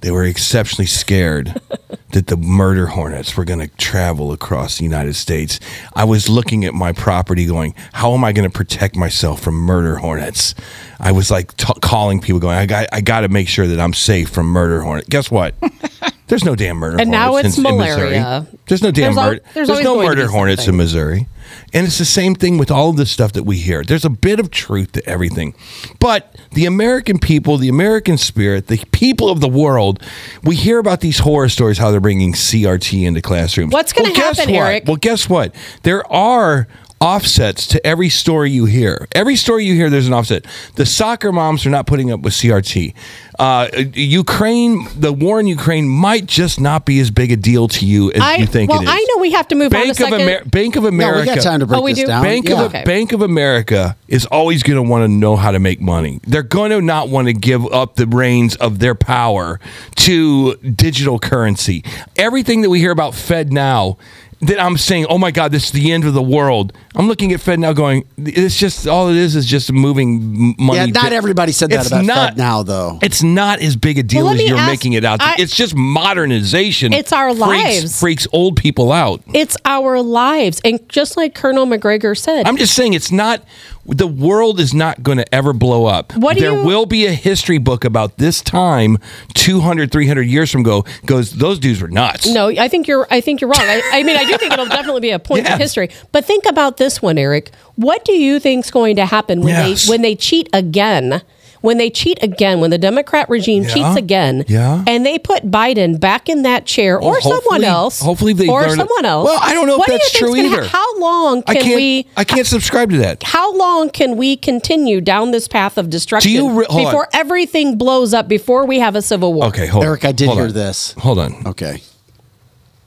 [0.01, 1.61] They were exceptionally scared
[2.13, 5.59] that the murder hornets were going to travel across the United States.
[5.95, 9.55] I was looking at my property going, how am I going to protect myself from
[9.55, 10.55] murder hornets?
[11.01, 13.79] I was like t- calling people going, I got I got to make sure that
[13.81, 15.09] I'm safe from murder hornet.
[15.09, 15.55] Guess what?
[16.29, 17.03] There's no damn murder hornets.
[17.03, 18.11] And now it's in, in Missouri.
[18.11, 18.47] malaria.
[18.67, 19.41] There's no damn There's al- murder.
[19.55, 20.77] there's There's, always no going to be murder hornets in.
[20.77, 21.27] Missouri.
[21.73, 23.83] And it's the same thing with all of the stuff that we hear.
[23.85, 25.55] There's a bit of truth to everything.
[26.01, 30.03] But the American people, the American spirit, the people of the world,
[30.43, 33.73] we hear about these horror stories how they're bringing CRT into classrooms.
[33.73, 34.55] What's gonna Well, guess happen?
[34.55, 34.85] Eric?
[34.87, 35.55] Well, guess what?
[35.83, 36.67] There are
[37.01, 39.07] offsets to every story you hear.
[39.13, 40.47] Every story you hear, there's an offset.
[40.75, 42.95] The soccer moms are not putting up with CRT.
[43.39, 47.87] Uh, Ukraine, the war in Ukraine might just not be as big a deal to
[47.87, 48.91] you as I, you think well, it is.
[48.93, 50.21] I know we have to move on a Bank of, second.
[50.23, 51.27] Amer- Bank of America.
[51.37, 52.07] got time to break Oh, we this do?
[52.09, 52.23] down.
[52.25, 52.55] Bank Yeah.
[52.65, 52.83] of Okay.
[52.85, 56.19] Bank of America is always going to want to know how to make money.
[56.27, 59.61] They're going to not want to give up the reins of their power
[59.97, 61.85] to digital currency.
[62.17, 63.99] Everything that we hear about FedNow,
[64.41, 66.73] that I'm saying, oh my God, this is the end of the world.
[66.95, 70.79] I'm looking at FedNow, going, it's just all it is is just moving money.
[70.79, 72.99] Yeah, not everybody said that It's about not- FedNow, though.
[73.03, 75.21] It's not as big a deal Well, as you're ask- making it out.
[75.21, 76.93] I- it's just modernization.
[76.93, 78.01] It's our freaks, lives.
[78.01, 79.23] freaks old people out.
[79.35, 80.61] It's our lives.
[80.65, 83.43] And just like Colonel McGregor said, I'm just saying it's not
[83.89, 86.15] the world is not going to ever blow up.
[86.17, 88.99] What do there you- will be a history book about this time
[89.35, 92.27] 200 300 years from go goes those dudes were nuts.
[92.27, 93.07] No, I think you're.
[93.11, 93.61] I think you're wrong.
[93.63, 95.55] I, I mean, I do think it'll definitely be a point Yes.
[95.55, 95.91] in history.
[96.13, 97.51] But think about this one, Eric.
[97.77, 99.87] What do you think's going to happen when Yes.
[99.87, 101.23] they when they cheat again?
[101.61, 103.69] When they cheat again, when the Democrat regime Yeah.
[103.75, 104.83] cheats again, Yeah.
[104.87, 109.05] and they put Biden back in that chair, or someone else, hopefully they or someone
[109.05, 109.27] else.
[109.27, 110.67] Well, I don't know if what do that's think's true gonna ha- either.
[110.69, 112.07] how long I can can't we?
[112.17, 113.23] I can't subscribe to that.
[113.25, 116.93] How long can we continue down this path of destruction Do you re- hold on.
[116.93, 118.29] before everything blows up?
[118.29, 119.47] Before we have a civil war?
[119.47, 120.09] Okay, hold Eric, on.
[120.09, 120.53] I did Hold hear on.
[120.55, 120.95] this.
[120.99, 121.43] Hold on.
[121.47, 121.83] Okay.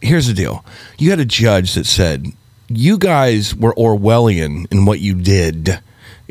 [0.02, 0.64] Here's the deal.
[0.98, 2.28] You had a judge that said
[2.68, 5.80] you guys were Orwellian in what you did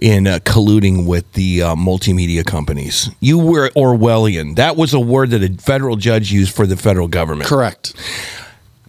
[0.01, 3.11] in uh, colluding with the uh, multimedia companies.
[3.21, 4.57] You were Orwellian.
[4.57, 7.49] That was a word that a federal judge used for the federal government.
[7.49, 7.95] Correct.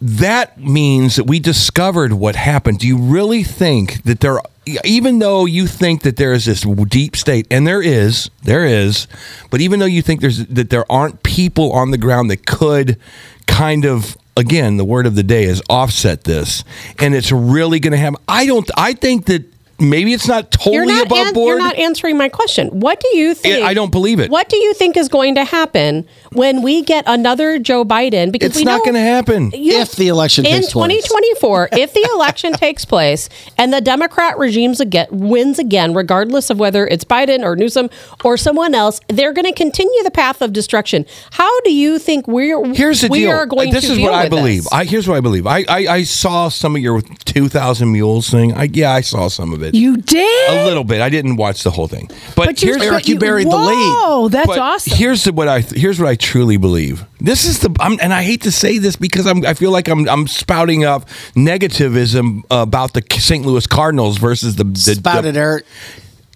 [0.01, 2.79] that means that we discovered what happened.
[2.79, 4.39] Do you really think that there,
[4.83, 9.07] even though you think that there is this deep state, and there is, there is,
[9.51, 12.97] but even though you think there's that there aren't people on the ground that could
[13.45, 16.63] kind of again, the word of the day is offset this,
[16.99, 18.15] and it's really going to have.
[18.27, 18.69] I don't.
[18.77, 19.45] I think that
[19.81, 21.47] maybe it's not totally You're not, above an- board.
[21.49, 22.67] you're not answering my question.
[22.79, 23.63] What do you think?
[23.65, 24.29] I don't believe it.
[24.29, 28.31] What do you think is going to happen when we get another Joe Biden?
[28.31, 29.51] Because it's we not going to happen.
[29.53, 33.27] you- If the election in takes 2024, if the election takes place
[33.57, 37.89] and the Democrat regimes again wins again, regardless of whether it's Biden or Newsom
[38.23, 41.05] or someone else, they're going to continue the path of destruction.
[41.31, 43.31] How do you think we're Here's the we deal.
[43.31, 44.63] are going this to is deal what I believe.
[44.63, 44.73] this?
[44.73, 45.47] I here's what I believe.
[45.47, 48.53] I, I I saw some of your 2,000 mules thing.
[48.53, 49.70] I yeah, I saw some of it.
[49.73, 50.49] You did?
[50.51, 51.01] a little bit.
[51.01, 52.07] I didn't watch the whole thing.
[52.35, 53.95] But, But here's Eric, you buried the lead.
[53.97, 54.97] Whoa, that's But awesome.
[54.97, 57.05] Here's what I here's what I truly believe.
[57.19, 59.87] This is the I'm, and I hate to say this because I'm I feel like
[59.87, 63.45] I'm I'm spouting up negativism about the St.
[63.45, 65.65] Louis Cardinals versus the, the Spouted the, Eric.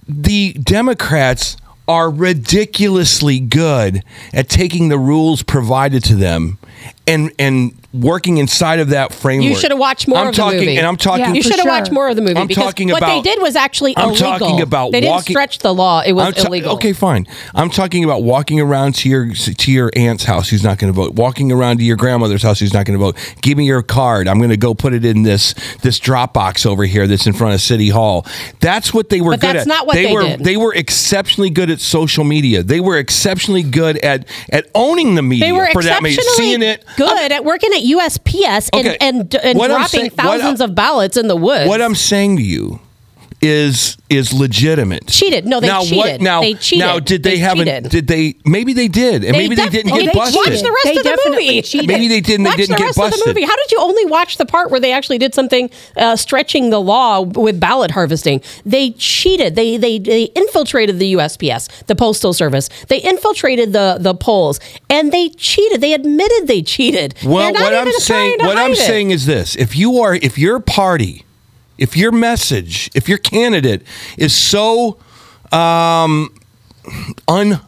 [0.07, 1.57] the Democrats
[1.88, 4.03] are ridiculously good
[4.34, 6.57] at taking the rules provided to them
[7.07, 9.49] and and working inside of that framework.
[9.49, 10.77] You should have watched more I'm of talking, the movie.
[10.77, 11.35] and I'm talking.
[11.35, 13.41] you should have watched more of the movie I'm because talking what about- they did
[13.41, 14.30] was actually I'm illegal.
[14.39, 16.73] talking about they didn't stretch the law; it was ta- illegal.
[16.73, 17.27] Okay, fine.
[17.53, 20.95] I'm talking about walking around to your to your aunt's house who's not going to
[20.95, 21.13] vote.
[21.13, 23.17] Walking around to your grandmother's house who's not going to vote.
[23.41, 24.27] Give me your card.
[24.27, 27.34] I'm going to go put it in this this drop box over here that's in
[27.34, 28.26] front of City Hall.
[28.59, 29.67] That's what they were But good that's at.
[29.67, 30.43] not what they were did.
[30.43, 32.63] they were exceptionally good at social media.
[32.63, 36.13] They were exceptionally good at at owning the media They were for that matter.
[36.13, 36.84] exceptionally Seeing it.
[36.97, 38.98] good at working at USPS and Okay.
[39.02, 41.68] and, and dropping saying- thousands of ballots in the woods.
[41.68, 42.80] What I'm saying to you
[43.45, 45.07] is is legitimate.
[45.07, 45.45] Cheated.
[45.45, 45.97] No, they now, cheated.
[45.97, 46.85] What, now, They cheated.
[46.85, 47.85] now, did they, They have cheated.
[47.85, 47.89] a?
[47.89, 48.35] Did they?
[48.45, 50.35] Maybe they did, and maybe they didn't get they busted.
[50.35, 51.61] Watch the rest They of the movie.
[51.61, 51.88] cheated.
[51.88, 52.43] Maybe they didn't.
[52.45, 53.27] They didn't the get rest of the busted.
[53.27, 53.43] movie.
[53.43, 56.80] How did you only watch the part where they actually did something uh, stretching the
[56.81, 58.41] law with ballot harvesting?
[58.65, 59.55] They cheated.
[59.55, 62.69] They they they infiltrated the USPS, the Postal Service.
[62.88, 64.59] They infiltrated the the polls,
[64.89, 65.81] and they cheated.
[65.81, 67.15] They admitted they cheated.
[67.26, 68.77] Well, not what I'm saying, what I'm it.
[68.77, 71.24] saying is this: if you are, if your party,
[71.77, 73.84] if your message, if your candidate
[74.18, 74.97] is so
[75.52, 76.34] um,
[77.27, 77.61] un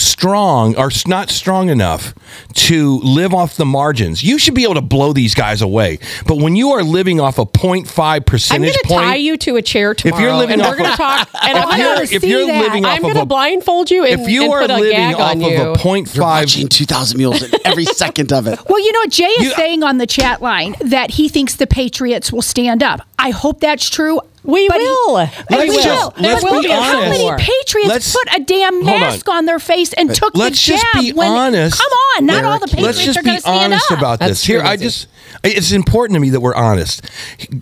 [0.00, 2.14] strong or not strong enough
[2.54, 4.22] to live off the margins.
[4.22, 5.98] You should be able to blow these guys away.
[6.26, 9.56] But when you are living off a 0.5 I'm going to point, tie you to
[9.56, 10.22] a chair tomorrow.
[10.22, 11.28] you're living and off we're going to talk.
[11.42, 14.20] And if I'm you're- going if you're living off I'm going to blindfold you and,
[14.20, 15.46] if you and are put living gag off of you.
[15.72, 18.58] a 0.5 You're watching 2,000 Mules in every second of it.
[18.68, 21.56] Well, you know, what Jay is You- saying on the chat line that he thinks
[21.56, 23.00] the Patriots will stand up.
[23.18, 24.20] I hope that's true.
[24.48, 25.18] We but will.
[25.18, 26.14] and Let's we just- will.
[26.18, 27.22] let's But be How honest.
[27.22, 29.00] many Patriots Let's- put a damn hold on.
[29.00, 29.44] mask on.
[29.44, 30.80] their face and took let's the jab?
[30.80, 31.78] just be when, honest.
[31.78, 33.92] Come on, not all the Eric, Patriots Let's just are going be to stand honest
[33.92, 33.98] up.
[33.98, 34.44] about That's this.
[34.44, 35.06] Here, I just
[35.44, 37.02] it's important to me that we're honest.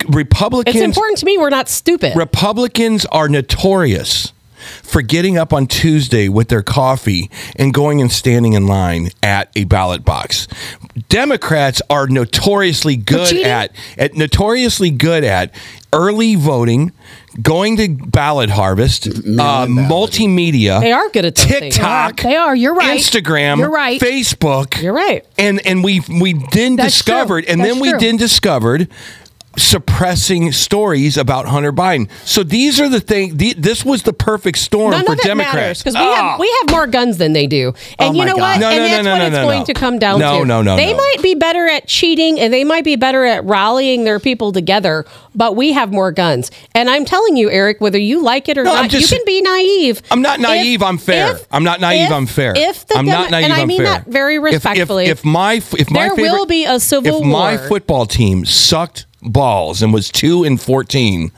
[0.07, 2.15] Republicans It's important to me we're not stupid.
[2.15, 4.31] Republicans are notorious
[4.83, 9.49] for getting up on Tuesday with their coffee and going and standing in line at
[9.55, 10.47] a ballot box.
[11.09, 15.53] Democrats are notoriously good at, at notoriously good at
[15.93, 16.91] early voting,
[17.41, 20.79] going to ballot harvest, uh, multimedia.
[20.81, 21.75] They are good at those things.
[21.75, 22.17] TikTok.
[22.21, 22.55] They are.
[22.55, 22.99] You're right.
[22.99, 23.99] Instagram, You're right.
[24.01, 24.81] Facebook.
[24.81, 25.25] You're right.
[25.37, 27.51] And and we we then That's discovered, true.
[27.53, 27.99] and That's then we true.
[27.99, 28.89] then discovered
[29.57, 32.09] suppressing stories about Hunter Biden.
[32.25, 33.37] So these are the thing.
[33.37, 36.31] The, this was the perfect storm None for of it Democrats because we Ah.
[36.31, 38.41] have we have more guns than they do, and Oh you know God.
[38.41, 38.59] what?
[38.59, 39.65] No, and no, that's no, what no, it's no, going no.
[39.65, 40.45] to come down No, to.
[40.45, 40.75] no, no, no.
[40.77, 40.97] They no.
[40.97, 45.05] might be better at cheating, and they might be better at rallying their people together,
[45.35, 46.51] but we have more guns.
[46.75, 49.25] And I'm telling you, Eric, whether you like it or No, not, just- you can
[49.25, 50.01] be naive.
[50.11, 50.83] I'm not If- naive.
[50.83, 51.31] I'm fair.
[51.33, 52.07] if- I'm not naive.
[52.07, 52.53] if- I'm fair.
[52.55, 53.43] If the I'm Demo- not naive.
[53.45, 53.87] and I I'm mean fair.
[53.87, 55.05] that very respectfully.
[55.05, 58.45] If, if my if my there favorite, will be a civil if my football team
[58.45, 61.31] sucked balls and was two and fourteen,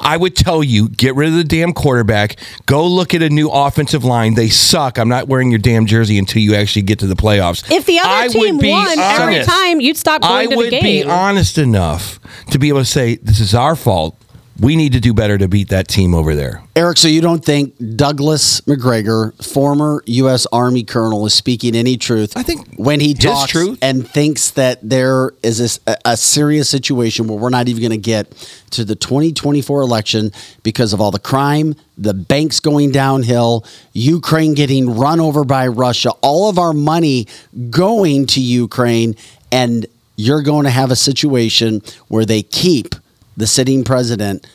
[0.00, 2.36] I would tell you get rid of the damn quarterback.
[2.66, 4.34] Go look at a new offensive line.
[4.34, 4.98] They suck.
[4.98, 7.70] I'm not wearing your damn jersey until you actually get to the playoffs.
[7.70, 10.48] If the other I team would be won every time, you'd stop going I to
[10.48, 10.72] the game.
[10.72, 14.16] I would be honest enough to be able to say this is our fault.
[14.60, 16.62] We need to do better to beat that team over there.
[16.76, 20.46] Eric, so you don't think Douglas McGregor, former U.S.
[20.52, 22.36] Army colonel, is speaking any truth?
[22.36, 23.78] I think when he talks truth.
[23.80, 27.96] and thinks that there is a, a serious situation where we're not even going to
[27.96, 28.30] get
[28.70, 33.64] to the 2024 election because of all the crime, the banks going downhill,
[33.94, 37.26] Ukraine getting run over by Russia, all of our money
[37.70, 39.16] going to Ukraine,
[39.50, 42.94] and you're going to have a situation where they keep
[43.36, 44.46] the sitting president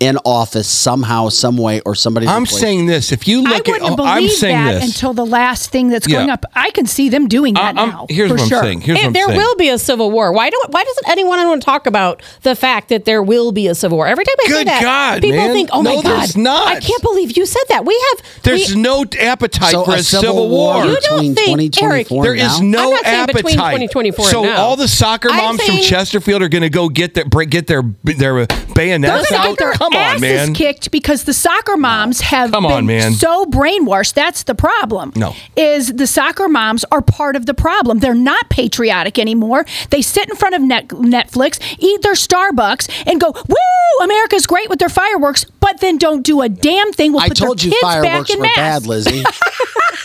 [0.00, 2.26] in office somehow, some way, or somebody.
[2.26, 3.12] I'm replaces- saying this.
[3.12, 4.84] If you I look at, wouldn't oh, believe I'm saying that this.
[4.86, 6.34] until the last thing that's going Yeah.
[6.34, 6.46] up.
[6.54, 8.06] I can see them doing that I'm- now.
[8.08, 8.62] here's for what I'm sure.
[8.62, 8.80] saying.
[8.80, 9.36] Here's what I'm there saying.
[9.38, 10.32] will be a civil war.
[10.32, 10.72] Why don't?
[10.72, 13.98] Why doesn't anyone want to talk about the fact that there will be a civil
[13.98, 14.06] war?
[14.06, 15.52] Every time I say that, God, people man.
[15.52, 16.68] think, "Oh No, my God, there's not.
[16.68, 18.42] I can't believe you said that." We have.
[18.42, 20.84] There's we, no appetite So for a a, civil civil war war.
[20.86, 22.66] You don't between think, 2024 There and is now?
[22.80, 23.36] no I'm not saying appetite.
[23.44, 27.24] between 2024 so all the soccer moms from Chesterfield are going to go get their
[27.26, 29.48] break, get their their They're bayonets gonna out.
[29.50, 30.54] get their Come on, asses man.
[30.54, 33.12] kicked because the soccer moms have Come on, man.
[33.12, 34.14] so brainwashed.
[34.14, 35.12] That's the problem.
[35.16, 35.34] No.
[35.56, 37.98] is the soccer moms are part of the problem.
[37.98, 39.64] They're not patriotic anymore.
[39.90, 44.04] They sit in front of net- Netflix, eat their Starbucks, and go, "Woo!
[44.04, 47.12] America's great with their fireworks," but then don't do a damn thing.
[47.12, 48.56] We'll I put told their you kids back fireworks in were mass.
[48.56, 49.24] bad, Lizzie.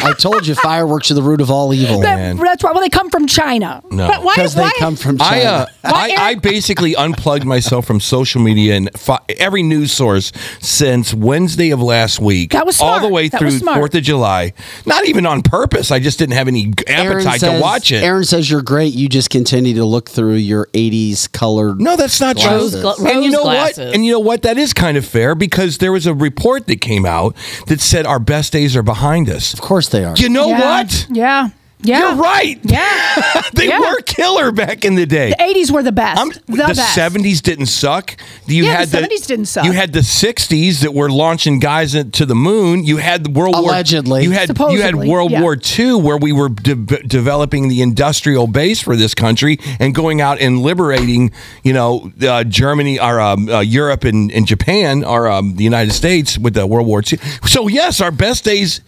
[0.02, 2.02] I told you fireworks are the root of all evil.
[2.02, 2.72] That- that's why.
[2.72, 3.82] Well, they come from China.
[3.90, 4.08] No.
[4.08, 4.36] But why?
[4.36, 5.50] Because they why come from I, China.
[5.84, 10.32] uh, I, I basically unplugged myself from social media and fi- every news source
[10.62, 12.52] since Wednesday of last week.
[12.52, 13.60] That was all the way That through.
[13.60, 14.54] Fourth of July.
[14.86, 15.92] Not even on purpose.
[15.92, 18.04] I just didn't have any appetite says, to watch it.
[18.04, 18.94] Aaron says you're great.
[18.94, 21.80] You just continue to look through your 80s colored.
[21.82, 22.50] No, that's not true.
[22.52, 23.78] Rose gla- and you know glasses.
[23.86, 23.96] what?
[23.96, 24.42] And you know what?
[24.44, 27.36] That is kind of fair because there was a report that came out
[27.68, 29.54] that said our best days are behind us.
[29.54, 30.16] Of course they are.
[30.16, 30.60] You know Yeah.
[30.82, 31.08] what?
[31.10, 31.50] Yeah.
[31.86, 32.00] Yeah.
[32.14, 32.60] You're right.
[32.64, 33.42] Yeah.
[33.54, 33.80] they Yeah.
[33.80, 35.30] were killer back in the day.
[35.30, 36.18] The 80s were the best.
[36.20, 36.98] I'm- the, the best.
[36.98, 38.16] 70s didn't suck.
[38.48, 39.66] You Yeah, had the 70s didn't suck.
[39.66, 42.84] You had the 60s that were launching guys to the moon.
[42.86, 44.10] You had the World War Allegedly.
[44.12, 44.22] War.
[44.22, 45.42] You had you had World yeah.
[45.42, 50.22] War II, where we were de- developing the industrial base for this country and going
[50.22, 51.32] out and liberating,
[51.64, 55.92] you know, uh, Germany or um, uh, Europe and, and Japan or um, the United
[55.94, 57.20] States with the World War II.
[57.46, 58.82] So yes, our best days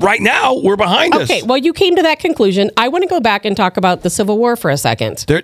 [0.00, 1.30] right now we're behind us.
[1.30, 2.70] Okay, well, you came to that conclusion.
[2.76, 5.24] I want to go back and talk about the Civil War for a second.
[5.26, 5.42] They're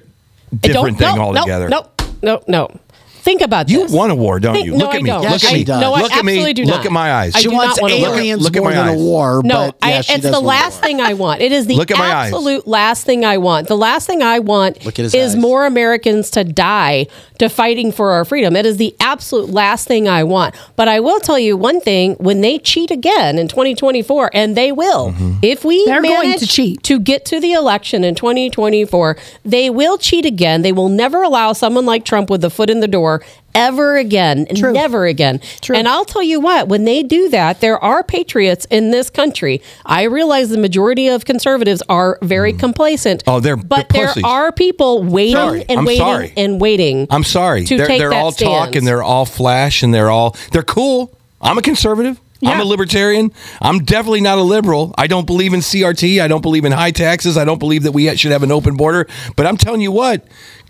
[0.60, 1.68] different thing no, altogether.
[1.68, 1.88] No,
[2.22, 2.80] no, no, no.
[3.26, 3.90] Think about You this.
[3.90, 4.76] You want a war, don't Think- you?
[4.76, 5.10] Look I at me.
[5.10, 5.22] don't.
[5.28, 5.64] Look she at me.
[5.64, 5.80] does.
[5.80, 6.32] No, I Look at me.
[6.34, 7.34] absolutely do Look at my eyes.
[7.34, 9.42] I she do wants not want a aliens Look at more my than a war.
[9.44, 11.40] No, but yeah, I, she it's the last thing I want.
[11.40, 12.32] It is the Look at my eyes.
[12.32, 13.66] absolute last thing I want.
[13.66, 15.40] The last thing I want Look at his is eyes.
[15.40, 17.08] more Americans to die
[17.38, 18.54] to fighting for our freedom.
[18.54, 20.54] It is the absolute last thing I want.
[20.76, 24.70] But I will tell you one thing: when they cheat again in 2024, and they
[24.70, 25.32] will, Mm-hmm.
[25.42, 26.82] if we They're going manage to cheat.
[26.84, 30.62] to get to the election in 2024, they will cheat again.
[30.62, 33.26] They will never allow someone like Trump with the foot in the door war
[33.56, 34.46] ever again.
[34.52, 35.40] Never again.
[35.72, 39.62] And I'll tell you what, when they do that, there are patriots in this country.
[39.84, 42.58] I realize the majority of conservatives are very hmm.
[42.58, 43.24] complacent.
[43.26, 45.64] Oh, they're but they're there are people waiting Sorry.
[45.68, 46.32] and I'm waiting sorry.
[46.36, 47.06] and waiting.
[47.10, 47.64] I'm sorry.
[47.64, 50.62] To they're take they're that all talk and they're all flash and they're all they're
[50.62, 51.16] cool.
[51.40, 52.20] I'm a conservative.
[52.44, 53.32] I'm a libertarian.
[53.62, 54.94] I'm definitely not a liberal.
[54.98, 56.20] I don't believe in CRT.
[56.20, 57.36] I don't believe in high taxes.
[57.36, 59.08] I don't believe that we should have an open border.
[59.36, 60.26] But I'm telling you what,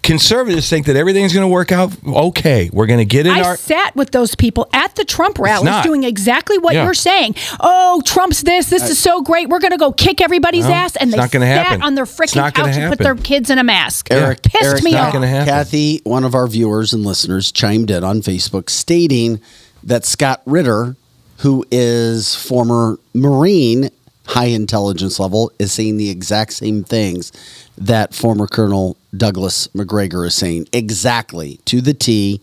[0.06, 2.70] conservatives think that everything's going to work out okay.
[2.72, 5.64] We're going to get in I our sat with those people at the Trump rallies
[5.66, 5.84] not.
[5.84, 6.84] doing exactly what Yeah.
[6.84, 7.34] you're saying.
[7.60, 8.70] Oh, Trump's this.
[8.70, 9.48] This is so great.
[9.48, 10.96] We're going to go kick everybody's No, ass.
[10.96, 11.82] And it's they not gonna sat happen.
[11.82, 13.16] on their It's freaking not gonna couch and put happen.
[13.16, 14.08] their kids in a mask.
[14.10, 15.46] Eric, Pissed Eric, me not off.
[15.46, 19.40] Kathy, one of our viewers and listeners, chimed in on Facebook stating
[19.82, 20.96] that Scott Ritter,
[21.38, 23.90] who is former Marine,
[24.28, 27.32] high intelligence level, is saying the exact same things
[27.78, 30.68] that former Colonel Douglas McGregor is saying.
[30.72, 32.40] Exactly to the T.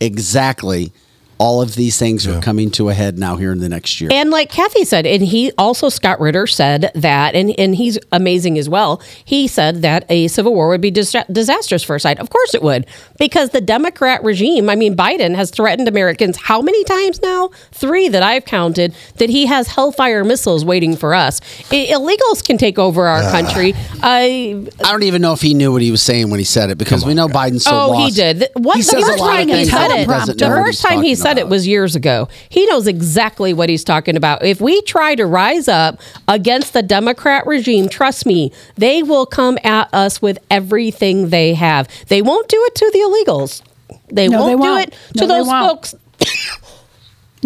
[0.00, 0.92] Exactly.
[1.38, 4.08] All of these things are coming to a head now here in the next year.
[4.12, 8.56] And like Kathy said, and he also Scott Ritter said that, and, and he's amazing
[8.58, 9.02] as well.
[9.24, 12.18] He said that a civil war would be dis- disastrous for our side.
[12.20, 12.86] Of course it would,
[13.18, 17.50] because the Democrat regime, I mean, Biden has threatened Americans how many times now?
[17.72, 21.42] Three that I've counted, that he has hellfire missiles waiting for us.
[21.70, 23.30] I- illegals can take over our Ah.
[23.30, 23.74] country.
[24.02, 26.70] I I don't even know if he knew what he was saying when he said
[26.70, 28.14] it because we know Biden's so oh, lost.
[28.16, 28.38] he did.
[28.38, 30.06] Th- What He the says first time he said it?
[30.08, 32.28] doesn't The know what first time he talking said it was years ago.
[32.48, 34.44] He knows exactly what he's talking about.
[34.44, 39.58] If we try to rise up against the Democrat regime, trust me, they will come
[39.64, 41.88] at us with everything they have.
[42.06, 43.62] They won't do it to the illegals.
[44.08, 44.88] They No, won't they do won't.
[44.88, 45.94] it to No, those folks.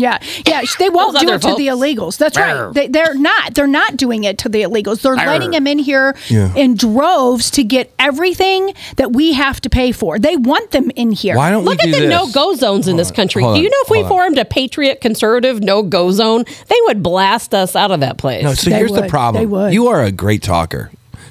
[0.00, 2.16] Yeah, yeah, they won't do other it to the illegals.
[2.18, 2.66] That's Arr.
[2.66, 2.74] right.
[2.74, 3.54] They, they're not.
[3.54, 5.02] They're not doing it to the illegals.
[5.02, 5.26] They're Arr.
[5.26, 6.54] letting them in here Yeah.
[6.54, 10.18] in droves to get everything that we have to pay for.
[10.18, 11.36] They want them in here.
[11.36, 12.10] Why don't we Look at do the this?
[12.10, 13.42] no go zones in this country.
[13.42, 14.08] hold do you know if we on.
[14.08, 18.42] formed a patriot conservative no go zone, they would blast us out of that place.
[18.42, 19.42] No, so here's the problem.
[19.42, 19.72] They would.
[19.74, 20.90] You are a great talker.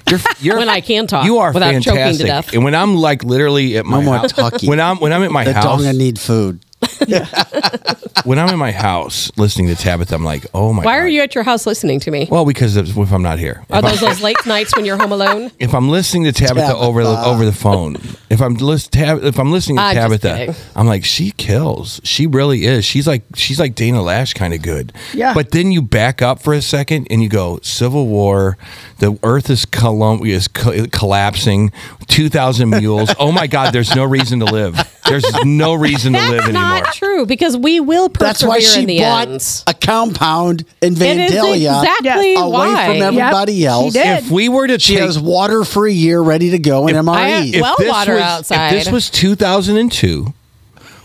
[0.10, 2.28] You're, you're When I can talk You are without choking to fantastic.
[2.28, 2.54] death.
[2.54, 4.70] And when I'm like literally at my more house, talking.
[4.70, 6.60] when I'm when I'm at my the house, dog need food.
[8.24, 10.84] when I'm in my house listening to Tabitha, I'm like, oh my.
[10.84, 12.28] Why are you at your house listening to me?
[12.30, 14.86] Well, because if if I'm not here, Are if, I'm, those those late nights when
[14.86, 15.52] you're home alone?
[15.60, 17.98] if I'm listening to Tabitha, over the over the phone,
[18.30, 20.56] if I'm list, tab, if I'm listening to ah, I'm Tabitha.
[20.76, 22.00] I'm like, she kills.
[22.04, 22.86] She really is.
[22.86, 24.94] She's like she's like Dana Loesch kind of good.
[25.14, 25.34] Yeah.
[25.34, 28.58] But then you back up for a second and you go, Civil War,
[29.00, 31.72] the Earth is colum- is co- collapsing,
[32.08, 33.14] two thousand mules.
[33.20, 34.78] oh my God, there's no reason to live.
[35.10, 36.62] There's no reason to live That's anymore.
[36.62, 39.64] not true because we will persevere That's why she in the bought ends.
[39.68, 42.86] a compound in It is Vandalia exactly away why.
[42.86, 43.86] from everybody Yep, else.
[43.94, 44.24] she did.
[44.26, 46.96] If we were to She take, has water for a year ready to go in
[46.96, 47.30] I MRE.
[47.46, 48.74] have- if well this water was, outside.
[48.76, 50.34] If this was 2002,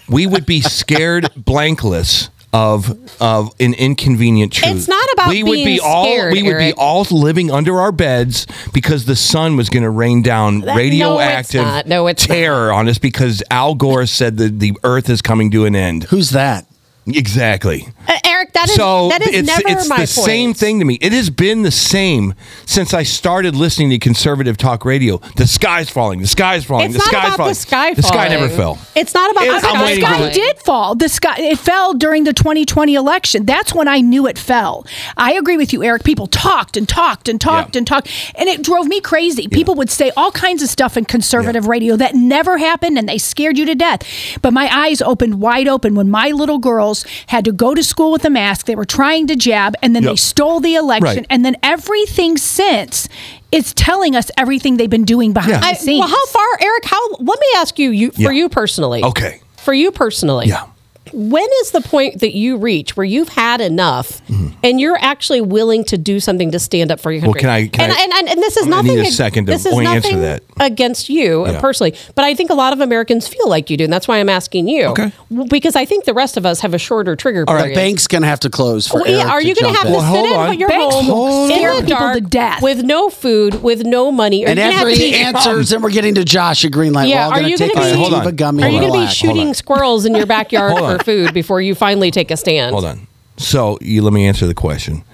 [0.09, 4.77] we would be scared blankless of of an inconvenient truth.
[4.77, 7.81] It's not about we would being be all scared, we would be all living under
[7.81, 11.87] our beds because the sun was going to rain down That- no, it's radioactive not.
[11.89, 15.65] No, it's terror on us because Al Gore said that the Earth is coming to
[15.65, 16.05] an end.
[16.05, 16.65] Who's that?
[17.07, 17.87] Exactly.
[18.09, 20.09] Uh, Eric, that is so that is it's, never it's my the point.
[20.27, 20.95] same thing to me.
[21.01, 22.35] It has been the same
[22.67, 25.19] since I started listening to conservative talk radio.
[25.37, 26.21] The sky's falling.
[26.21, 26.87] The sky's falling.
[26.87, 27.51] It's the not sky's about falling.
[27.51, 28.79] the sky The sky never fell.
[28.95, 30.33] It's not about It's- the I'm sky waiting the for sky falling.
[30.33, 30.95] the- did fall.
[30.95, 33.45] The sky it fell during the 2020 election.
[33.47, 34.87] That's when I knew it fell.
[35.17, 36.05] I agree with you, Eric.
[36.05, 37.79] People talked and talked and talked Yeah.
[37.79, 39.49] and talked, and it drove me crazy.
[39.49, 43.19] People would say all kinds of stuff in conservative radio that never happened, and they
[43.19, 44.03] scared you to death.
[44.43, 48.13] But my eyes opened wide open when my little girls had to go to school
[48.13, 48.67] with a mask.
[48.67, 51.27] They were trying to jab, and then they stole the election, Right.
[51.31, 53.09] and then everything since.
[53.51, 55.61] It's telling us everything they've been doing behind Yeah.
[55.61, 56.01] the I, scenes.
[56.01, 56.85] well, how far, Eric?
[56.85, 57.01] How?
[57.21, 58.27] Let me ask you, you Yeah.
[58.29, 59.03] for you personally.
[59.03, 59.41] Okay.
[59.57, 60.49] For you personally.
[60.49, 60.65] Yeah.
[61.15, 64.21] When is the point that you reach where you've had enough
[64.63, 67.27] and you're actually willing to do something to stand up for your Mm-hmm.
[67.27, 67.69] Well, country?
[67.69, 68.97] can I- can and, I- and, and, and this is I'm nothing.
[68.97, 70.43] need a second to this is answer nothing that.
[70.61, 71.61] against you Yeah.
[71.61, 74.19] personally, but I think a lot of Americans feel like you do, and that's why
[74.19, 74.87] I'm asking you.
[74.87, 75.13] Okay.
[75.49, 77.65] Because I think the rest of us have a shorter trigger All period.
[77.69, 79.81] right, bank's gonna have to close for Well, yeah, Eric are you to going to
[79.83, 79.93] jump have to.
[79.93, 80.59] Well, sit hold in on.
[80.59, 82.63] your Banks home in the dark to death.
[82.63, 84.45] with no food, with no money?
[84.45, 87.09] Are and you gonna every answers, and we're getting to Josh at Greenlight.
[87.09, 88.63] Yeah, we're all are gonna you take gonna a be- a gummy?
[88.65, 90.99] Are you going to be shooting squirrels in your backyard Hold on.
[91.05, 92.73] Food before you finally take a stand?
[92.73, 93.07] Hold on.
[93.37, 95.05] So you let me answer the question.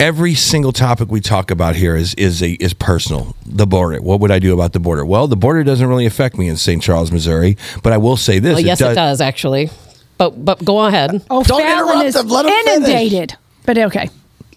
[0.00, 3.34] Every single topic we talk about here is is a is personal.
[3.44, 4.00] The border.
[4.00, 5.04] What would I do about the border?
[5.04, 6.80] Well, the border doesn't really affect me in St.
[6.80, 8.54] Charles, Missouri, but I will say this.
[8.54, 9.70] Well, yes, it does actually.
[10.16, 11.24] But but go ahead.
[11.30, 12.28] Oh, Don't Fallon interrupt is him.
[12.28, 12.76] Let him finish.
[12.88, 13.36] inundated.
[13.66, 14.08] But okay.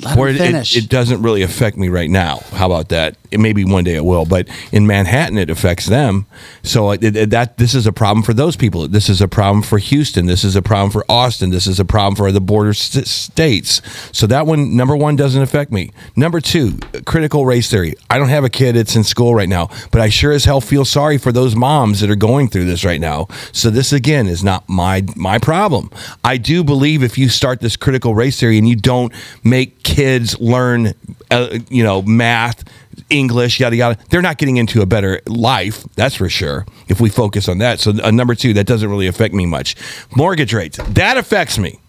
[0.04, 0.78] Let him Where it, finish.
[0.78, 2.38] it doesn't really affect me right now.
[2.54, 3.18] How about that?
[3.38, 6.26] Maybe one day it will, but in Manhattan it affects them.
[6.64, 8.88] So it- that this is a problem for those people.
[8.88, 10.26] This is a problem for Houston.
[10.26, 11.50] This is a problem for Austin.
[11.50, 13.82] This is a problem for the border st- states.
[14.12, 15.92] So that one, number one, doesn't affect me.
[16.16, 17.96] Number two, critical race theory.
[18.10, 20.62] I don't have a kid that's in school right now, but I sure as hell
[20.62, 23.28] feel sorry for those moms that are going through this right now.
[23.52, 25.90] So this again is not my my problem.
[26.24, 29.12] I do believe if you start this critical race theory and you don't
[29.44, 30.94] make kids learn,
[31.30, 32.64] uh, you know, math.
[33.12, 33.98] English, yada yada.
[34.10, 36.66] They're not getting into a better life, that's for sure.
[36.88, 39.76] If we focus on that, so uh, number two, that doesn't really affect me much.
[40.16, 41.80] Mortgage rates, that affects me.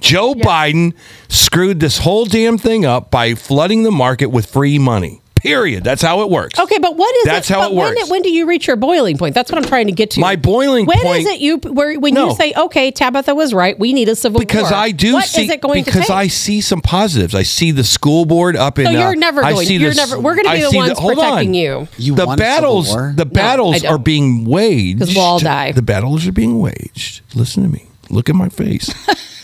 [0.00, 0.94] Joe Biden
[1.28, 5.20] screwed this whole damn thing up by flooding the market with free money.
[5.42, 5.84] Period.
[5.84, 6.58] That's how it works.
[6.58, 7.54] Okay, but what is That's it?
[7.54, 8.10] how but it when, works.
[8.10, 9.34] when do you reach your boiling point?
[9.34, 10.20] That's what I'm trying to get to.
[10.20, 12.28] My boiling When point- is it you where when No.
[12.30, 14.46] you say, okay, Tabitha was right, we need a civil war?
[14.46, 14.74] because war?
[14.80, 16.10] I do What see is it going because to take?
[16.16, 17.34] I see some positives.
[17.34, 18.86] I see the school board up in.
[18.86, 20.70] So you're uh, never I going- see you're the- never- we're gonna be I the
[20.70, 21.54] see ones hold protecting on.
[21.54, 21.88] you.
[21.98, 23.12] You the want a civil battles, war?
[23.16, 23.92] the No, I battles don't.
[23.92, 24.98] are being waged.
[24.98, 25.72] 'Cause we'll all die.
[25.72, 27.20] The battles are being waged.
[27.34, 27.84] Listen to me.
[28.10, 28.90] Look at my face.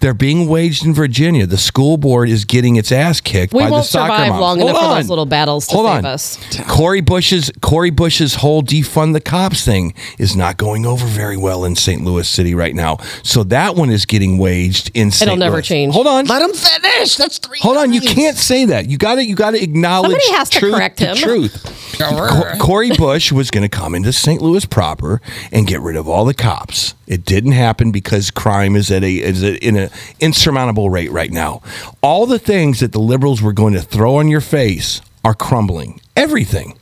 [0.00, 1.46] They're being waged in Virginia.
[1.46, 4.40] The school board is getting its ass kicked we by won't the soccer survive moms.
[4.40, 6.04] long Hold enough for those little battles to Hold save on.
[6.06, 6.38] us.
[6.68, 11.64] Cori Bush's Cori Bush's whole defund the cops thing is not going over very well
[11.64, 12.02] in St.
[12.04, 12.98] Louis City right now.
[13.22, 15.28] So that one is getting waged in St.
[15.28, 15.62] It'll never Louis.
[15.66, 15.94] change.
[15.94, 16.26] Hold on.
[16.26, 17.16] Let him finish.
[17.16, 17.58] That's three.
[17.60, 18.88] Hold on, you can't say that.
[18.88, 21.16] You got to you got to acknowledge Somebody has to truth, correct the him.
[21.16, 21.80] truth.
[21.98, 24.42] Co- Cori Bush was going to come into St.
[24.42, 25.20] Louis proper
[25.52, 26.94] and get rid of all the cops.
[27.06, 29.90] It didn't happen because crime is at a is a, in an
[30.20, 31.62] insurmountable rate right now.
[32.02, 36.00] All the things that the liberals were going to throw on your face are crumbling.
[36.16, 36.78] Everything,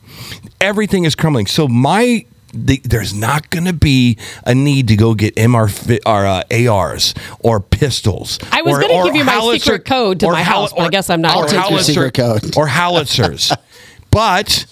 [0.59, 1.45] everything is crumbling.
[1.47, 6.25] So my the, there's not going to be a need to go get MR or
[6.25, 8.37] uh, ARs or pistols.
[8.51, 11.21] I was gonna give you my secret code to my house, but I guess I'm
[11.21, 11.57] not or going.
[11.57, 12.55] Howitzer- secret code.
[12.55, 13.51] or howitzers.
[14.11, 14.65] but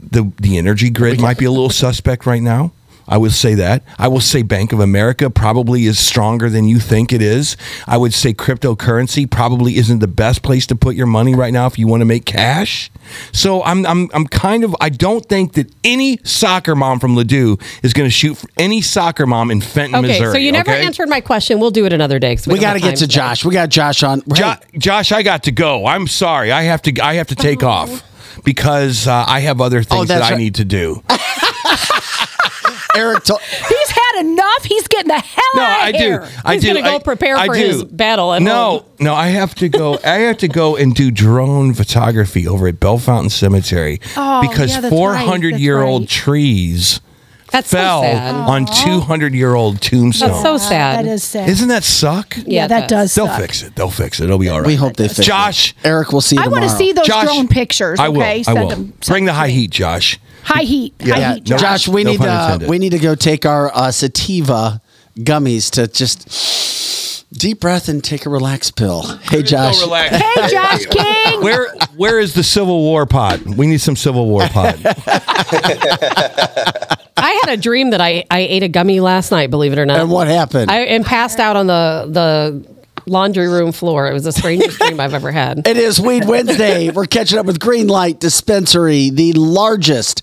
[0.00, 2.72] the the energy grid might be a little suspect right now.
[3.08, 3.82] I would say that.
[3.98, 7.56] I will say Bank of America probably is stronger than you think it is.
[7.86, 11.66] I would say cryptocurrency probably isn't the best place to put your money right now
[11.66, 12.90] if you want to make cash.
[13.32, 17.60] So I'm I'm I'm kind of I don't think that any soccer mom from Ladue
[17.84, 20.32] is going to shoot for any soccer mom in Fenton, Okay, Missouri.
[20.32, 20.84] so you never okay?
[20.84, 21.60] answered my question.
[21.60, 22.34] We'll do it another day.
[22.34, 23.14] 'cause We don't got to get to today.
[23.14, 23.44] Josh.
[23.44, 24.22] We got Josh on.
[24.34, 25.86] Jo- Josh, I got to go.
[25.86, 26.50] I'm sorry.
[26.50, 27.00] I have to.
[27.00, 28.02] I have to take off
[28.44, 30.38] because uh, I have other things that that's I right.
[30.38, 31.02] need to do.
[32.96, 34.64] Eric, to- He's had enough.
[34.64, 35.98] He's getting the hell No, out I of do.
[36.02, 36.28] here.
[36.44, 36.52] I do.
[36.54, 36.68] He's do.
[36.68, 37.60] gonna go I- prepare I for do.
[37.60, 38.84] his battle at no, home.
[39.00, 39.98] no, I have to go.
[40.04, 44.80] I have to go and do drone photography over at Bellefontaine Cemetery Oh, because yeah,
[44.80, 44.98] that's right.
[45.24, 47.00] 400 year old trees
[47.56, 48.34] That's so fell sad.
[48.34, 50.28] on 200 year old tombstone.
[50.30, 51.04] That's so sad.
[51.06, 51.48] That is sad.
[51.48, 52.36] Isn't that suck?
[52.36, 53.14] yeah, Yeah, it that does.
[53.14, 53.40] They'll suck.
[53.40, 53.74] fix it.
[53.74, 54.24] They'll fix it.
[54.24, 54.66] It'll be all right.
[54.66, 55.76] we hope they fix Josh, it.
[55.84, 56.72] Eric, we'll see you I want tomorrow.
[56.72, 57.98] to see those Josh, drone pictures.
[58.00, 58.18] I will.
[58.20, 58.68] Okay, I will.
[58.68, 58.92] them.
[59.06, 59.52] Bring the them high me.
[59.54, 60.18] heat, Josh.
[60.44, 60.94] High heat.
[61.00, 61.48] High Yeah, heat.
[61.48, 61.60] no- Josh.
[61.60, 62.68] Josh, we No need pun uh, intended.
[62.70, 64.80] we need to go take our uh, sativa
[65.18, 66.28] gummies to just
[67.36, 69.02] deep breath and take a relax pill.
[69.18, 69.78] Hey, Josh.
[69.78, 70.16] So relax.
[70.16, 71.42] Hey, Josh King.
[71.42, 73.40] Where where is the Civil War pot?
[73.42, 74.76] We need some Civil War pot.
[77.18, 79.50] I had a dream that I, I ate a gummy last night.
[79.50, 80.00] Believe it or not.
[80.00, 80.70] And what happened?
[80.70, 82.76] I and passed out on the the
[83.06, 84.08] laundry room floor.
[84.08, 85.66] It was the strangest dream I've ever had.
[85.66, 86.90] It is Weed Wednesday.
[86.90, 90.22] We're catching up with Greenlight Dispensary, the largest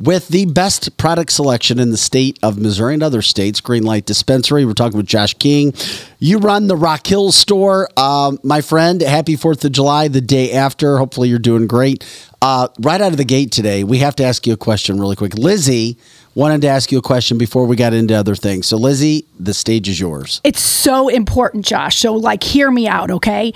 [0.00, 3.60] with the best product selection in the state of Missouri and other states.
[3.60, 4.64] Greenlight Dispensary.
[4.64, 5.74] We're talking with Josh King.
[6.18, 9.00] You run the Rock Hill store, um, my friend.
[9.02, 10.08] Happy Fourth of July.
[10.08, 10.98] The day after.
[10.98, 12.04] Hopefully, you're doing great.
[12.42, 15.16] Uh, right out of the gate today, we have to ask you a question really
[15.16, 15.34] quick.
[15.34, 15.98] Lizzie
[16.34, 18.66] wanted to ask you a question before we got into other things.
[18.66, 20.40] So, Lizzie, the stage is yours.
[20.42, 21.98] It's so important, Josh.
[21.98, 23.52] So, like, hear me out, okay?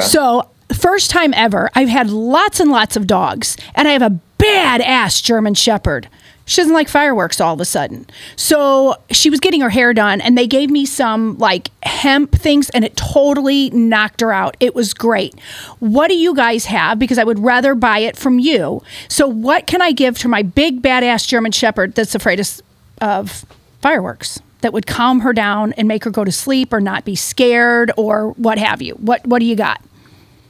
[0.00, 4.18] So, first time ever, I've had lots and lots of dogs, and I have a
[4.42, 6.08] badass German Shepherd.
[6.44, 8.06] She doesn't like fireworks all of a sudden.
[8.36, 12.68] So she was getting her hair done, and they gave me some like hemp things,
[12.70, 14.56] and it totally knocked her out.
[14.58, 15.38] It was great.
[15.78, 16.98] What do you guys have?
[16.98, 18.82] Because I would rather buy it from you.
[19.08, 22.60] So, what can I give to my big badass German Shepherd that's afraid of,
[23.00, 23.44] of
[23.80, 24.40] fireworks?
[24.62, 27.90] That would calm her down and make her go to sleep or not be scared
[27.96, 28.94] or what have you.
[28.94, 29.80] What What do you got?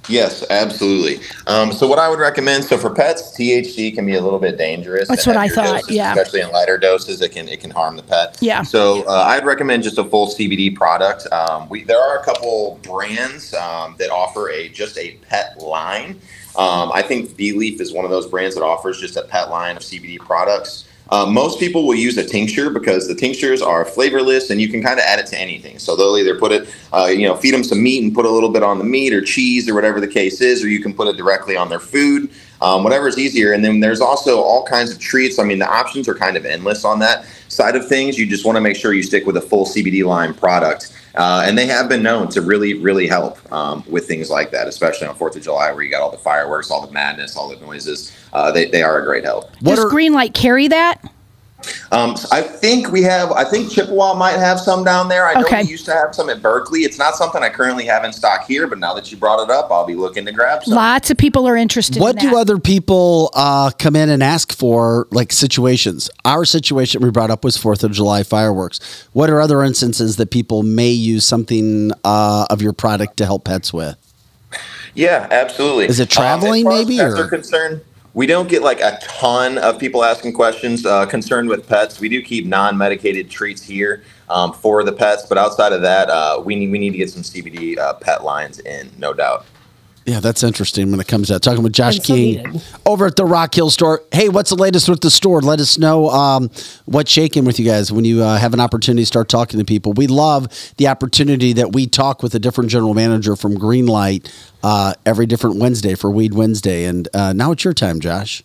[0.08, 1.20] Yes, absolutely.
[1.46, 4.58] Um, so, what I would recommend, so for pets, THC can be a little bit
[4.58, 5.08] dangerous.
[5.08, 6.12] That's what I thought, doses, yeah.
[6.12, 8.36] especially in lighter doses, it can it can harm the pet.
[8.40, 8.62] Yeah.
[8.62, 11.30] So, uh, I'd recommend just a full CBD product.
[11.32, 16.20] Um, we there are a couple brands um, that offer a just a pet line.
[16.56, 19.50] Um, I think Bee Leaf is one of those brands that offers just a pet
[19.50, 20.84] line of CBD products.
[21.12, 24.82] Uh, most people will use a tincture because the tinctures are flavorless and you can
[24.82, 25.78] kind of add it to anything.
[25.78, 28.30] So they'll either put it, uh, you know, feed them some meat and put a
[28.30, 30.94] little bit on the meat or cheese or whatever the case is, or you can
[30.94, 32.30] put it directly on their food.
[32.62, 33.52] Um, whatever is easier.
[33.52, 35.38] And then there's also all kinds of treats.
[35.38, 38.16] I mean, the options are kind of endless on that side of things.
[38.16, 40.96] You just want to make sure you stick with a full CBD line product.
[41.14, 44.66] Uh, and they have been known to really, really help um, with things like that,
[44.66, 47.48] especially on Fourth of July, where you got all the fireworks, all the madness, all
[47.48, 48.16] the noises.
[48.32, 49.50] Uh, they, they are a great help.
[49.60, 51.02] What Does Greenlight carry that?
[51.90, 53.32] Um, so I think we have.
[53.32, 55.26] I think Chippewa might have some down there.
[55.28, 55.62] I know Okay.
[55.62, 56.80] we used to have some at Berkeley.
[56.80, 59.50] It's not something I currently have in stock here, but now that you brought it
[59.50, 60.74] up, I'll be looking to grab some.
[60.74, 62.30] Lots of people are interested What in that.
[62.32, 66.10] do other people uh, come in and ask for, like situations?
[66.24, 68.80] Our situation we brought up was Fourth of July fireworks.
[69.12, 73.44] What are other instances that people may use something uh, of your product to help
[73.44, 73.96] pets with?
[74.94, 75.86] Yeah, absolutely.
[75.86, 77.80] Is it traveling, Um, as far as maybe, Pets or- are concerned.
[78.14, 81.98] We don't get like a ton of people asking questions uh, concerned with pets.
[81.98, 86.42] We do keep non-medicated treats here um, for the pets, but outside of that, uh,
[86.44, 89.46] we need we need to get some CBD uh, pet lines in, no doubt.
[90.04, 91.42] Yeah, that's interesting when it comes out.
[91.42, 92.62] Talking with Josh And so King needed.
[92.84, 94.02] over at the Rock Hill store.
[94.10, 95.40] Hey, what's the latest with the store?
[95.40, 96.50] Let us know um,
[96.86, 99.64] what's shaking with you guys when you uh, have an opportunity to start talking to
[99.64, 99.92] people.
[99.92, 104.28] We love the opportunity that we talk with a different general manager from Greenlight
[104.64, 106.84] uh, every different Wednesday for Weed Wednesday.
[106.84, 108.42] And uh, now it's your time, Josh.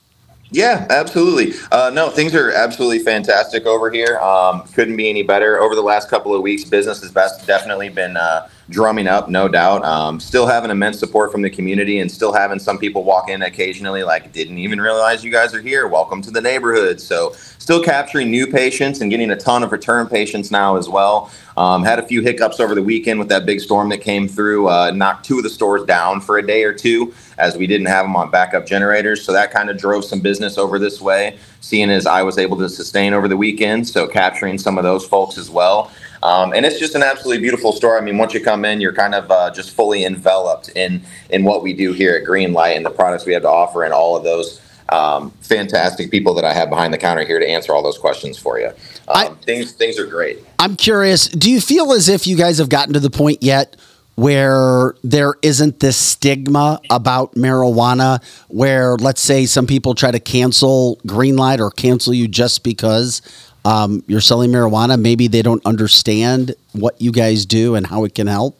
[0.51, 1.53] Yeah, absolutely.
[1.71, 4.17] Uh, no, things are absolutely fantastic over here.
[4.19, 5.59] Um, couldn't be any better.
[5.59, 9.47] Over the last couple of weeks, business has best definitely been uh, drumming up, no
[9.47, 9.83] doubt.
[9.83, 13.41] Um, still having immense support from the community, and still having some people walk in
[13.41, 15.87] occasionally, like didn't even realize you guys are here.
[15.87, 16.99] Welcome to the neighborhood.
[16.99, 21.31] So, still capturing new patients and getting a ton of return patients now as well.
[21.55, 24.69] Um, had a few hiccups over the weekend with that big storm that came through,
[24.69, 27.87] uh, knocked two of the stores down for a day or two as we didn't
[27.87, 29.23] have them on backup generators.
[29.23, 32.57] So that kind of drove some business over this way, seeing as I was able
[32.57, 33.87] to sustain over the weekend.
[33.87, 35.91] So capturing some of those folks as well.
[36.23, 37.97] Um, and it's just an absolutely beautiful store.
[37.97, 41.43] I mean, once you come in, you're kind of uh, just fully enveloped in in
[41.43, 44.15] what we do here at Greenlight and the products we have to offer, and all
[44.17, 47.83] of those um, fantastic people that I have behind the counter here to answer all
[47.83, 48.71] those questions for you.
[49.07, 50.39] Um, things things are great.
[50.59, 53.75] I'm curious, do you feel as if you guys have gotten to the point yet
[54.15, 60.99] where there isn't this stigma about marijuana where let's say some people try to cancel
[61.05, 63.21] Greenlight or cancel you just because
[63.67, 64.99] um, you're selling marijuana?
[64.99, 68.57] Maybe they don't understand what you guys do and how it can help.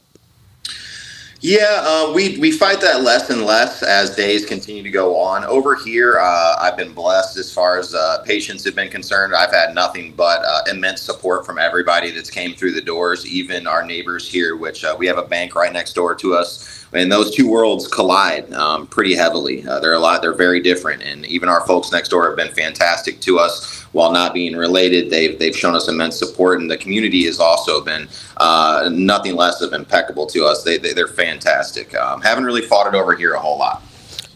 [1.40, 5.46] Yeah, uh, we we fight that less and less as days continue to go on.
[5.46, 9.36] Over here, uh, I've been blessed as far as uh, patients have been concerned.
[9.36, 13.68] I've had nothing but uh, immense support from everybody that's came through the doors, even
[13.68, 16.87] our neighbors here, which uh, we have a bank right next door to us.
[16.94, 19.68] And those two worlds collide um, pretty heavily.
[19.68, 20.22] Uh, they're a lot.
[20.22, 23.84] They're very different, and even our folks next door have been fantastic to us.
[23.92, 27.82] While not being related, they've they've shown us immense support, and the community has also
[27.82, 28.08] been
[28.38, 30.64] uh, nothing less of impeccable to us.
[30.64, 31.96] They, they they're fantastic.
[31.96, 33.82] Um, haven't really fought it over here a whole lot.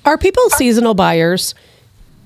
[0.03, 1.53] Are people seasonal buyers?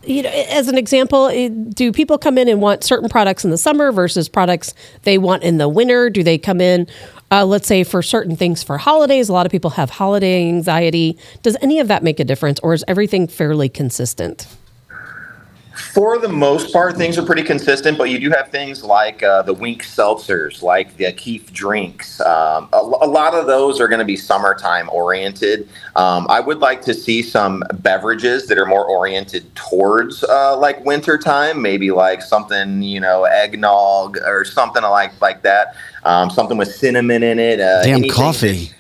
[0.06, 1.30] You know, as an example,
[1.70, 4.74] do people come in and want certain products in the summer versus products
[5.04, 6.10] they want in the winter?
[6.10, 6.88] Do they come in,
[7.32, 9.30] uh, let's say, for certain things for holidays?
[9.30, 11.18] A lot of people have holiday anxiety.
[11.42, 14.48] Does any of that make a difference, or is everything fairly consistent?
[15.76, 19.42] For the most part, things are pretty consistent, but you do have things like uh,
[19.42, 22.22] the Wink seltzers, like the Keef drinks.
[22.22, 25.68] Um, a, a lot of those are going to be summertime oriented.
[25.96, 30.84] Um, I would like to see some beverages that are more oriented towards uh, like
[30.86, 35.76] wintertime, maybe like something, you know, eggnog or something like like that.
[36.04, 37.60] Um, something with cinnamon in it.
[37.60, 38.72] Uh, Damn coffee.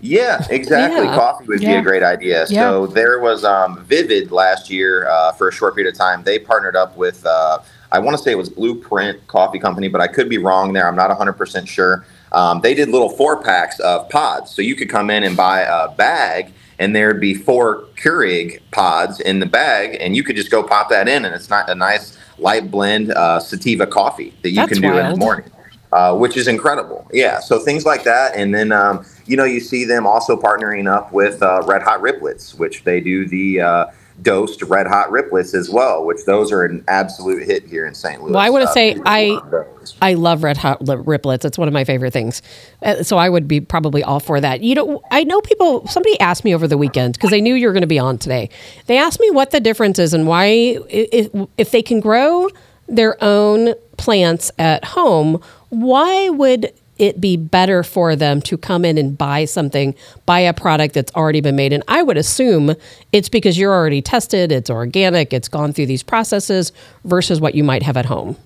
[0.00, 1.06] Yeah, exactly.
[1.06, 1.14] Yeah.
[1.14, 2.46] Coffee would be a great idea.
[2.48, 2.70] Yeah.
[2.70, 6.22] So there was um, Vivid last year uh, for a short period of time.
[6.22, 7.60] They partnered up with, uh,
[7.92, 10.86] I want to say it was Blueprint Coffee Company, but I could be wrong there.
[10.86, 12.06] I'm not 100% sure.
[12.32, 14.50] Um, they did little four packs of pods.
[14.50, 19.20] So you could come in and buy a bag, and there'd be four Keurig pods
[19.20, 21.74] in the bag, and you could just go pop that in, and it's not a
[21.74, 25.50] nice light blend uh, sativa coffee that you That's can do in the morning
[25.96, 27.08] uh, which is incredible.
[27.12, 30.86] Yeah, so things like that, and then um, you know you see them also partnering
[30.92, 33.86] up with uh, Red Hot Riplets, which they do the uh,
[34.22, 38.20] dosed Red Hot Riplets as well, which those are an absolute hit here in St.
[38.22, 38.32] Louis.
[38.32, 39.66] Well, I want to Uh, say I love.
[40.02, 41.44] I love red hot riplets.
[41.44, 42.42] It's one of my favorite things.
[42.82, 44.60] Uh, so I would be probably all for that.
[44.62, 45.86] You know, I know people.
[45.86, 48.18] Somebody asked me over the weekend because they knew you were going to be on
[48.18, 48.50] today.
[48.86, 50.44] They asked me what the difference is and why
[50.90, 52.48] if, if they can grow
[52.88, 58.96] their own plants at home, why would it be better for them to come in
[58.96, 59.94] and buy something,
[60.24, 61.72] buy a product that's already been made?
[61.72, 62.74] And I would assume
[63.12, 66.72] it's because you're already tested, it's organic, it's gone through these processes
[67.04, 68.36] versus what you might have at home.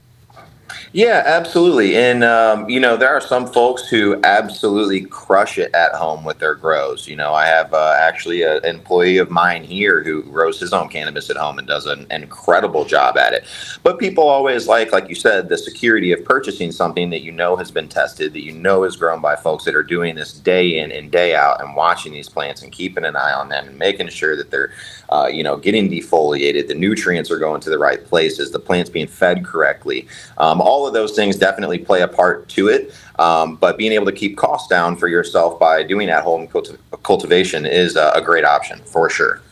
[0.93, 1.97] Yeah, absolutely.
[1.97, 6.39] And, um, you know, there are some folks who absolutely crush it at home with
[6.39, 7.07] their grows.
[7.07, 10.89] You know, I have uh, actually an employee of mine here who grows his own
[10.89, 13.45] cannabis at home and does an incredible job at it.
[13.85, 17.55] But people always like, like you said, the security of purchasing something that you know
[17.55, 20.81] has been tested, that you know is grown by folks that are doing this day
[20.81, 23.79] in and day out and watching these plants and keeping an eye on them and
[23.79, 24.73] making sure that they're,
[25.11, 28.89] uh, you know, getting defoliated, the nutrients are going to the right places, the plants
[28.89, 30.07] being fed correctly.
[30.39, 32.95] Um, all of those things definitely play a part to it.
[33.19, 36.79] Um, but being able to keep costs down for yourself by doing at home culti-
[37.03, 39.43] cultivation is a, a great option for sure.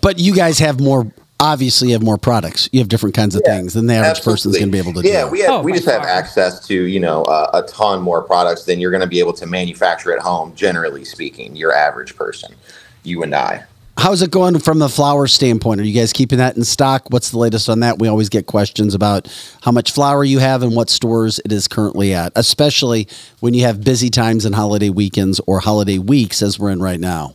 [0.00, 1.10] But you guys have more.
[1.42, 2.68] Obviously, you have more products.
[2.70, 5.08] You have different kinds of things than the average person's going to be able to
[5.08, 5.30] yeah, do.
[5.30, 8.78] we have, we just have access to you know uh, a ton more products than
[8.78, 10.54] you're going to be able to manufacture at home.
[10.54, 12.54] Generally speaking, your average person,
[13.04, 13.64] you and I.
[14.00, 15.78] How's it going from the flour standpoint?
[15.78, 17.08] Are you guys keeping that in stock?
[17.10, 17.98] What's the latest on that?
[17.98, 19.28] We always get questions about
[19.60, 23.08] how much flour you have and what stores it is currently at, especially
[23.40, 26.98] when you have busy times and holiday weekends or holiday weeks as we're in right
[26.98, 27.34] now.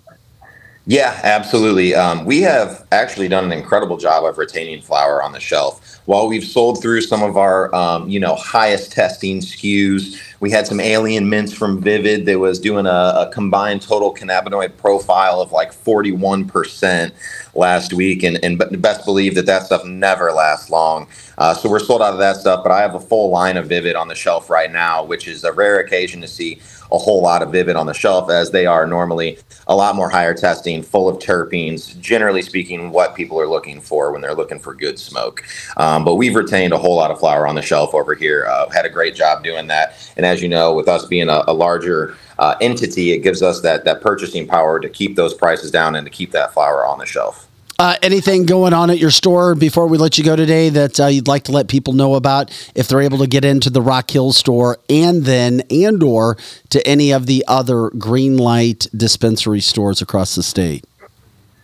[0.88, 1.94] Yeah, absolutely.
[1.94, 5.85] Um, we have actually done an incredible job of retaining flour on the shelf.
[6.06, 10.68] While we've sold through some of our, um, you know, highest testing SKUs, we had
[10.68, 15.52] some alien mints from Vivid that was doing a, a combined total cannabinoid profile of
[15.52, 17.12] like 41%
[17.56, 18.22] last week.
[18.22, 21.08] And, and best believe that that stuff never lasts long.
[21.40, 22.62] Uh, so we're sold out of that stuff.
[22.64, 25.44] But I have a full line of Vivid on the shelf right now, which is
[25.44, 26.60] a rare occasion to see
[26.92, 29.38] a whole lot of Vivid on the shelf, as they are normally
[29.68, 32.00] a lot more higher testing, full of terpenes.
[32.00, 35.44] Generally speaking, what people are looking for when they're looking for good smoke.
[35.78, 38.46] Um, but we've retained a whole lot of flower on the shelf over here.
[38.48, 40.12] Uh, had a great job doing that.
[40.18, 43.62] And as you know, with us being a, a larger uh, entity, it gives us
[43.62, 47.00] that that purchasing power to keep those prices down and to keep that flower on
[47.00, 47.48] the shelf.
[47.78, 51.08] Uh, anything going on at your store before we let you go today that uh,
[51.08, 54.10] you'd like to let people know about if they're able to get into the Rock
[54.10, 56.38] Hill store and then and or
[56.70, 60.86] to any of the other green light dispensary stores across the state?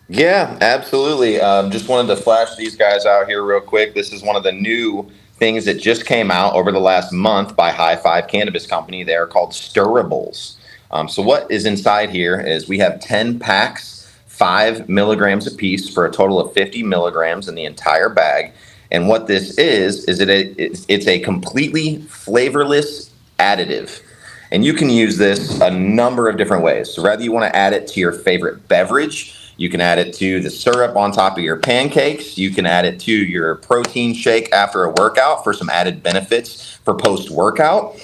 [0.08, 1.40] Yeah, absolutely.
[1.40, 3.94] Um, just wanted to flash these guys out here real quick.
[3.94, 7.56] This is one of the new things that just came out over the last month
[7.56, 9.02] by High Five Cannabis Company.
[9.02, 10.56] They are called Stirrables.
[10.90, 14.01] Um, so what is inside here is we have 10 packs,
[14.42, 18.50] five milligrams a piece for a total of 50 milligrams in the entire bag.
[18.90, 24.02] And what this is, is it a, it's, it's a completely flavorless additive.
[24.50, 26.92] And you can use this a number of different ways.
[26.92, 30.12] So whether you want to add it to your favorite beverage, you can add it
[30.14, 32.36] to the syrup on top of your pancakes.
[32.36, 36.80] You can add it to your protein shake after a workout for some added benefits
[36.84, 37.94] for post workout.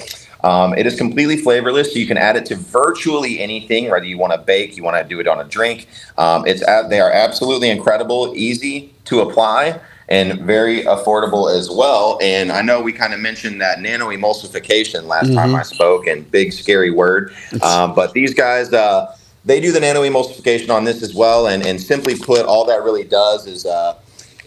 [0.44, 3.90] Um, it is completely flavorless, so you can add it to virtually anything.
[3.90, 5.88] Whether you want to bake, you want to do it on a drink.
[6.16, 12.18] Um, it's they are absolutely incredible, easy to apply, and very affordable as well.
[12.22, 15.60] And I know we kind of mentioned that nano emulsification last time Mhm.
[15.60, 17.32] I spoke, and big scary word.
[17.62, 21.46] Um, but these guys, uh, they do the nano emulsification on this as well.
[21.46, 23.94] And, and simply put, all that really does is uh,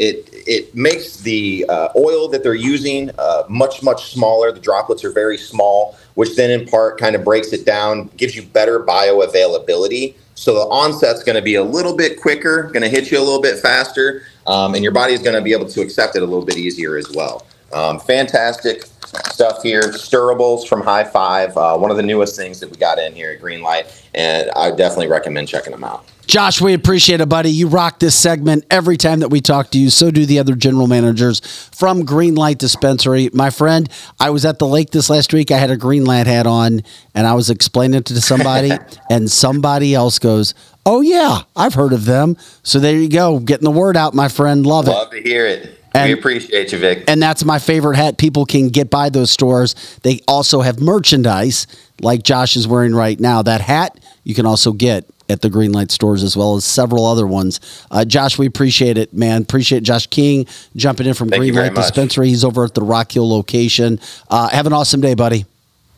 [0.02, 4.52] it it makes the uh, oil that they're using uh, much much smaller.
[4.52, 8.36] The droplets are very small, which then in part kind of breaks it down, gives
[8.36, 10.15] you better bioavailability.
[10.34, 13.22] So the onset's going to be a little bit quicker, going to hit you a
[13.22, 16.23] little bit faster, um, and your body is going to be able to accept it
[16.23, 17.45] a little bit easier as well.
[17.72, 18.86] Um, fantastic
[19.32, 19.84] stuff here.
[19.84, 23.32] Stirrables from High Five, uh, one of the newest things that we got in here
[23.34, 26.06] at Greenlight, and I definitely recommend checking them out.
[26.28, 27.50] Josh, we appreciate it, buddy.
[27.50, 29.90] You rock this segment every time that we talk to you.
[29.90, 31.42] So do the other general managers
[31.76, 33.30] from Greenlight Dispensary.
[33.34, 35.52] My friend, I was at the lake this last week.
[35.52, 36.84] I had a Greenlight hat on,
[37.14, 38.72] and I was explaining it to somebody,
[39.10, 40.54] and somebody else goes,
[40.86, 44.30] "Oh yeah, I've heard of them." So there you go, getting the word out, my
[44.30, 44.66] friend.
[44.66, 44.92] Love it.
[44.92, 45.81] Love to hear it.
[45.93, 47.03] And- we appreciate you, Vic.
[47.07, 48.18] And that's my favorite hat.
[48.18, 49.76] People can get by those stores.
[50.03, 51.68] They also have merchandise
[52.01, 53.41] like Josh is wearing right now.
[53.41, 57.26] That hat you can also get at the Greenlight stores as well as several other
[57.26, 57.59] ones.
[57.89, 59.41] Uh, Josh, we appreciate it, man.
[59.41, 60.45] Appreciate Josh King
[60.76, 61.76] jumping in from Thank Greenlight.
[61.76, 62.27] Dispensary.
[62.27, 63.99] He's over at the Rock Hill location.
[64.30, 65.45] Uh, have an awesome day, buddy.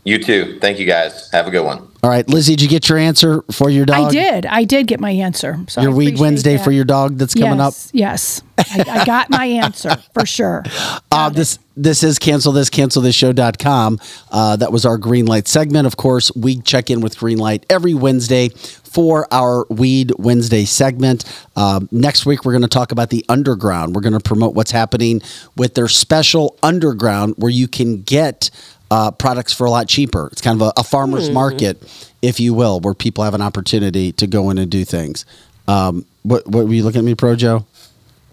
[0.03, 0.59] You too.
[0.59, 1.29] Thank you, guys.
[1.31, 1.87] Have a good one.
[2.03, 4.07] All right, Lizzie, did you get your answer for your dog?
[4.07, 4.45] I did.
[4.45, 5.57] I did get my answer.
[5.69, 6.63] So I your Weed Wednesday that.
[6.63, 7.73] for your dog that's coming up.
[7.93, 8.77] Yes, Yes.
[8.89, 10.63] I, I got my answer for sure.
[11.09, 13.99] Uh, this this is cancel this cancel this show.com.
[14.30, 15.88] Uh, that was our green light segment.
[15.88, 21.23] Of course, we check in with green light every Wednesday for our Weed Wednesday segment.
[21.55, 23.95] Um, next week, we're going to talk about the underground.
[23.95, 25.21] We're going to promote what's happening
[25.55, 28.51] with their special underground where you can get
[28.93, 30.29] uh, products for a lot cheaper.
[30.31, 31.33] It's kind of a, a farmer's Hmm.
[31.33, 31.81] market,
[32.21, 35.25] if you will, where people have an opportunity to go in and do things.
[35.67, 37.65] Um, what, what were you looking at me, Pro Joe?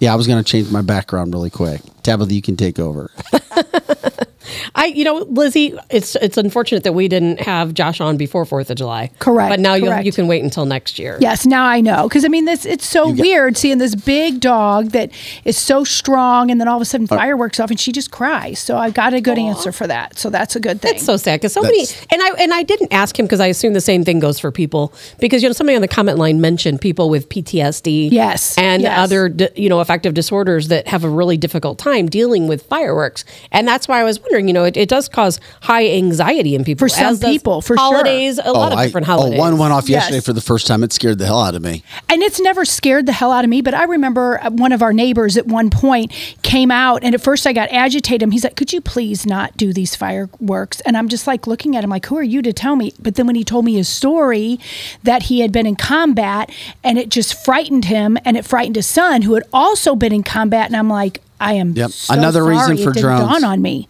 [0.01, 1.81] Yeah, I was going to change my background really quick.
[2.03, 3.11] Tabitha, you can take over.
[4.75, 8.71] I, you know, Lizzie, it's it's unfortunate that we didn't have Josh on before Fourth
[8.71, 9.11] of July.
[9.19, 10.07] Correct, But now you correct.
[10.07, 11.19] you can wait until next year.
[11.21, 12.09] Yes, now I know.
[12.09, 15.11] Because I mean, this it's so weird seeing this big dog that
[15.45, 18.59] is so strong, and then all of a sudden fireworks off, and she just cries.
[18.59, 20.19] So I've got a good answer for that.
[20.19, 20.93] So that's a good thing.
[20.93, 21.81] That's so sad because so many,
[22.11, 24.51] and I and I didn't ask him because I assume the same thing goes for
[24.51, 28.83] people because you know somebody on the comment line mentioned people with PTSD, Yes, and
[28.83, 28.99] yes.
[28.99, 33.67] other you know affective disorders that have a really difficult time dealing with fireworks, and
[33.69, 36.87] that's why I was wondering, you know, it, it does cause high anxiety in people
[36.87, 37.79] For some people, for sure.
[37.79, 39.39] holidays, a lot of I- different holidays.
[39.39, 40.25] Oh, one went off yesterday Yes.
[40.27, 40.85] for the first time.
[40.85, 41.83] It scared the hell out of me.
[42.09, 44.83] And it's never scared the hell out of me, but I remember uh, one of
[44.83, 46.13] our neighbors at one point
[46.43, 48.31] came out, and at first I got agitated.
[48.33, 50.81] He's like, Could you please not do these fireworks?
[50.83, 52.93] And I'm just like looking at him, like, Who are you to tell me?
[53.01, 54.61] But then when he told me his story
[55.03, 56.51] that he had been in combat
[56.85, 60.23] and it just frightened him and it frightened his son, who had also been in
[60.23, 61.91] combat, and I'm like, I am Yep.
[61.93, 63.21] so Another sorry reason it for didn't drones.
[63.31, 63.89] dawn on me.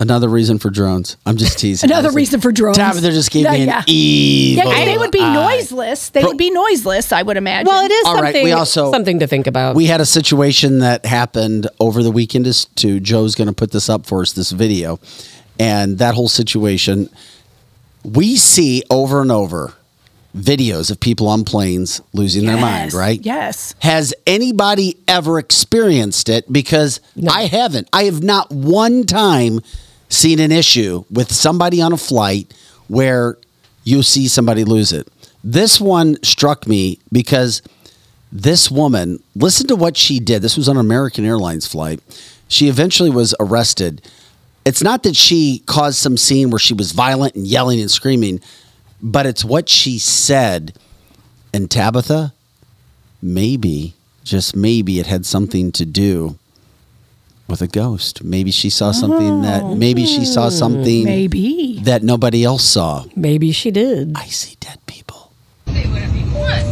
[0.00, 1.16] Another reason for drones.
[1.26, 1.90] I'm just teasing.
[1.90, 2.76] Another Listen, reason for drones.
[2.76, 3.82] Tabitha just gave Yeah, me an yeah.
[3.86, 4.64] evil.
[4.64, 5.34] Yeah, 'cause they would be eye.
[5.34, 6.08] noiseless.
[6.10, 7.66] They Pro- would be noiseless, I would imagine.
[7.66, 9.74] Well, it is All right, something we also- something to think about.
[9.74, 12.46] We had a situation that happened over the weekend.
[12.46, 14.32] Is to Joe's going to put this up for us.
[14.32, 15.00] This video,
[15.58, 17.08] and that whole situation,
[18.04, 19.72] we see over and over
[20.36, 22.92] videos of people on planes losing their mind.
[22.92, 23.20] Yes, Right?
[23.24, 23.74] Yes.
[23.80, 26.50] Has anybody ever experienced it?
[26.52, 27.88] Because I haven't.
[27.92, 29.60] I have not one time
[30.08, 32.52] seen an issue with somebody on a flight
[32.88, 33.38] where
[33.84, 35.08] you see somebody lose it.
[35.44, 37.62] This one struck me because
[38.30, 40.42] this woman, listen to what she did.
[40.42, 42.00] This was on an American Airlines flight.
[42.48, 44.02] She eventually was arrested.
[44.64, 48.40] It's not that she caused some scene where she was violent and yelling and screaming,
[49.00, 50.76] but it's what she said.
[51.54, 52.34] And Tabitha,
[53.22, 53.94] maybe,
[54.24, 56.38] just maybe, it had something to do
[57.48, 58.22] with a ghost.
[58.22, 59.74] Maybe she saw something that, oh.
[59.74, 60.56] maybe she saw hmm.
[60.56, 61.80] something Maybe.
[61.82, 63.04] that nobody else saw.
[63.16, 64.12] Maybe she did.
[64.16, 65.32] I see dead people.
[65.66, 66.64] Say whatever you want.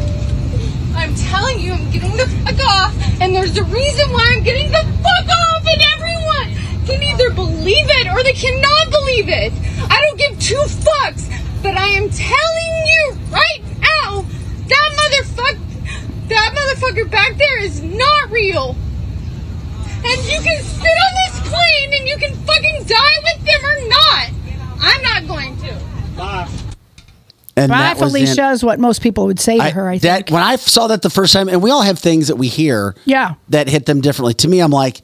[0.94, 4.70] I'm telling you, I'm getting the fuck off, and there's a reason why I'm getting
[4.70, 9.52] the fuck off, and everyone can either believe it or they cannot believe it.
[9.90, 11.28] I don't give two fucks,
[11.62, 14.22] but I am telling you right now,
[14.68, 18.76] that motherfucker, that motherfucker back there is not real.
[20.04, 23.88] And you can sit on this plane and you can fucking die with them or
[23.88, 24.30] not.
[24.80, 25.80] I'm not going to.
[26.16, 26.48] Bye.
[27.58, 29.98] And Bye, that was Felicia, end- is what most people would say to her, I
[29.98, 30.02] think.
[30.26, 32.48] that when I saw that the first time, and we all have things that we
[32.48, 33.34] hear Yeah.
[33.48, 34.34] that hit them differently.
[34.34, 35.00] To me, I'm like,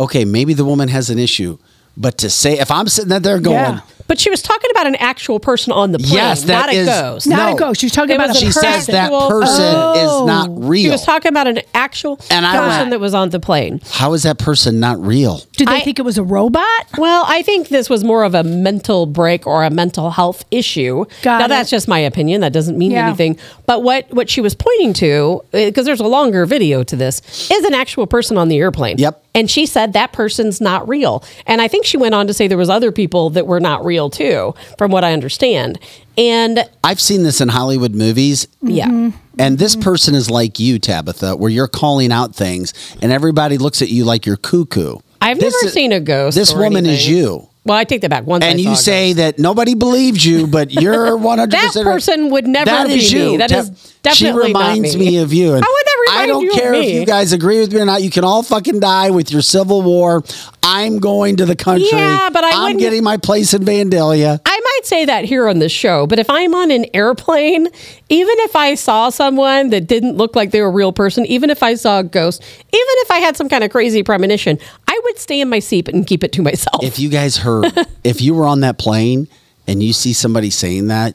[0.00, 1.58] okay, maybe the woman has an issue,
[1.98, 3.80] but to say if I'm sitting there going, Yeah.
[4.10, 6.84] But she was talking about an actual person on the plane, Yes, that not a
[6.84, 7.28] ghost.
[7.28, 7.56] Not a No.
[7.56, 7.78] ghost.
[7.80, 10.22] She was talking It about was a a she says that actual- person Oh.
[10.22, 10.82] is not real.
[10.82, 13.80] She was talking about an actual And I was- person that was on the plane.
[13.92, 15.42] How is that person not real?
[15.56, 16.64] Did they I- think it was a robot?
[16.98, 21.04] Well, I think this was more of a mental break or a mental health issue.
[21.22, 21.48] Got now it.
[21.50, 22.40] that's just my opinion.
[22.40, 23.06] That doesn't mean Yeah.
[23.06, 23.36] anything.
[23.64, 27.22] But what what she was pointing to, eh, because there's a longer video to this,
[27.48, 28.96] is an actual person on the airplane.
[28.98, 29.22] Yep.
[29.32, 31.22] And she said that person's not real.
[31.46, 33.84] And I think she went on to say there was other people that were not
[33.84, 35.78] real too, from what I understand.
[36.16, 38.46] And I've seen this in Hollywood movies.
[38.62, 38.86] yeah.
[38.88, 39.16] Mm-hmm.
[39.38, 43.80] And this person is like you, Tabitha, where you're calling out things and everybody looks
[43.82, 44.96] at you like you're cuckoo.
[45.20, 46.34] I've This never is- seen a ghost.
[46.36, 47.46] This woman is you.
[47.64, 48.26] Well, I take that back.
[48.26, 51.50] Once And you say that nobody believes you, but you're 100%.
[51.50, 53.32] That person would never That be is me.
[53.32, 53.38] you.
[53.38, 55.06] That Tab- is definitely She reminds me.
[55.10, 55.52] me of you.
[55.52, 58.02] And would I don't care if you guys agree with me or not.
[58.02, 60.22] You can all fucking die with your civil war.
[60.62, 61.88] I'm going to the country.
[61.92, 64.40] Yeah, but I I'm wouldn't- getting my place in Vandalia.
[64.44, 67.66] I might say that here on this show, but if I'm on an airplane,
[68.08, 71.50] even if I saw someone that didn't look like they were a real person, even
[71.50, 74.58] if I saw a ghost, even if I had some kind of crazy premonition,
[74.88, 76.82] I would stay in my seat and keep it to myself.
[76.82, 77.72] If you guys heard,
[78.04, 79.28] if you were on that plane
[79.66, 81.14] and you see somebody saying that,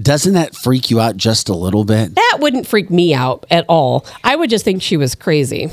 [0.00, 2.14] doesn't that freak you out just a little bit?
[2.14, 4.04] that wouldn't freak me out at all.
[4.22, 5.70] I would just think she was crazy.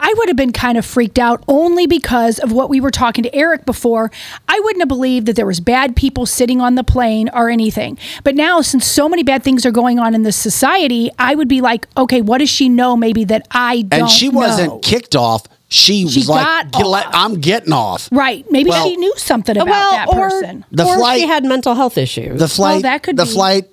[0.00, 3.22] I would have been kind of freaked out only because of what we were talking
[3.24, 4.10] to Eric before.
[4.48, 7.98] I wouldn't have believed that there was bad people sitting on the plane or anything.
[8.22, 11.48] But now since so many bad things are going on in this society, I would
[11.48, 14.78] be like, okay, what does she know maybe that I don't And she wasn't know?
[14.78, 15.44] kicked off.
[15.74, 18.08] She, She was like, got "Get- let- I'm getting off.
[18.12, 18.44] Right.
[18.50, 20.64] Maybe Well- she knew something about well, that or, person.
[20.70, 22.38] The or flight- she had mental health issues.
[22.38, 23.30] The flight, that could the be.
[23.32, 23.64] flight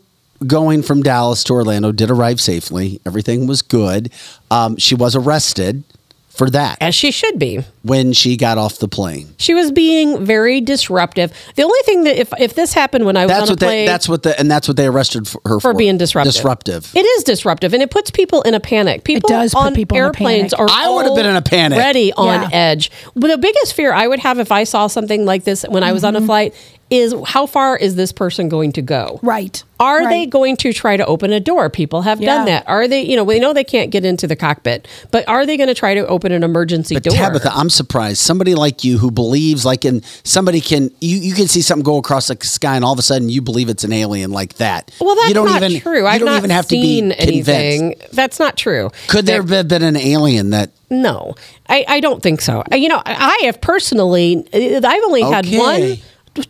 [0.48, 3.00] going from Dallas to Orlando did arrive safely.
[3.06, 4.10] Everything was good.
[4.50, 5.84] Um, she was arrested
[6.32, 6.78] for that.
[6.82, 7.64] As she should be.
[7.84, 9.34] When she got off the plane.
[9.38, 11.34] She was being very disruptive.
[11.56, 13.70] The only thing that if if this happened when I was That's on a plane
[13.70, 16.34] they that's what the and that's what they arrested for her for, for being disruptive.
[16.34, 16.92] Disruptive.
[16.96, 19.04] It is disruptive, and it puts people in a panic.
[19.04, 20.72] People does put on people in a airplanes panic.
[20.72, 21.78] are I would have been in a panic.
[21.80, 22.50] Ready on Yeah.
[22.52, 22.92] edge.
[23.16, 25.92] But the biggest fear I would have if I saw something like this when I
[25.92, 26.16] was Mm-hmm.
[26.18, 26.56] on a flight
[26.92, 29.20] is how far is this person going to go?
[29.24, 29.64] Right.
[29.80, 31.68] Are they going to try to open a door?
[31.72, 32.68] People have done that.
[32.68, 35.58] Are they, you know, we know they can't get into the cockpit, but are they
[35.58, 37.16] going to try to open an emergency But door?
[37.16, 38.20] Tabitha, I'm surprised.
[38.20, 41.98] Somebody like you who believes like in somebody can you, you can see something go
[41.98, 44.92] across the sky and all of a sudden you believe it's an alien like that.
[45.02, 46.02] well, that's you don't not even, true.
[46.02, 47.50] You I've don't not even have to be seen convinced.
[47.50, 47.96] anything.
[48.12, 48.92] That's not true.
[49.08, 51.34] Could there have been an alien that No,
[51.68, 52.64] I, I don't think so.
[52.72, 55.98] You know, I I have personally, I've only had one,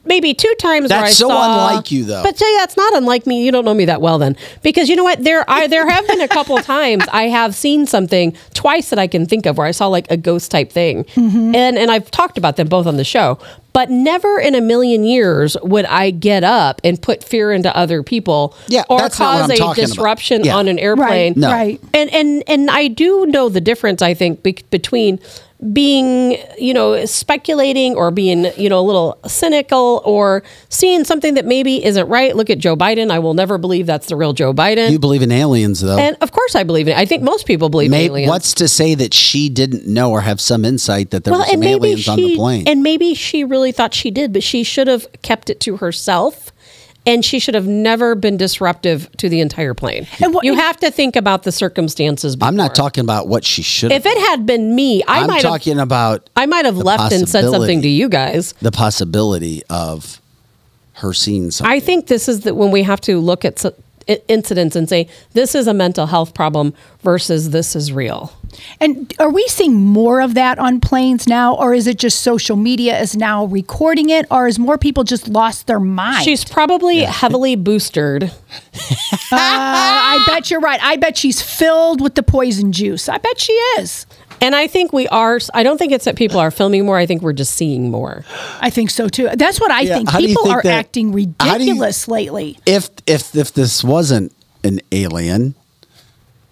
[0.06, 1.70] maybe two times where I saw That's so saw.
[1.70, 2.22] unlike you, though.
[2.24, 3.44] But say that's not unlike me.
[3.46, 5.24] You don't know me that well, then, because you know what?
[5.24, 9.08] There, I there have been a couple times I have seen something twice that I
[9.08, 11.56] can think of where I saw like a ghost type thing, Mm-hmm.
[11.56, 13.40] and and I've talked about them both on the show.
[13.74, 18.04] But never in a million years would I get up and put fear into other
[18.04, 20.58] people, Yeah, or that's not what cause a disruption Yeah.
[20.58, 21.34] on an airplane.
[21.34, 21.50] Right, No.
[21.52, 21.80] right.
[21.94, 24.02] And and and I do know the difference.
[24.02, 25.20] I think be- between
[25.74, 31.46] being you know speculating or being you know a little cynical or seeing something that
[31.46, 32.36] maybe isn't right.
[32.36, 33.12] Look at Joe Biden.
[33.12, 34.92] I will never believe that's the real Joe Biden.
[34.92, 36.00] you believe in aliens though.
[36.00, 37.00] and of course, I believe in it.
[37.00, 38.30] I think most people believe in aliens.
[38.30, 41.64] what's to say that she didn't know or have some insight that there were some
[41.64, 42.68] aliens on the plane?
[42.68, 46.51] And maybe she really thought she did, but she should have kept it to herself.
[47.06, 50.06] And she should have never been disruptive to the entire plane.
[50.44, 52.38] you have to think about the circumstances.
[52.40, 53.92] I'm not talking about what she should.
[53.92, 55.52] If it had been me, I I'm might have.
[55.52, 58.54] talking about I might have left and said something to you guys.
[58.62, 60.22] the possibility of
[60.94, 61.76] her seeing something.
[61.76, 63.66] I think this is the, when we have to look at
[64.28, 68.32] incidents and say this is a mental health problem versus this is real.
[68.80, 72.56] And are we seeing more of that on planes now, or is it just social
[72.56, 76.24] media is now recording it, or is more people just lost their mind?
[76.24, 78.32] She's probably heavily boosted.
[79.34, 80.80] Uh, I bet you're right.
[80.84, 83.08] I bet she's filled with the poison juice.
[83.08, 84.06] I bet she is.
[84.42, 85.40] And I think we are.
[85.54, 86.98] I don't think it's that people are filming more.
[86.98, 88.26] I think we're just seeing more.
[88.60, 89.30] I think so too.
[89.36, 90.10] That's what I Yeah, think.
[90.10, 91.08] how do you People think are that- acting
[91.40, 92.58] how do you- ridiculous lately.
[92.66, 94.34] if if if this wasn't
[94.64, 95.56] an alien,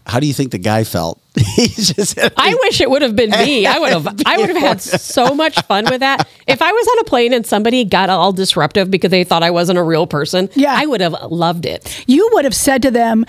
[0.10, 1.22] how do you think the guy felt?
[1.56, 2.18] He's just.
[2.38, 3.65] I wish it would have been me.
[3.65, 4.07] I would have.
[4.26, 6.27] I would have had so much fun with that.
[6.48, 9.52] If I was on a plane and somebody got all disruptive because they thought I
[9.52, 10.76] wasn't a real person, yeah.
[10.77, 12.03] I would have loved it.
[12.07, 13.26] You would have said to them,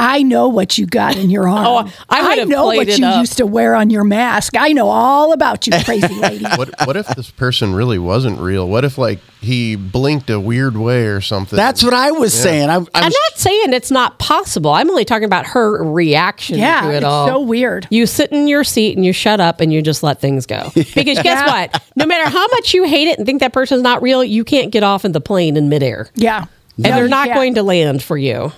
[0.00, 1.88] I know what you got in your oh, arm.
[1.88, 3.20] Oh, I would have know what you up.
[3.20, 4.54] used to wear on your mask.
[4.56, 6.44] I know all about you, crazy lady.
[6.56, 8.66] What what if this person really wasn't real?
[8.68, 11.56] What if like he blinked a weird way or something?
[11.56, 12.42] That's what I was Yeah.
[12.42, 12.70] saying.
[12.70, 14.70] I, I I'm not saying it's not possible.
[14.70, 17.26] I'm only talking about her reaction Yeah, to it it's all.
[17.28, 17.86] so weird.
[17.90, 20.70] You sit in your seat and you shut up and you just let things go.
[20.74, 21.46] Because guess Yeah.
[21.46, 21.82] what?
[21.96, 24.70] No matter how much you hate it and think that person's not real, you can't
[24.72, 26.08] get off in the plane in midair.
[26.14, 26.44] Yeah.
[26.76, 27.36] And No, they're you not can't.
[27.36, 28.52] going to land for you.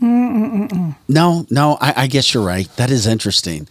[0.00, 1.78] No, no.
[1.80, 2.68] I, I guess you're right.
[2.76, 3.66] That is interesting.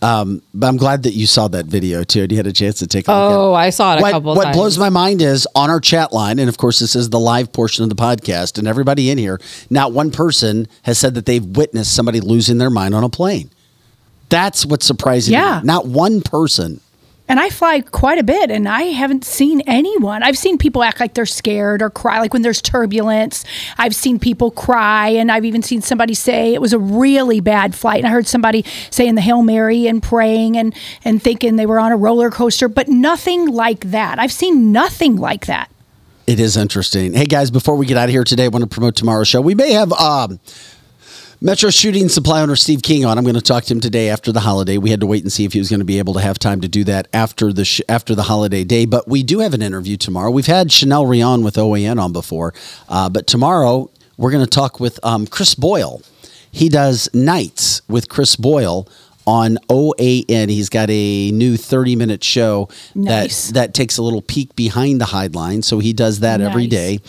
[0.00, 2.22] Um, but I'm glad that you saw that video too.
[2.22, 3.36] and You had a chance to take a look at it.
[3.36, 4.56] Oh, I saw it a what, couple what times.
[4.56, 7.52] blows my mind is on our chat line, and of course, this is the live
[7.52, 9.40] portion of the podcast, and everybody in here,
[9.70, 13.50] not one person has said that they've witnessed somebody losing their mind on a plane.
[14.28, 15.32] That's what's surprising.
[15.32, 15.62] Yeah.
[15.64, 16.80] Not one person.
[17.28, 20.22] And I fly quite a bit, and I haven't seen anyone.
[20.22, 23.44] I've seen people act like they're scared or cry, like when there's turbulence.
[23.76, 27.74] I've seen people cry, and I've even seen somebody say it was a really bad
[27.74, 27.98] flight.
[27.98, 30.74] And I heard somebody saying the Hail Mary and praying and,
[31.04, 34.18] and thinking they were on a roller coaster, but nothing like that.
[34.18, 35.70] I've seen nothing like that.
[36.26, 37.14] It is interesting.
[37.14, 39.40] Hey guys, before we get out of here today, I want to promote tomorrow's show.
[39.40, 40.40] We may have um,
[41.40, 43.16] Metro Shooting Supply owner Steve King on.
[43.16, 44.76] I'm going to talk to him today after the holiday.
[44.76, 46.36] We had to wait and see if he was going to be able to have
[46.38, 48.86] time to do that after the sh- after the holiday day.
[48.86, 50.32] But we do have an interview tomorrow.
[50.32, 52.54] We've had Chanel Rion with OAN on before,
[52.88, 56.02] uh, but tomorrow we're going to talk with um, Chris Boyle.
[56.50, 58.88] He does nights with Chris Boyle
[59.24, 60.48] on OAN.
[60.48, 63.48] He's got a new 30 minute show Nice.
[63.48, 65.62] that that takes a little peek behind the headline.
[65.62, 66.70] So he does that every Nice.
[66.70, 67.00] day.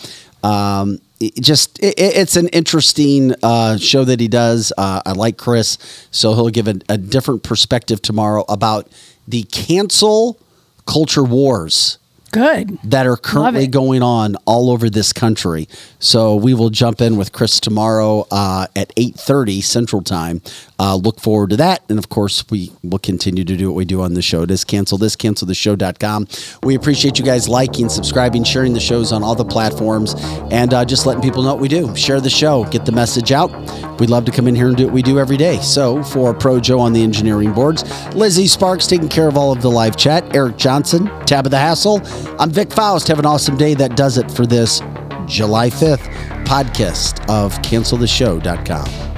[0.44, 4.72] Um, it just it, it's an interesting uh, show that he does.
[4.76, 5.78] Uh, I like Chris,
[6.10, 8.90] so he'll give a, a different perspective tomorrow about
[9.28, 10.40] the cancel
[10.86, 11.98] culture wars
[12.32, 12.78] Good.
[12.84, 15.68] that are currently going on all over this country.
[15.98, 20.40] So we will jump in with Chris tomorrow uh, at 8.30 Central Time.
[20.80, 21.84] Uh, look forward to that.
[21.90, 24.44] And of course, we will continue to do what we do on the show.
[24.44, 26.26] Is cancel this, canceltheshow.com.
[26.62, 30.14] We appreciate you guys liking, subscribing, sharing the shows on all the platforms,
[30.50, 31.94] and uh, just letting people know what we do.
[31.94, 33.50] Share the show, get the message out.
[34.00, 35.60] We'd love to come in here and do what we do every day.
[35.60, 37.84] So for Pro Joe on the engineering boards,
[38.14, 42.00] Lizzie Sparks taking care of all of the live chat, Eric Johnson, Tabitha Hassel.
[42.40, 43.06] I'm Vic Faust.
[43.08, 43.74] Have an awesome day.
[43.74, 44.80] That does it for this
[45.26, 46.08] July 5th
[46.46, 49.09] podcast of canceltheshow.com.